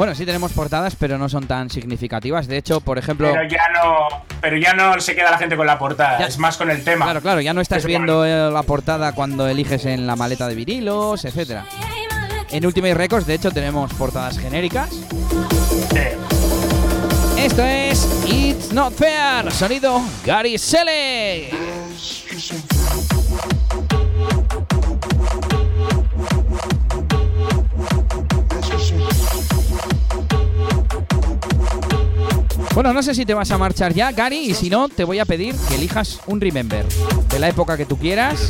Bueno, 0.00 0.14
sí 0.14 0.24
tenemos 0.24 0.54
portadas, 0.54 0.96
pero 0.96 1.18
no 1.18 1.28
son 1.28 1.46
tan 1.46 1.68
significativas. 1.68 2.46
De 2.46 2.56
hecho, 2.56 2.80
por 2.80 2.96
ejemplo... 2.96 3.30
Pero 3.30 3.46
ya 3.46 3.68
no, 3.68 4.24
pero 4.40 4.56
ya 4.56 4.72
no 4.72 4.98
se 4.98 5.14
queda 5.14 5.30
la 5.30 5.36
gente 5.36 5.58
con 5.58 5.66
la 5.66 5.78
portada, 5.78 6.18
Ya. 6.18 6.24
es 6.24 6.38
más 6.38 6.56
con 6.56 6.70
el 6.70 6.82
tema. 6.82 7.04
Claro, 7.04 7.20
claro, 7.20 7.42
ya 7.42 7.52
no 7.52 7.60
estás 7.60 7.84
viendo 7.84 8.24
eh, 8.24 8.50
la 8.50 8.62
portada 8.62 9.12
cuando 9.12 9.46
eliges 9.46 9.84
en 9.84 10.06
la 10.06 10.16
maleta 10.16 10.48
de 10.48 10.54
vinilos, 10.54 11.22
etcétera. 11.26 11.66
En 12.50 12.64
Ultimate 12.64 12.94
Records, 12.94 13.26
de 13.26 13.34
hecho, 13.34 13.50
tenemos 13.50 13.92
portadas 13.92 14.38
genéricas. 14.38 14.88
Sí. 14.88 16.00
Esto 17.36 17.62
es 17.62 18.08
It's 18.26 18.72
Not 18.72 18.94
Fair, 18.94 19.52
sonido 19.52 20.00
Gary 20.24 20.56
Sele. 20.56 21.50
Bueno, 32.74 32.92
no 32.92 33.02
sé 33.02 33.14
si 33.14 33.26
te 33.26 33.34
vas 33.34 33.50
a 33.50 33.58
marchar 33.58 33.92
ya, 33.92 34.12
Gary, 34.12 34.38
y 34.38 34.54
si 34.54 34.70
no, 34.70 34.88
te 34.88 35.02
voy 35.04 35.18
a 35.18 35.24
pedir 35.24 35.56
que 35.68 35.74
elijas 35.74 36.20
un 36.26 36.40
Remember 36.40 36.86
de 36.86 37.38
la 37.38 37.48
época 37.48 37.76
que 37.76 37.84
tú 37.84 37.98
quieras 37.98 38.40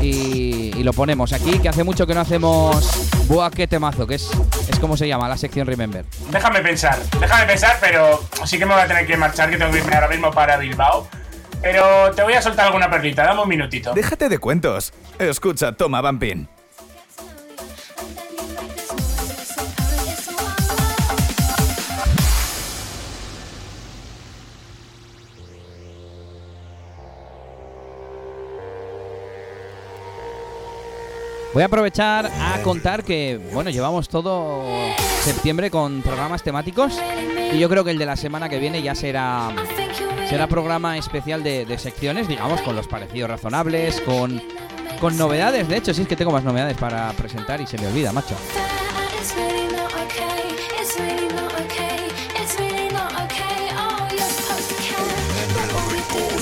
y, 0.00 0.72
y 0.76 0.82
lo 0.82 0.92
ponemos 0.94 1.32
aquí, 1.32 1.58
que 1.58 1.68
hace 1.68 1.84
mucho 1.84 2.06
que 2.06 2.14
no 2.14 2.20
hacemos 2.20 3.10
Buah, 3.28 3.50
qué 3.50 3.66
temazo, 3.66 4.06
que 4.06 4.14
es, 4.14 4.30
es 4.68 4.78
como 4.78 4.96
se 4.96 5.06
llama 5.06 5.28
la 5.28 5.36
sección 5.36 5.66
Remember. 5.66 6.04
Déjame 6.30 6.60
pensar, 6.60 6.98
déjame 7.20 7.44
pensar, 7.44 7.76
pero 7.80 8.24
sí 8.46 8.58
que 8.58 8.64
me 8.64 8.72
voy 8.72 8.82
a 8.82 8.86
tener 8.86 9.06
que 9.06 9.16
marchar, 9.16 9.50
que 9.50 9.58
tengo 9.58 9.70
que 9.70 9.78
irme 9.78 9.94
ahora 9.94 10.08
mismo 10.08 10.30
para 10.30 10.56
Bilbao. 10.56 11.06
Pero 11.60 12.10
te 12.12 12.22
voy 12.22 12.32
a 12.32 12.42
soltar 12.42 12.66
alguna 12.66 12.90
perlita, 12.90 13.22
dame 13.22 13.42
un 13.42 13.48
minutito. 13.48 13.92
Déjate 13.92 14.28
de 14.28 14.38
cuentos. 14.38 14.92
Escucha, 15.18 15.72
toma 15.72 16.00
Bumping. 16.00 16.48
Voy 31.52 31.62
a 31.62 31.66
aprovechar 31.66 32.26
a 32.26 32.62
contar 32.62 33.04
que, 33.04 33.38
bueno, 33.52 33.68
llevamos 33.68 34.08
todo 34.08 34.64
septiembre 35.22 35.70
con 35.70 36.00
programas 36.00 36.42
temáticos 36.42 36.98
y 37.52 37.58
yo 37.58 37.68
creo 37.68 37.84
que 37.84 37.90
el 37.90 37.98
de 37.98 38.06
la 38.06 38.16
semana 38.16 38.48
que 38.48 38.58
viene 38.58 38.80
ya 38.80 38.94
será, 38.94 39.50
será 40.30 40.46
programa 40.46 40.96
especial 40.96 41.42
de, 41.42 41.78
secciones, 41.78 42.26
digamos, 42.26 42.62
con 42.62 42.74
los 42.74 42.88
parecidos 42.88 43.28
razonables, 43.28 44.00
con, 44.00 44.42
con 44.98 45.18
novedades. 45.18 45.68
De 45.68 45.76
hecho, 45.76 45.92
sí 45.92 46.02
es 46.02 46.08
que 46.08 46.16
tengo 46.16 46.32
más 46.32 46.42
novedades 46.42 46.78
para 46.78 47.12
presentar 47.12 47.60
y 47.60 47.66
se 47.66 47.76
me 47.76 47.86
olvida, 47.86 48.12
macho. 48.12 48.34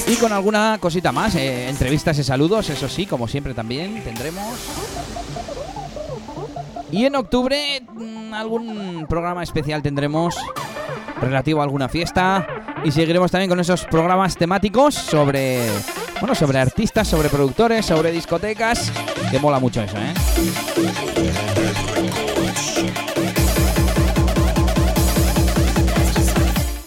Y 0.06 0.16
con 0.16 0.32
alguna 0.32 0.78
cosita 0.80 1.10
más, 1.12 1.34
eh, 1.34 1.68
entrevistas 1.68 2.18
y 2.18 2.24
saludos, 2.24 2.68
eso 2.68 2.88
sí, 2.88 3.06
como 3.06 3.26
siempre 3.28 3.54
también 3.54 4.02
tendremos. 4.02 4.58
Y 6.92 7.04
en 7.04 7.14
octubre 7.14 7.82
mm, 7.92 8.34
algún 8.34 9.06
programa 9.08 9.42
especial 9.42 9.82
tendremos 9.82 10.36
relativo 11.20 11.60
a 11.60 11.64
alguna 11.64 11.88
fiesta 11.88 12.46
y 12.84 12.90
seguiremos 12.90 13.30
también 13.30 13.50
con 13.50 13.60
esos 13.60 13.84
programas 13.84 14.36
temáticos 14.36 14.94
sobre 14.94 15.68
bueno, 16.20 16.34
sobre 16.34 16.58
artistas, 16.58 17.08
sobre 17.08 17.28
productores, 17.28 17.86
sobre 17.86 18.12
discotecas, 18.12 18.92
que 19.30 19.38
mola 19.38 19.58
mucho 19.58 19.82
eso, 19.82 19.96
¿eh? 19.96 20.12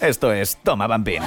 Esto 0.00 0.32
es 0.32 0.56
Toma 0.62 0.86
Bumping. 0.86 1.22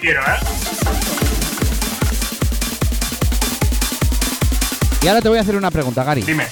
Quiero, 0.00 0.20
¿eh? 0.22 0.38
Y 5.02 5.08
ahora 5.08 5.20
te 5.20 5.28
voy 5.28 5.38
a 5.38 5.40
hacer 5.42 5.56
una 5.56 5.70
pregunta, 5.70 6.04
Gary. 6.04 6.22
Dime. 6.22 6.46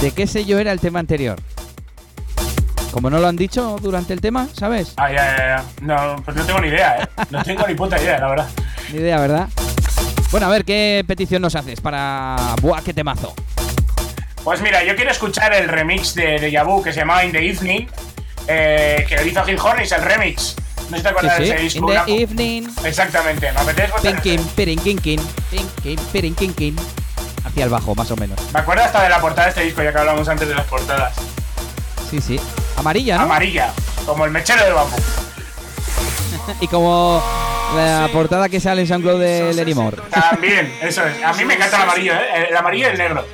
¿De 0.00 0.10
qué 0.10 0.26
sello 0.26 0.58
era 0.58 0.72
el 0.72 0.80
tema 0.80 0.98
anterior? 0.98 1.38
Como 2.90 3.10
no 3.10 3.18
lo 3.18 3.26
han 3.26 3.36
dicho 3.36 3.76
durante 3.80 4.12
el 4.12 4.20
tema, 4.20 4.48
¿sabes? 4.52 4.94
Ah, 4.96 5.10
ya, 5.10 5.36
ya, 5.36 5.36
ya. 5.36 5.64
No, 5.82 6.22
pues 6.22 6.36
no 6.36 6.44
tengo 6.44 6.60
ni 6.60 6.68
idea, 6.68 7.02
¿eh? 7.02 7.08
No 7.30 7.42
tengo 7.42 7.66
ni 7.66 7.74
puta 7.74 8.00
idea, 8.00 8.18
la 8.18 8.28
verdad. 8.28 8.48
Ni 8.92 9.00
idea, 9.00 9.18
¿verdad? 9.18 9.48
Bueno, 10.30 10.46
a 10.46 10.50
ver, 10.50 10.64
¿qué 10.64 11.04
petición 11.08 11.42
nos 11.42 11.56
haces 11.56 11.80
para... 11.80 12.54
Buah, 12.62 12.82
qué 12.82 12.94
temazo. 12.94 13.34
Pues 14.44 14.60
mira, 14.60 14.84
yo 14.84 14.94
quiero 14.94 15.10
escuchar 15.10 15.52
el 15.54 15.68
remix 15.68 16.14
de, 16.14 16.38
de 16.38 16.50
Yabu 16.52 16.84
que 16.84 16.92
se 16.92 17.00
llamaba 17.00 17.24
In 17.24 17.32
the 17.32 17.44
Evening, 17.44 17.88
eh, 18.48 19.04
que 19.08 19.16
lo 19.16 19.24
hizo 19.26 19.44
Gil 19.44 19.58
Hornis, 19.58 19.92
el 19.92 20.02
remix. 20.02 20.56
No 20.90 20.96
sé 20.96 20.96
si 20.98 21.02
te 21.02 21.02
Sí, 21.02 21.08
acuerdas 21.08 21.38
de 21.38 21.44
ese 21.44 21.56
disco. 21.56 21.78
In 21.78 21.84
una- 21.84 22.04
the 22.04 22.22
evening. 22.22 22.62
Exactamente, 22.84 23.50
me 23.52 23.60
apetece. 23.60 23.92
Hacia 27.44 27.64
el 27.64 27.70
bajo, 27.70 27.94
más 27.94 28.10
o 28.10 28.16
menos. 28.16 28.38
Me 28.52 28.60
acuerdo 28.60 28.84
hasta 28.84 29.02
de 29.02 29.08
la 29.08 29.20
portada 29.20 29.44
de 29.44 29.50
este 29.50 29.62
disco, 29.64 29.82
ya 29.82 29.92
que 29.92 29.98
hablamos 29.98 30.28
antes 30.28 30.48
de 30.48 30.54
las 30.54 30.66
portadas. 30.66 31.14
Sí, 32.10 32.20
sí. 32.20 32.40
Amarilla, 32.76 33.16
¿no? 33.18 33.22
Amarilla, 33.24 33.72
como 34.04 34.24
el 34.24 34.30
mechero 34.30 34.64
de 34.64 34.72
bambú. 34.72 34.96
Y 36.60 36.68
como 36.68 37.20
la 37.74 38.08
portada 38.12 38.48
que 38.48 38.60
sale 38.60 38.82
en 38.82 38.86
SoundCloud 38.86 39.20
de 39.20 39.52
Lenny 39.54 39.74
Moore. 39.74 39.96
También, 40.10 40.72
eso 40.80 41.04
es. 41.04 41.20
A 41.24 41.32
mí 41.32 41.44
me 41.44 41.54
encanta 41.54 41.76
el 41.78 41.82
amarillo, 41.82 42.12
¿eh? 42.14 42.46
El 42.50 42.56
amarillo 42.56 42.86
y 42.86 42.90
el 42.92 42.98
negro. 42.98 43.26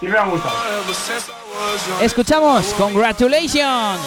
Siempre 0.00 0.18
me 0.20 0.24
han 0.24 0.30
gustado. 0.30 0.54
Escuchamos 2.00 2.66
Congratulations. 2.74 4.00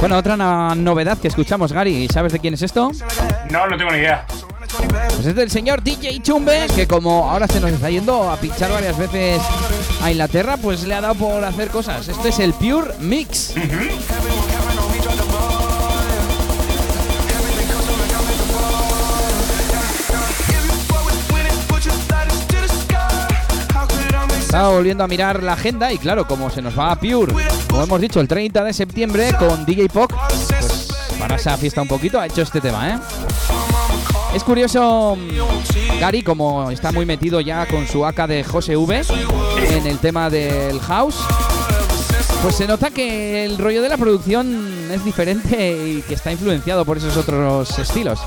Bueno, 0.00 0.16
otra 0.16 0.36
no- 0.36 0.74
novedad 0.74 1.18
que 1.18 1.28
escuchamos, 1.28 1.72
Gary. 1.72 2.08
¿Sabes 2.08 2.32
de 2.32 2.38
quién 2.38 2.54
es 2.54 2.62
esto? 2.62 2.90
No, 3.50 3.66
no 3.66 3.76
tengo 3.76 3.90
ni 3.90 3.98
idea. 3.98 4.24
Pues 5.18 5.26
es 5.26 5.34
del 5.34 5.50
señor 5.50 5.82
DJ 5.82 6.20
Chumbe, 6.22 6.68
que 6.76 6.86
como 6.86 7.28
ahora 7.28 7.48
se 7.48 7.58
nos 7.58 7.72
está 7.72 7.90
yendo 7.90 8.30
a 8.30 8.36
pinchar 8.36 8.70
varias 8.70 8.96
veces 8.96 9.42
a 10.00 10.12
Inglaterra, 10.12 10.56
pues 10.56 10.84
le 10.84 10.94
ha 10.94 11.00
dado 11.00 11.16
por 11.16 11.44
hacer 11.44 11.70
cosas. 11.70 12.06
Este 12.06 12.28
es 12.28 12.38
el 12.38 12.52
Pure 12.52 12.94
Mix. 13.00 13.52
Estaba 24.38 24.68
volviendo 24.68 25.02
a 25.02 25.08
mirar 25.08 25.42
la 25.42 25.54
agenda 25.54 25.92
y 25.92 25.98
claro, 25.98 26.28
como 26.28 26.48
se 26.48 26.62
nos 26.62 26.78
va 26.78 26.92
a 26.92 27.00
Pure, 27.00 27.34
como 27.68 27.82
hemos 27.82 28.00
dicho, 28.00 28.20
el 28.20 28.28
30 28.28 28.62
de 28.62 28.72
septiembre 28.72 29.34
con 29.36 29.66
DJ 29.66 29.88
Poc, 29.88 30.14
pues 30.14 30.88
para 31.18 31.34
esa 31.34 31.56
fiesta 31.56 31.82
un 31.82 31.88
poquito 31.88 32.20
ha 32.20 32.26
hecho 32.26 32.42
este 32.42 32.60
tema, 32.60 32.90
¿eh? 32.90 32.98
Es 34.34 34.44
curioso, 34.44 35.16
Gary, 36.00 36.22
como 36.22 36.70
está 36.70 36.92
muy 36.92 37.06
metido 37.06 37.40
ya 37.40 37.66
con 37.66 37.86
su 37.86 38.04
AK 38.04 38.26
de 38.26 38.44
José 38.44 38.76
V 38.76 39.02
en 39.70 39.86
el 39.86 39.98
tema 39.98 40.30
del 40.30 40.78
house, 40.80 41.16
pues 42.42 42.54
se 42.54 42.66
nota 42.66 42.90
que 42.90 43.44
el 43.44 43.58
rollo 43.58 43.82
de 43.82 43.88
la 43.88 43.96
producción 43.96 44.90
es 44.92 45.04
diferente 45.04 45.70
y 45.72 46.02
que 46.02 46.14
está 46.14 46.30
influenciado 46.30 46.84
por 46.84 46.98
esos 46.98 47.16
otros 47.16 47.78
estilos. 47.78 48.20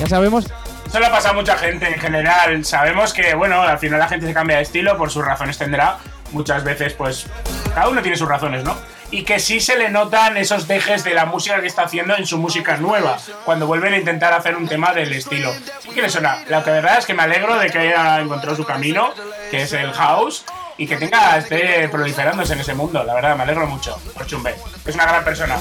Ya 0.00 0.06
sabemos, 0.06 0.46
Eso 0.86 1.00
le 1.00 1.08
pasa 1.08 1.30
a 1.30 1.32
mucha 1.32 1.56
gente 1.56 1.86
en 1.86 2.00
general. 2.00 2.64
Sabemos 2.64 3.12
que, 3.12 3.34
bueno, 3.34 3.60
al 3.62 3.78
final 3.78 3.98
la 3.98 4.08
gente 4.08 4.26
se 4.26 4.34
cambia 4.34 4.56
de 4.56 4.62
estilo, 4.62 4.96
por 4.96 5.10
sus 5.10 5.24
razones 5.24 5.58
tendrá. 5.58 5.98
Muchas 6.32 6.64
veces, 6.64 6.94
pues, 6.94 7.26
cada 7.74 7.88
uno 7.88 8.00
tiene 8.02 8.16
sus 8.16 8.28
razones, 8.28 8.64
¿no? 8.64 8.74
Y 9.14 9.22
que 9.22 9.38
sí 9.38 9.60
se 9.60 9.78
le 9.78 9.90
notan 9.90 10.36
esos 10.36 10.66
dejes 10.66 11.04
de 11.04 11.14
la 11.14 11.24
música 11.24 11.60
que 11.60 11.68
está 11.68 11.82
haciendo 11.82 12.16
en 12.16 12.26
su 12.26 12.36
música 12.36 12.78
nueva, 12.78 13.16
cuando 13.44 13.64
vuelven 13.64 13.94
a 13.94 13.98
intentar 13.98 14.32
hacer 14.32 14.56
un 14.56 14.66
tema 14.66 14.92
del 14.92 15.12
estilo. 15.12 15.52
¿Qué 15.94 16.02
le 16.02 16.10
suena? 16.10 16.42
La 16.48 16.64
que 16.64 16.72
verdad 16.72 16.98
es 16.98 17.06
que 17.06 17.14
me 17.14 17.22
alegro 17.22 17.56
de 17.56 17.70
que 17.70 17.78
haya 17.78 18.20
encontrado 18.20 18.56
su 18.56 18.64
camino, 18.64 19.14
que 19.52 19.62
es 19.62 19.72
el 19.72 19.92
house, 19.92 20.44
y 20.76 20.88
que 20.88 20.96
tenga, 20.96 21.38
esté 21.38 21.88
proliferándose 21.90 22.54
en 22.54 22.60
ese 22.62 22.74
mundo. 22.74 23.04
La 23.04 23.14
verdad, 23.14 23.36
me 23.36 23.44
alegro 23.44 23.68
mucho 23.68 23.96
por 24.14 24.26
Chumbe. 24.26 24.56
Es 24.84 24.96
una 24.96 25.06
gran 25.06 25.22
persona. 25.22 25.58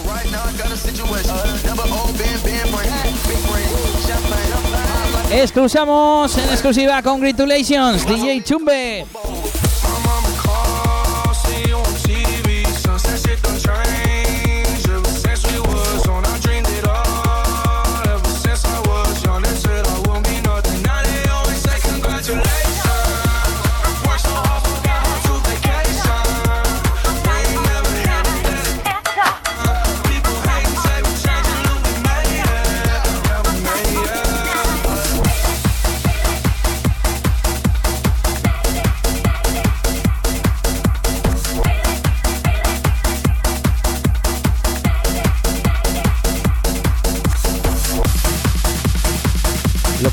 escuchamos 5.32 6.36
en 6.40 6.50
exclusiva 6.50 7.04
Congratulations, 7.04 8.04
DJ 8.08 8.44
Chumbe. 8.44 9.06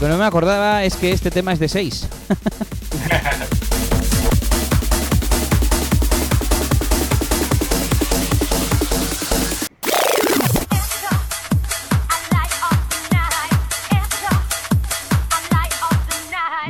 Que 0.01 0.09
no 0.09 0.17
me 0.17 0.25
acordaba 0.25 0.83
es 0.83 0.97
que 0.97 1.13
este 1.13 1.31
tema 1.31 1.53
es 1.53 1.59
de 1.59 1.69
6. 1.69 2.09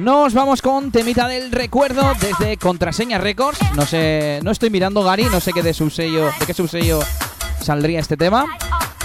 Nos 0.01 0.35
vamos 0.35 0.61
con 0.61 0.91
temita 0.91 1.28
del 1.28 1.53
recuerdo 1.53 2.14
desde 2.20 2.57
Contraseña 2.57 3.18
Records. 3.18 3.61
No 3.76 3.87
sé, 3.87 4.41
no 4.43 4.51
estoy 4.51 4.70
mirando 4.70 5.05
Gary, 5.05 5.26
no 5.31 5.39
sé 5.39 5.53
qué 5.53 5.62
de 5.62 5.74
su 5.74 5.89
sello, 5.91 6.31
de 6.41 6.47
qué 6.47 6.55
subsello 6.55 7.01
saldría 7.61 8.01
este 8.01 8.16
tema. 8.16 8.47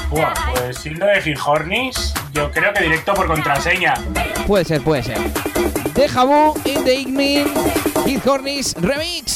Buah, 0.09 0.33
pues 0.53 0.77
siendo 0.77 1.05
de 1.05 1.21
yo 2.35 2.51
creo 2.51 2.73
que 2.73 2.83
directo 2.83 3.13
por 3.13 3.27
contraseña. 3.27 3.93
Puede 4.45 4.65
ser, 4.65 4.81
puede 4.81 5.03
ser. 5.03 5.17
De 5.93 6.07
Jabu 6.07 6.53
in 6.65 6.83
the 6.83 6.93
Igmin, 6.93 7.45
Kid 8.03 8.19
Hornis 8.27 8.75
Remix. 8.75 9.35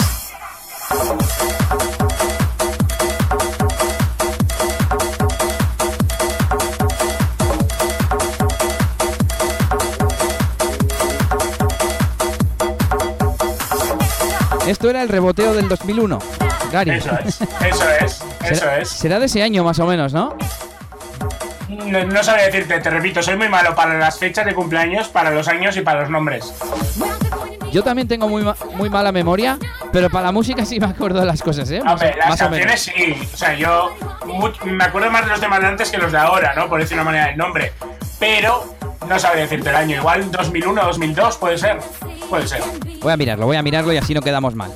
Esto 14.68 14.90
era 14.90 15.02
el 15.02 15.10
reboteo 15.10 15.54
del 15.54 15.70
2001. 15.70 16.20
Gary. 16.72 16.92
Eso 16.92 17.12
es, 17.26 17.42
eso 17.42 17.90
es, 17.90 18.22
eso 18.44 18.56
será, 18.56 18.78
es. 18.80 18.90
será 18.90 19.20
de 19.20 19.26
ese 19.26 19.42
año 19.42 19.64
más 19.64 19.80
o 19.80 19.88
menos, 19.88 20.14
¿no? 20.14 20.38
No, 21.70 22.04
no 22.06 22.24
sabría 22.24 22.46
decirte, 22.46 22.80
te 22.80 22.90
repito, 22.90 23.22
soy 23.22 23.36
muy 23.38 23.48
malo 23.50 23.76
para 23.76 23.98
las 23.98 24.18
fechas 24.18 24.46
de 24.46 24.54
cumpleaños, 24.56 25.08
para 25.08 25.30
los 25.32 25.48
años 25.48 25.78
y 25.78 25.82
para 25.82 26.02
los 26.02 26.10
nombres. 26.10 26.54
Yo 27.72 27.84
también 27.84 28.08
tengo 28.08 28.28
muy, 28.28 28.42
ma- 28.42 28.56
muy 28.74 28.90
mala 28.90 29.12
memoria, 29.12 29.60
pero 29.92 30.10
para 30.10 30.26
la 30.26 30.32
música 30.32 30.66
sí 30.66 30.80
me 30.80 30.88
acuerdo 30.88 31.20
de 31.20 31.28
las 31.28 31.44
cosas, 31.44 31.70
¿eh? 31.70 31.82
Más, 31.84 32.02
las 32.02 32.30
más 32.30 32.42
o 32.42 32.50
menos. 32.50 32.66
canciones 32.72 32.82
sí. 32.82 33.30
O 33.34 33.38
sea, 33.38 33.54
yo 33.54 33.92
me 34.66 34.84
acuerdo 34.84 35.12
más 35.12 35.26
de 35.26 35.32
los 35.32 35.40
temas 35.40 35.62
de 35.62 35.68
antes 35.68 35.92
que 35.92 36.00
los 36.00 36.12
de 36.12 36.18
ahora, 36.18 36.54
¿no? 36.56 36.68
Por 36.68 36.80
decir 36.80 36.96
una 36.96 37.04
manera 37.04 37.28
del 37.28 37.38
nombre. 37.38 37.72
Pero 38.20 38.76
no 39.08 39.20
sabría 39.20 39.44
decirte 39.44 39.70
el 39.70 39.76
año. 39.76 39.98
Igual 39.98 40.32
2001, 40.32 40.84
2002, 40.84 41.38
puede 41.38 41.58
ser. 41.60 41.78
Puede 42.28 42.48
ser. 42.48 42.62
Voy 43.02 43.14
a 43.14 43.18
mirarlo, 43.18 43.46
voy 43.46 43.58
a 43.58 43.62
mirarlo 43.62 43.94
y 43.94 43.98
así 43.98 44.16
no 44.16 44.22
quedamos 44.22 44.56
mal. 44.56 44.72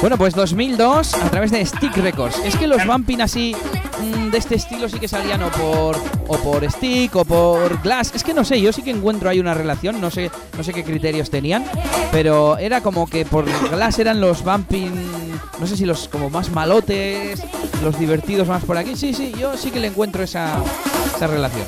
Bueno, 0.00 0.16
pues 0.16 0.34
2002 0.34 1.14
a 1.14 1.30
través 1.30 1.50
de 1.50 1.64
Stick 1.64 1.94
Records. 1.98 2.38
Es 2.42 2.56
que 2.56 2.66
los 2.66 2.86
Bumping 2.86 3.20
así 3.20 3.54
mm, 4.00 4.30
de 4.30 4.38
este 4.38 4.54
estilo 4.54 4.88
sí 4.88 4.98
que 4.98 5.08
salían 5.08 5.42
o 5.42 5.50
por 5.50 5.96
o 6.26 6.38
por 6.38 6.70
Stick 6.70 7.14
o 7.16 7.24
por 7.26 7.82
Glass. 7.82 8.12
Es 8.14 8.24
que 8.24 8.32
no 8.32 8.42
sé, 8.42 8.62
yo 8.62 8.72
sí 8.72 8.82
que 8.82 8.90
encuentro 8.90 9.28
ahí 9.28 9.40
una 9.40 9.52
relación, 9.52 10.00
no 10.00 10.10
sé 10.10 10.30
no 10.56 10.64
sé 10.64 10.72
qué 10.72 10.84
criterios 10.84 11.28
tenían, 11.28 11.64
pero 12.12 12.56
era 12.56 12.80
como 12.80 13.06
que 13.06 13.26
por 13.26 13.44
Glass 13.44 13.98
eran 13.98 14.22
los 14.22 14.42
Bumping, 14.42 14.90
no 15.58 15.66
sé 15.66 15.76
si 15.76 15.84
los 15.84 16.08
como 16.08 16.30
más 16.30 16.48
malotes, 16.50 17.42
los 17.82 17.98
divertidos 17.98 18.48
más 18.48 18.64
por 18.64 18.78
aquí. 18.78 18.96
Sí, 18.96 19.12
sí, 19.12 19.34
yo 19.38 19.54
sí 19.58 19.70
que 19.70 19.80
le 19.80 19.88
encuentro 19.88 20.22
esa 20.22 20.62
esa 21.14 21.26
relación. 21.26 21.66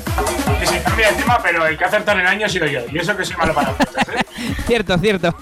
Que 0.59 0.65
se 0.65 0.81
cambia 0.81 1.11
de 1.11 1.17
tema, 1.17 1.39
pero 1.43 1.67
el 1.67 1.77
que 1.77 1.85
acertar 1.85 2.19
en 2.19 2.25
año 2.25 2.47
he 2.47 2.49
sido 2.49 2.65
yo. 2.65 2.79
Y 2.91 2.97
eso 2.97 3.15
que 3.15 3.25
soy 3.25 3.35
malo 3.37 3.53
para 3.53 3.73
fechas, 3.75 4.07
¿eh? 4.07 4.25
cierto, 4.65 4.97
cierto. 4.97 5.35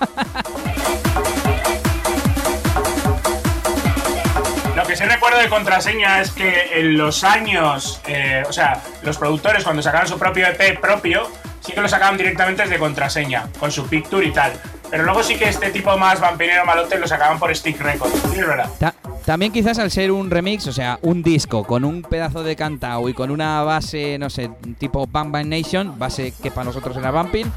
Recuerdo 5.32 5.50
de 5.50 5.56
contraseña 5.64 6.20
es 6.20 6.32
que 6.32 6.78
en 6.82 6.98
los 6.98 7.24
años, 7.24 8.02
eh, 8.06 8.44
o 8.50 8.52
sea, 8.52 8.82
los 9.02 9.18
productores 9.18 9.64
cuando 9.64 9.82
sacaban 9.82 10.06
su 10.06 10.20
propio 10.20 10.46
EP 10.46 10.78
propio, 10.78 11.26
sí 11.66 11.72
que 11.72 11.80
lo 11.80 11.88
sacaban 11.88 12.18
directamente 12.18 12.64
desde 12.64 12.78
contraseña, 12.78 13.48
con 13.58 13.72
su 13.72 13.88
picture 13.88 14.26
y 14.28 14.32
tal. 14.32 14.52
Pero 14.90 15.04
luego 15.06 15.24
sí 15.24 15.38
que 15.38 15.48
este 15.48 15.70
tipo 15.70 15.98
más 15.98 16.20
vampinero 16.20 16.66
malote 16.66 17.00
lo 17.00 17.08
sacaban 17.08 17.40
por 17.40 17.56
Stick 17.56 17.80
Records. 17.80 18.14
Sí, 18.34 18.40
es 18.42 18.46
verdad. 18.46 18.70
Ta- 18.78 18.94
también 19.24 19.54
quizás 19.54 19.80
al 19.80 19.90
ser 19.90 20.12
un 20.12 20.30
remix, 20.30 20.68
o 20.68 20.74
sea, 20.74 21.00
un 21.02 21.24
disco 21.24 21.64
con 21.64 21.86
un 21.86 22.02
pedazo 22.02 22.44
de 22.44 22.58
cantao 22.58 23.08
y 23.08 23.14
con 23.14 23.32
una 23.32 23.64
base, 23.64 24.18
no 24.20 24.30
sé, 24.30 24.52
tipo 24.80 25.08
Bang 25.08 25.32
Bang 25.32 25.46
Nation, 25.48 25.98
base 25.98 26.34
que 26.44 26.52
para 26.52 26.66
nosotros 26.66 26.98
era 26.98 27.10
Bumping, 27.12 27.50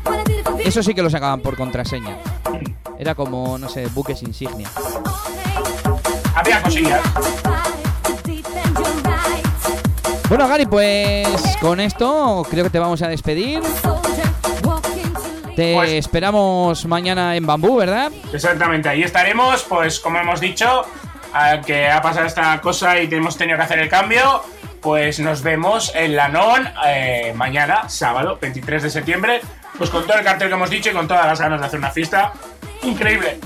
eso 0.64 0.80
sí 0.80 0.94
que 0.94 1.02
lo 1.02 1.10
sacaban 1.10 1.40
por 1.40 1.56
contraseña. 1.56 2.18
Era 3.00 3.16
como, 3.16 3.58
no 3.58 3.68
sé, 3.68 3.88
buques 3.88 4.22
insignia. 4.22 4.68
Había 6.36 6.60
cosillas. 6.62 7.00
Bueno, 10.28 10.48
Gary, 10.48 10.66
pues 10.66 11.28
con 11.60 11.80
esto 11.80 12.46
creo 12.50 12.64
que 12.64 12.70
te 12.70 12.78
vamos 12.78 13.02
a 13.02 13.08
despedir. 13.08 13.60
Te 15.54 15.74
Pues- 15.74 15.90
esperamos 15.92 16.84
mañana 16.86 17.36
en 17.36 17.46
Bambú, 17.46 17.76
¿verdad? 17.76 18.10
Exactamente, 18.32 18.88
ahí 18.88 19.02
estaremos, 19.02 19.62
pues 19.64 20.00
como 20.00 20.18
hemos 20.18 20.40
dicho, 20.40 20.84
a 21.32 21.60
que 21.60 21.88
ha 21.88 22.02
pasado 22.02 22.26
esta 22.26 22.60
cosa 22.60 22.98
y 23.00 23.08
hemos 23.12 23.36
tenido 23.36 23.56
que 23.58 23.64
hacer 23.64 23.78
el 23.78 23.88
cambio, 23.88 24.42
pues 24.80 25.20
nos 25.20 25.42
vemos 25.42 25.92
en 25.94 26.16
la 26.16 26.28
NON 26.28 26.68
eh, 26.86 27.32
mañana, 27.36 27.88
sábado, 27.88 28.36
23 28.40 28.82
de 28.82 28.90
septiembre, 28.90 29.40
pues 29.78 29.90
con 29.90 30.04
todo 30.06 30.18
el 30.18 30.24
cartel 30.24 30.48
que 30.48 30.54
hemos 30.54 30.70
dicho 30.70 30.90
y 30.90 30.92
con 30.92 31.06
todas 31.06 31.26
las 31.26 31.40
ganas 31.40 31.60
de 31.60 31.66
hacer 31.66 31.78
una 31.78 31.90
fiesta 31.90 32.32
increíble. 32.82 33.38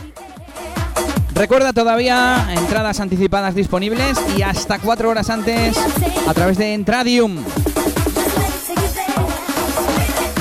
Recuerda 1.39 1.73
todavía 1.73 2.49
entradas 2.51 2.99
anticipadas 2.99 3.55
disponibles 3.55 4.19
y 4.37 4.43
hasta 4.43 4.81
cuatro 4.81 5.09
horas 5.09 5.31
antes 5.31 5.79
a 6.27 6.35
través 6.35 6.59
de 6.59 6.75
Entradium. 6.75 7.45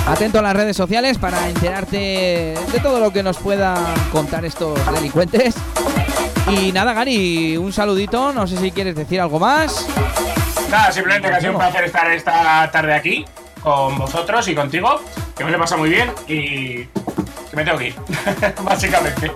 Atento 0.08 0.40
a 0.40 0.42
las 0.42 0.56
redes 0.56 0.76
sociales 0.76 1.20
para 1.20 1.50
enterarte 1.50 2.56
de 2.72 2.80
todo 2.82 3.00
lo 3.00 3.14
que 3.14 3.22
nos 3.22 3.38
puedan 3.38 3.78
contar 4.12 4.44
estos 4.44 4.80
delincuentes. 4.92 5.54
Y 6.50 6.72
nada, 6.72 6.94
Gary, 6.94 7.58
un 7.58 7.72
saludito. 7.72 8.34
No 8.34 8.48
sé 8.48 8.58
si 8.58 8.72
quieres 8.72 8.96
decir 8.96 9.22
algo 9.22 9.38
más. 9.40 9.88
Nada, 10.72 10.92
simplemente 10.92 11.30
que 11.30 11.36
ha 11.36 11.40
sido 11.40 11.52
un 11.52 11.60
placer 11.60 11.84
estar 11.84 12.12
esta 12.12 12.72
tarde 12.72 12.96
aquí 12.96 13.24
con 13.62 14.00
vosotros 14.00 14.48
y 14.48 14.56
contigo, 14.56 15.00
que 15.38 15.44
me 15.44 15.52
lo 15.52 15.58
he 15.58 15.60
pasado 15.60 15.80
muy 15.80 15.92
bien 15.92 16.12
y 16.28 16.88
me 17.58 17.66
tengo 17.66 17.80
que 17.80 17.88
ir, 17.88 17.96
básicamente. 18.64 19.32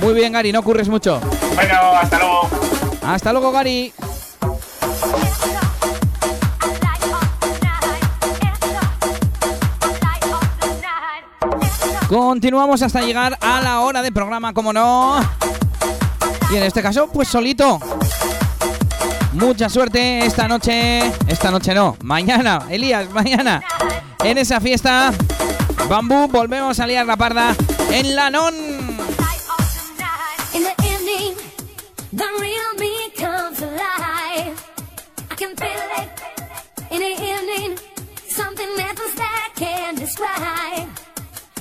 Muy 0.00 0.14
bien, 0.14 0.32
Gary, 0.32 0.50
no 0.50 0.64
curres 0.64 0.88
mucho. 0.88 1.20
Bueno, 1.54 1.74
hasta 1.92 2.18
luego. 2.18 2.48
Hasta 3.06 3.32
luego, 3.32 3.52
Gary. 3.52 3.92
Continuamos 12.08 12.82
hasta 12.82 13.00
llegar 13.00 13.38
a 13.40 13.60
la 13.60 13.80
hora 13.80 14.02
de 14.02 14.10
programa, 14.10 14.52
como 14.52 14.72
no. 14.72 15.20
Y 16.50 16.56
en 16.56 16.64
este 16.64 16.82
caso, 16.82 17.08
pues 17.12 17.28
solito. 17.28 17.78
Mucha 19.34 19.68
suerte 19.68 20.26
esta 20.26 20.48
noche. 20.48 21.00
Esta 21.28 21.52
noche 21.52 21.74
no, 21.74 21.96
mañana, 22.02 22.66
Elías, 22.68 23.08
mañana. 23.10 23.62
En 24.24 24.36
esa 24.36 24.60
fiesta, 24.60 25.12
Bambú, 25.88 26.28
volvemos 26.28 26.80
a 26.80 26.86
liar 26.86 27.06
la 27.06 27.16
parda 27.16 27.54
en 27.90 28.14
la 28.14 28.30
non. 28.30 28.54
In 30.54 30.62
the 30.62 30.74
evening, 30.84 31.34
the 32.12 32.26
real 32.40 32.74
me 32.78 33.10
comes 33.16 33.60
alive. 33.62 34.54
I 35.30 35.34
can 35.36 35.56
feel 35.56 35.88
it. 35.98 36.10
In 36.90 37.00
the 37.00 37.12
evening, 37.12 37.78
something 38.28 38.68
mental 38.76 39.06
that 39.16 39.52
can't 39.56 39.98
describe. 39.98 40.88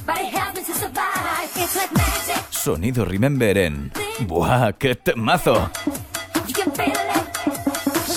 But 0.05 0.19
it 0.19 0.33
helps 0.33 0.59
me 0.59 0.63
to 0.65 0.73
survive. 0.73 1.49
It's 1.55 1.75
like 1.75 1.93
magic. 1.93 2.43
Sonido 2.51 3.05
Remember 3.05 3.57
en... 3.57 3.91
¡Buah, 4.19 4.73
qué 4.73 4.95
temazo! 4.95 5.69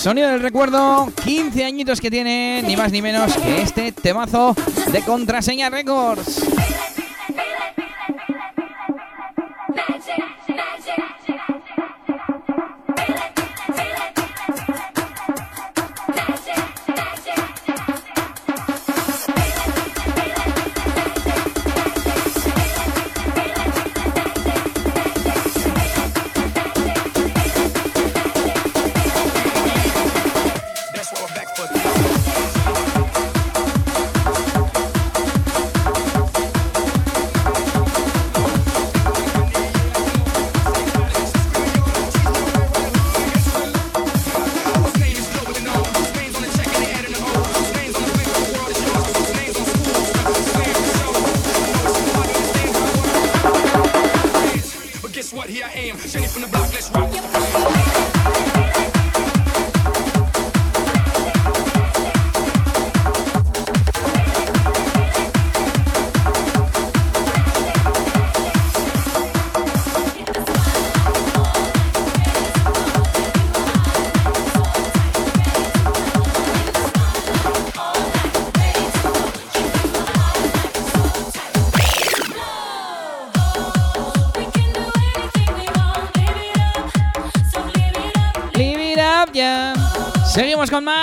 Sonido 0.05 0.29
del 0.29 0.43
recuerdo, 0.43 1.11
15 1.25 1.65
añitos 1.65 1.99
que 1.99 2.11
tiene, 2.11 2.63
ni 2.67 2.77
más 2.77 2.93
ni 2.93 3.01
menos 3.01 3.35
que 3.39 3.63
este 3.63 3.91
temazo 3.91 4.55
de 4.93 5.01
Contraseña 5.01 5.71
Records. 5.71 6.45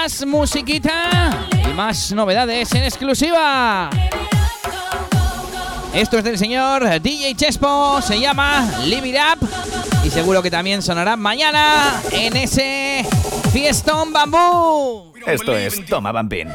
Más 0.01 0.25
musiquita 0.25 1.47
y 1.63 1.73
más 1.73 2.11
novedades 2.11 2.73
en 2.73 2.81
exclusiva. 2.81 3.87
Esto 5.93 6.17
es 6.17 6.23
del 6.23 6.39
señor 6.39 6.99
DJ 6.99 7.35
Chespo, 7.35 8.01
se 8.01 8.19
llama 8.19 8.67
Live 8.83 9.09
It 9.09 9.15
Up 9.15 9.47
y 10.03 10.09
seguro 10.09 10.41
que 10.41 10.49
también 10.49 10.81
sonará 10.81 11.15
mañana 11.17 12.01
en 12.11 12.35
ese 12.35 13.05
fiestón 13.53 14.11
bambú. 14.11 15.13
Esto 15.27 15.55
es 15.55 15.85
Toma 15.85 16.11
Bampin. 16.11 16.49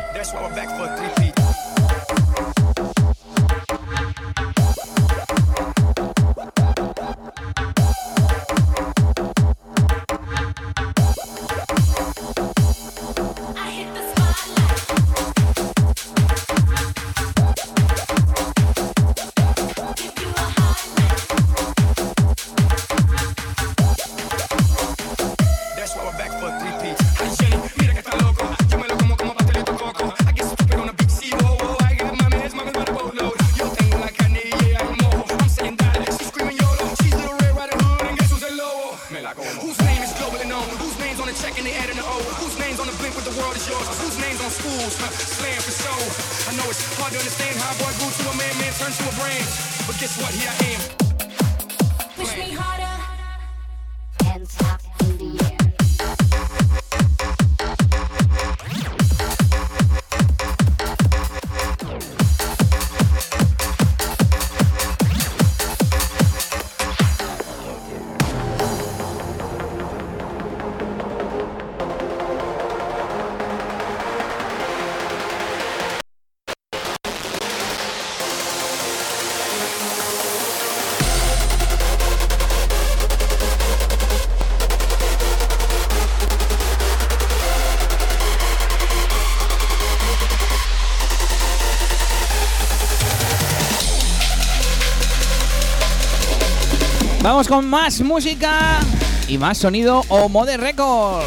Con 97.44 97.68
más 97.68 98.00
música 98.00 98.80
y 99.28 99.36
más 99.36 99.58
sonido 99.58 100.02
o 100.08 100.26
Mode 100.30 100.56
Records. 100.56 101.26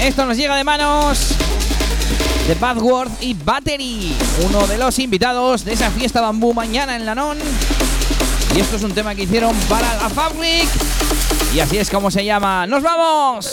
Esto 0.00 0.24
nos 0.24 0.38
llega 0.38 0.56
de 0.56 0.64
manos 0.64 1.34
de 2.48 2.54
Badworth 2.54 3.22
y 3.22 3.34
Battery, 3.34 4.16
uno 4.46 4.66
de 4.66 4.78
los 4.78 4.98
invitados 4.98 5.66
de 5.66 5.74
esa 5.74 5.90
fiesta 5.90 6.22
bambú 6.22 6.54
mañana 6.54 6.96
en 6.96 7.04
Lanón. 7.04 7.36
Y 8.56 8.60
esto 8.60 8.76
es 8.76 8.82
un 8.82 8.92
tema 8.92 9.14
que 9.14 9.24
hicieron 9.24 9.54
para 9.68 9.94
la 9.98 10.08
Fabric. 10.08 10.68
Y 11.54 11.60
así 11.60 11.76
es 11.76 11.90
como 11.90 12.10
se 12.10 12.24
llama. 12.24 12.66
¡Nos 12.66 12.82
vamos! 12.82 13.46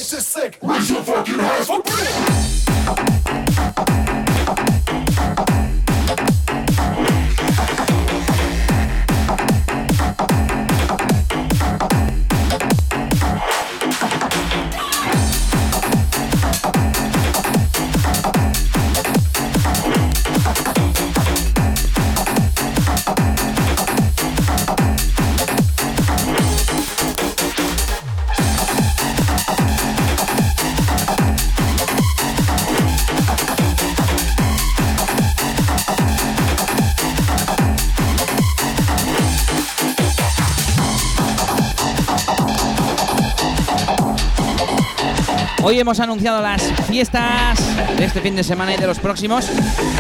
Hoy 45.74 45.80
hemos 45.80 46.00
anunciado 46.00 46.40
las 46.40 46.62
fiestas 46.84 47.58
de 47.98 48.06
este 48.06 48.22
fin 48.22 48.36
de 48.36 48.44
semana 48.44 48.76
y 48.76 48.78
de 48.78 48.86
los 48.86 49.00
próximos. 49.00 49.50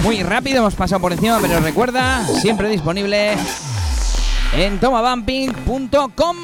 Muy 0.03 0.21
rápido, 0.21 0.59
hemos 0.59 0.75
pasado 0.75 1.01
por 1.01 1.11
encima, 1.11 1.39
pero 1.41 1.59
recuerda, 1.61 2.23
siempre 2.27 2.69
disponible 2.69 3.31
en 4.55 4.79
tomabumping.com. 4.79 6.37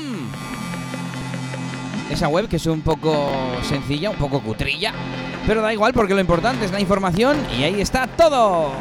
Esa 2.09 2.27
web 2.27 2.47
que 2.47 2.55
es 2.55 2.65
un 2.65 2.81
poco 2.81 3.29
sencilla, 3.61 4.09
un 4.09 4.17
poco 4.17 4.41
cutrilla, 4.41 4.93
pero 5.45 5.61
da 5.61 5.71
igual 5.73 5.93
porque 5.93 6.15
lo 6.15 6.21
importante 6.21 6.65
es 6.65 6.71
la 6.71 6.79
información 6.79 7.37
y 7.55 7.65
ahí 7.65 7.81
está 7.81 8.07
todo. 8.07 8.71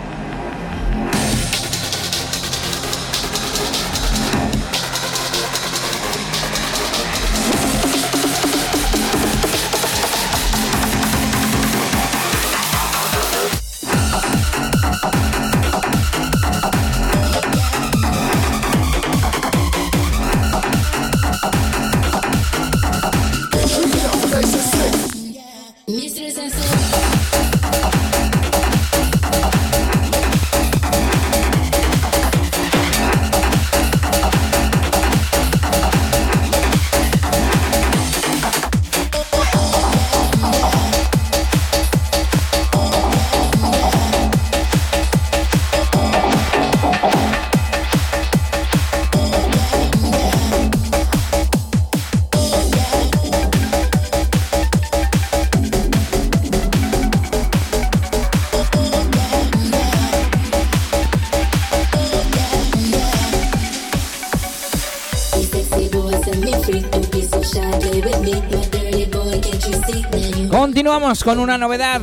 Con 71.22 71.38
una 71.38 71.58
novedad. 71.58 72.00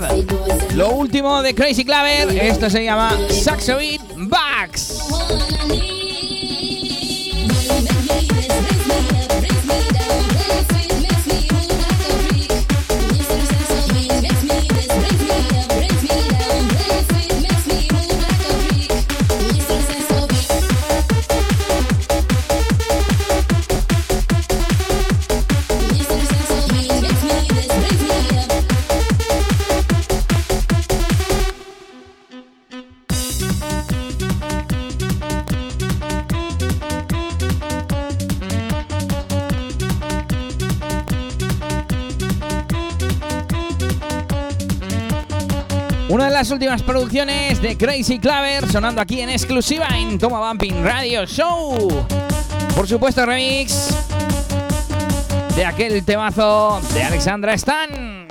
Lo 0.73 0.91
último 0.91 1.41
de 1.41 1.55
Crazy 1.55 1.85
Claver, 1.85 2.29
esto 2.37 2.69
se 2.69 2.83
llama 2.83 3.17
Saxo 3.29 3.77
Beat 3.77 4.04
producciones 46.85 47.61
de 47.61 47.77
Crazy 47.77 48.19
Claver 48.19 48.69
sonando 48.71 49.01
aquí 49.01 49.21
en 49.21 49.29
exclusiva 49.29 49.87
en 49.97 50.19
Toma 50.19 50.47
Bumping 50.47 50.83
Radio 50.83 51.25
Show. 51.25 52.05
Por 52.75 52.87
supuesto, 52.87 53.25
remix 53.25 53.89
de 55.55 55.65
aquel 55.65 56.03
temazo 56.03 56.79
de 56.93 57.03
Alexandra 57.03 57.53
Stan. 57.55 58.24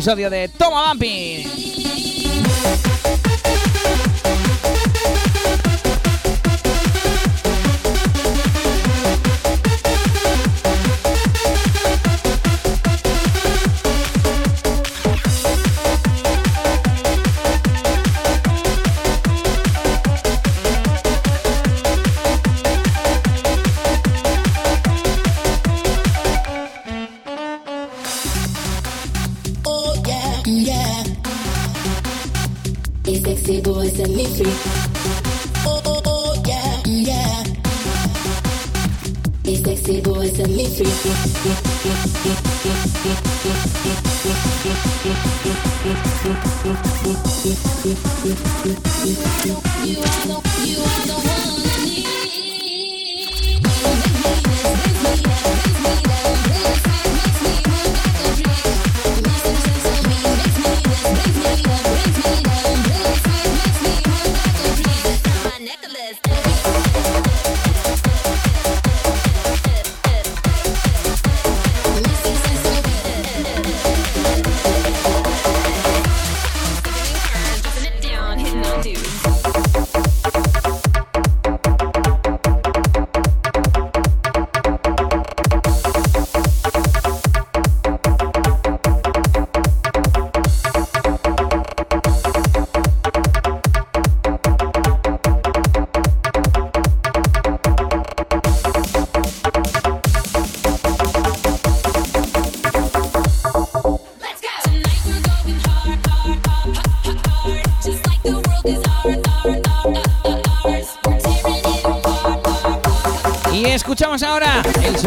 Episodio 0.00 0.30
de 0.30 0.48
Toma 0.48 0.94
Bumping. 0.94 1.69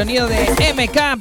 sonido 0.04 0.28
de 0.28 0.74
MK. 0.74 1.13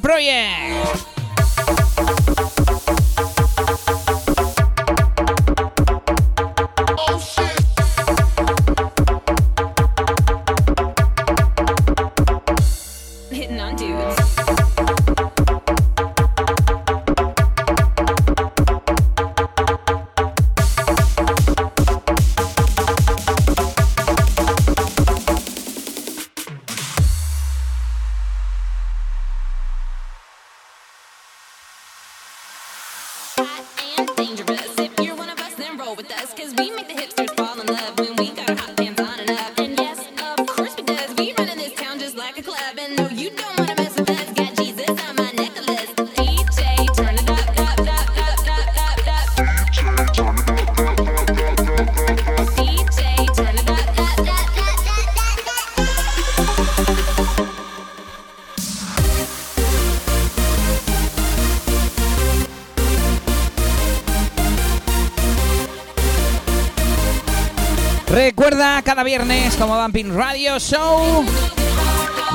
viernes 69.03 69.55
como 69.55 69.79
Bumping 69.79 70.15
Radio 70.15 70.57
Show. 70.59 71.25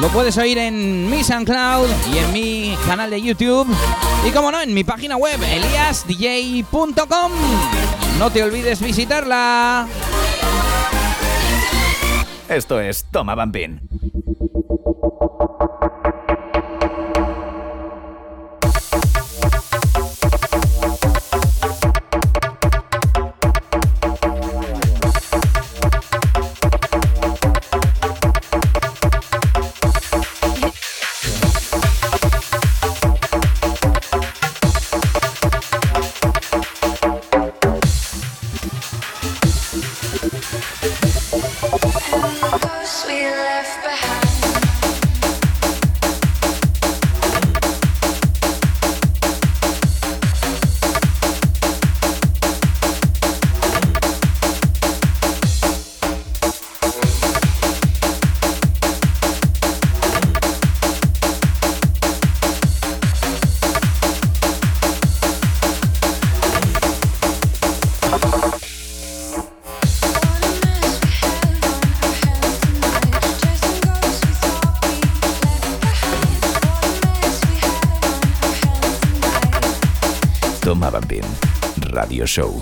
Lo 0.00 0.08
puedes 0.08 0.36
oír 0.36 0.58
en 0.58 1.08
mi 1.10 1.24
SoundCloud 1.24 1.88
y 2.12 2.18
en 2.18 2.32
mi 2.32 2.78
canal 2.86 3.10
de 3.10 3.20
YouTube. 3.20 3.66
Y 4.26 4.30
como 4.30 4.52
no, 4.52 4.60
en 4.60 4.74
mi 4.74 4.84
página 4.84 5.16
web, 5.16 5.40
eliasdj.com. 5.42 7.32
No 8.18 8.30
te 8.30 8.42
olvides 8.42 8.80
visitarla. 8.80 9.88
Esto 12.48 12.80
es 12.80 13.04
Toma 13.10 13.34
Bumping. 13.34 13.80
Show. 82.28 82.60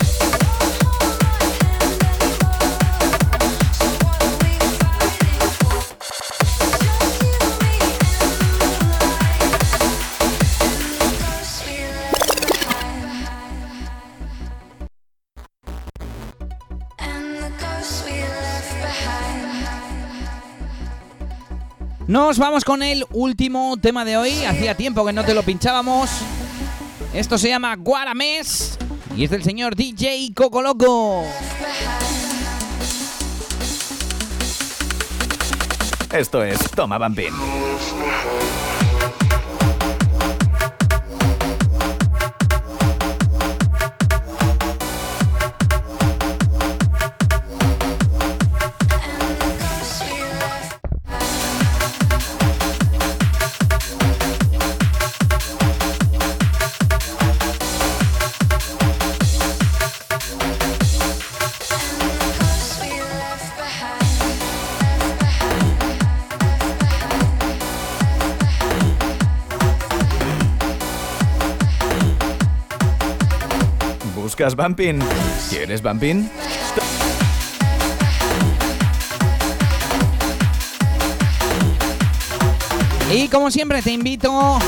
Nos 22.07 22.39
vamos 22.39 22.64
con 22.64 22.85
el 22.85 23.05
último 23.11 23.77
tema 23.79 24.05
de 24.05 24.17
hoy. 24.17 24.45
Hacía 24.45 24.77
tiempo 24.77 25.05
que 25.05 25.12
no 25.12 25.25
te 25.25 25.35
lo 25.35 25.43
pinchábamos. 25.43 26.09
Esto 27.12 27.37
se 27.37 27.49
llama 27.49 27.75
Guaramés. 27.75 28.66
Y 29.17 29.25
es 29.25 29.31
del 29.31 29.43
señor 29.43 29.75
DJ 29.75 30.33
Coco 30.35 30.61
Loco. 30.61 31.25
Esto 36.12 36.45
es 36.45 36.59
Toma 36.73 36.99
Bambín. 36.99 37.33
¿Buscas 74.47 74.64
Bumping? 74.64 75.01
¿Quieres 75.51 75.82
Bumping? 75.82 76.30
Y 83.12 83.26
como 83.26 83.51
siempre 83.51 83.82
te 83.82 83.90
invito 83.90 84.61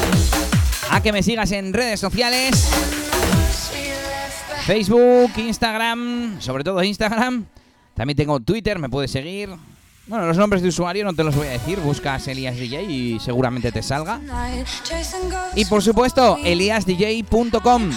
a 0.91 1.01
que 1.01 1.13
me 1.13 1.23
sigas 1.23 1.53
en 1.53 1.73
redes 1.73 2.01
sociales. 2.01 2.69
Facebook, 4.67 5.31
Instagram, 5.37 6.41
sobre 6.41 6.65
todo 6.65 6.83
Instagram. 6.83 7.47
También 7.95 8.17
tengo 8.17 8.41
Twitter, 8.41 8.81
me 8.81 8.89
puedes 8.89 9.13
seguir. 9.13 9.51
Bueno, 10.09 10.27
los 10.27 10.37
nombres 10.37 10.61
de 10.61 10.71
usuario 10.71 11.05
no 11.05 11.15
te 11.15 11.23
los 11.23 11.37
voy 11.37 11.47
a 11.47 11.51
decir. 11.51 11.79
Buscas 11.79 12.27
Elias 12.27 12.57
DJ 12.57 12.83
y 12.83 13.21
seguramente 13.21 13.71
te 13.71 13.85
salga. 13.85 14.21
Y 15.55 15.67
por 15.67 15.85
supuesto, 15.85 16.37
eliasdj.com. 16.43 17.93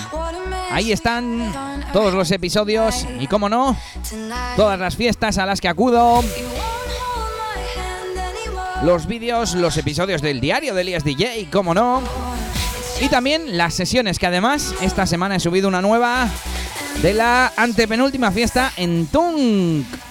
Ahí 0.72 0.92
están 0.92 1.52
todos 1.92 2.14
los 2.14 2.32
episodios 2.32 3.06
y, 3.20 3.28
como 3.28 3.50
no, 3.50 3.78
todas 4.56 4.80
las 4.80 4.96
fiestas 4.96 5.38
a 5.38 5.46
las 5.46 5.60
que 5.60 5.68
acudo. 5.68 6.24
Los 8.84 9.06
vídeos, 9.06 9.54
los 9.54 9.78
episodios 9.78 10.22
del 10.22 10.40
diario 10.42 10.74
de 10.74 10.82
Elias 10.82 11.04
DJ, 11.04 11.50
como 11.52 11.74
no. 11.74 12.02
Y 13.00 13.10
también 13.10 13.58
las 13.58 13.74
sesiones 13.74 14.18
que 14.18 14.28
además 14.28 14.74
esta 14.82 15.06
semana 15.06 15.36
he 15.36 15.40
subido 15.40 15.68
una 15.68 15.82
nueva 15.82 16.30
de 17.02 17.14
la 17.14 17.52
antepenúltima 17.58 18.32
fiesta 18.32 18.72
en 18.78 19.08
Tunk. 19.08 20.11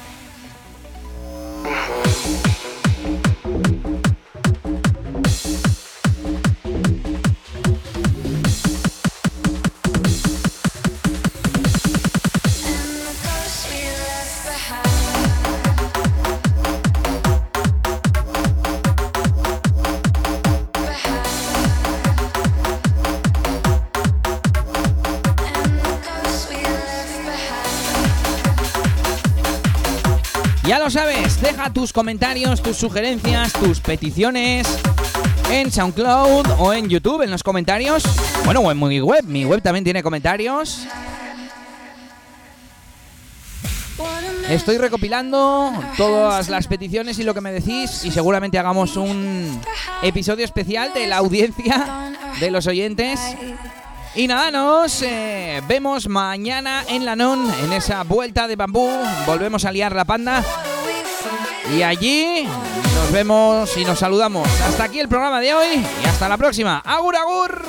Tus 31.72 31.92
comentarios, 31.92 32.62
tus 32.62 32.76
sugerencias, 32.76 33.52
tus 33.52 33.80
peticiones 33.80 34.66
en 35.50 35.70
SoundCloud 35.70 36.46
o 36.58 36.72
en 36.72 36.88
YouTube 36.88 37.22
en 37.22 37.30
los 37.30 37.42
comentarios. 37.42 38.04
Bueno, 38.44 38.60
o 38.60 38.70
en 38.70 38.78
mi 38.78 39.00
web, 39.00 39.24
mi 39.24 39.44
web 39.44 39.62
también 39.62 39.84
tiene 39.84 40.02
comentarios. 40.02 40.86
Estoy 44.48 44.78
recopilando 44.78 45.72
todas 45.96 46.48
las 46.48 46.66
peticiones 46.66 47.18
y 47.18 47.22
lo 47.22 47.34
que 47.34 47.40
me 47.40 47.52
decís 47.52 48.04
y 48.04 48.10
seguramente 48.10 48.58
hagamos 48.58 48.96
un 48.96 49.60
episodio 50.02 50.44
especial 50.44 50.92
de 50.92 51.06
la 51.06 51.18
audiencia, 51.18 52.12
de 52.40 52.50
los 52.50 52.66
oyentes. 52.66 53.20
Y 54.16 54.26
nada, 54.26 54.50
nos 54.50 55.02
eh, 55.02 55.62
vemos 55.68 56.08
mañana 56.08 56.82
en 56.88 57.04
la 57.04 57.14
NON, 57.14 57.48
en 57.62 57.72
esa 57.72 58.02
vuelta 58.02 58.48
de 58.48 58.56
bambú. 58.56 58.90
Volvemos 59.24 59.64
a 59.64 59.70
liar 59.70 59.94
la 59.94 60.04
panda. 60.04 60.44
Y 61.76 61.82
allí 61.82 62.46
nos 62.94 63.12
vemos 63.12 63.76
y 63.76 63.84
nos 63.84 63.98
saludamos. 63.98 64.48
Hasta 64.62 64.84
aquí 64.84 64.98
el 64.98 65.08
programa 65.08 65.40
de 65.40 65.54
hoy 65.54 65.84
y 66.02 66.06
hasta 66.06 66.28
la 66.28 66.36
próxima. 66.36 66.82
¡Agur, 66.84 67.16
agur! 67.16 67.62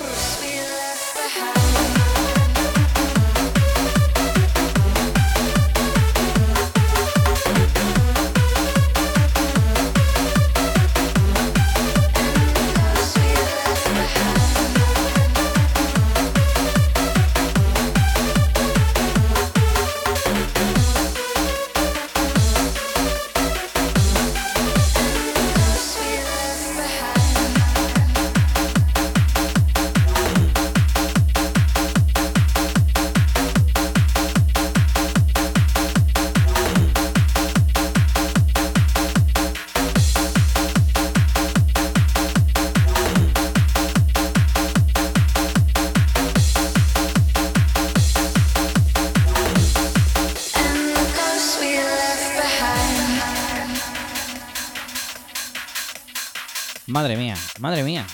Madre 57.02 57.18
mía, 57.18 57.36
madre 57.60 57.84
mía. 57.84 58.06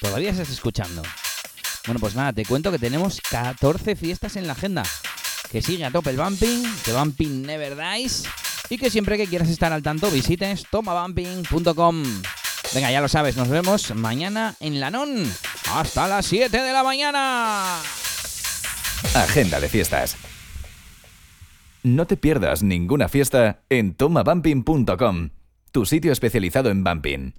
Todavía 0.00 0.30
estás 0.30 0.50
escuchando. 0.50 1.02
Bueno, 1.86 2.00
pues 2.00 2.16
nada, 2.16 2.32
te 2.32 2.44
cuento 2.44 2.72
que 2.72 2.80
tenemos 2.80 3.20
14 3.30 3.94
fiestas 3.94 4.34
en 4.34 4.48
la 4.48 4.54
agenda. 4.54 4.82
Que 5.52 5.62
sigue 5.62 5.84
a 5.84 5.92
tope 5.92 6.10
el 6.10 6.16
bumping, 6.16 6.64
que 6.84 6.92
bumping 6.92 7.42
never 7.42 7.76
dies. 7.76 8.24
Y 8.70 8.76
que 8.76 8.90
siempre 8.90 9.16
que 9.16 9.28
quieras 9.28 9.48
estar 9.48 9.72
al 9.72 9.84
tanto 9.84 10.10
visites 10.10 10.64
tomabumping.com. 10.68 12.02
Venga, 12.74 12.90
ya 12.90 13.00
lo 13.00 13.06
sabes, 13.06 13.36
nos 13.36 13.46
vemos 13.46 13.94
mañana 13.94 14.56
en 14.58 14.80
la 14.80 14.90
NON. 14.90 15.32
Hasta 15.72 16.08
las 16.08 16.26
7 16.26 16.60
de 16.60 16.72
la 16.72 16.82
mañana. 16.82 17.78
Agenda 19.14 19.60
de 19.60 19.68
fiestas. 19.68 20.16
No 21.84 22.08
te 22.08 22.16
pierdas 22.16 22.64
ninguna 22.64 23.08
fiesta 23.08 23.60
en 23.68 23.94
tomabumping.com, 23.94 25.30
tu 25.70 25.86
sitio 25.86 26.10
especializado 26.10 26.70
en 26.70 26.82
bumping. 26.82 27.32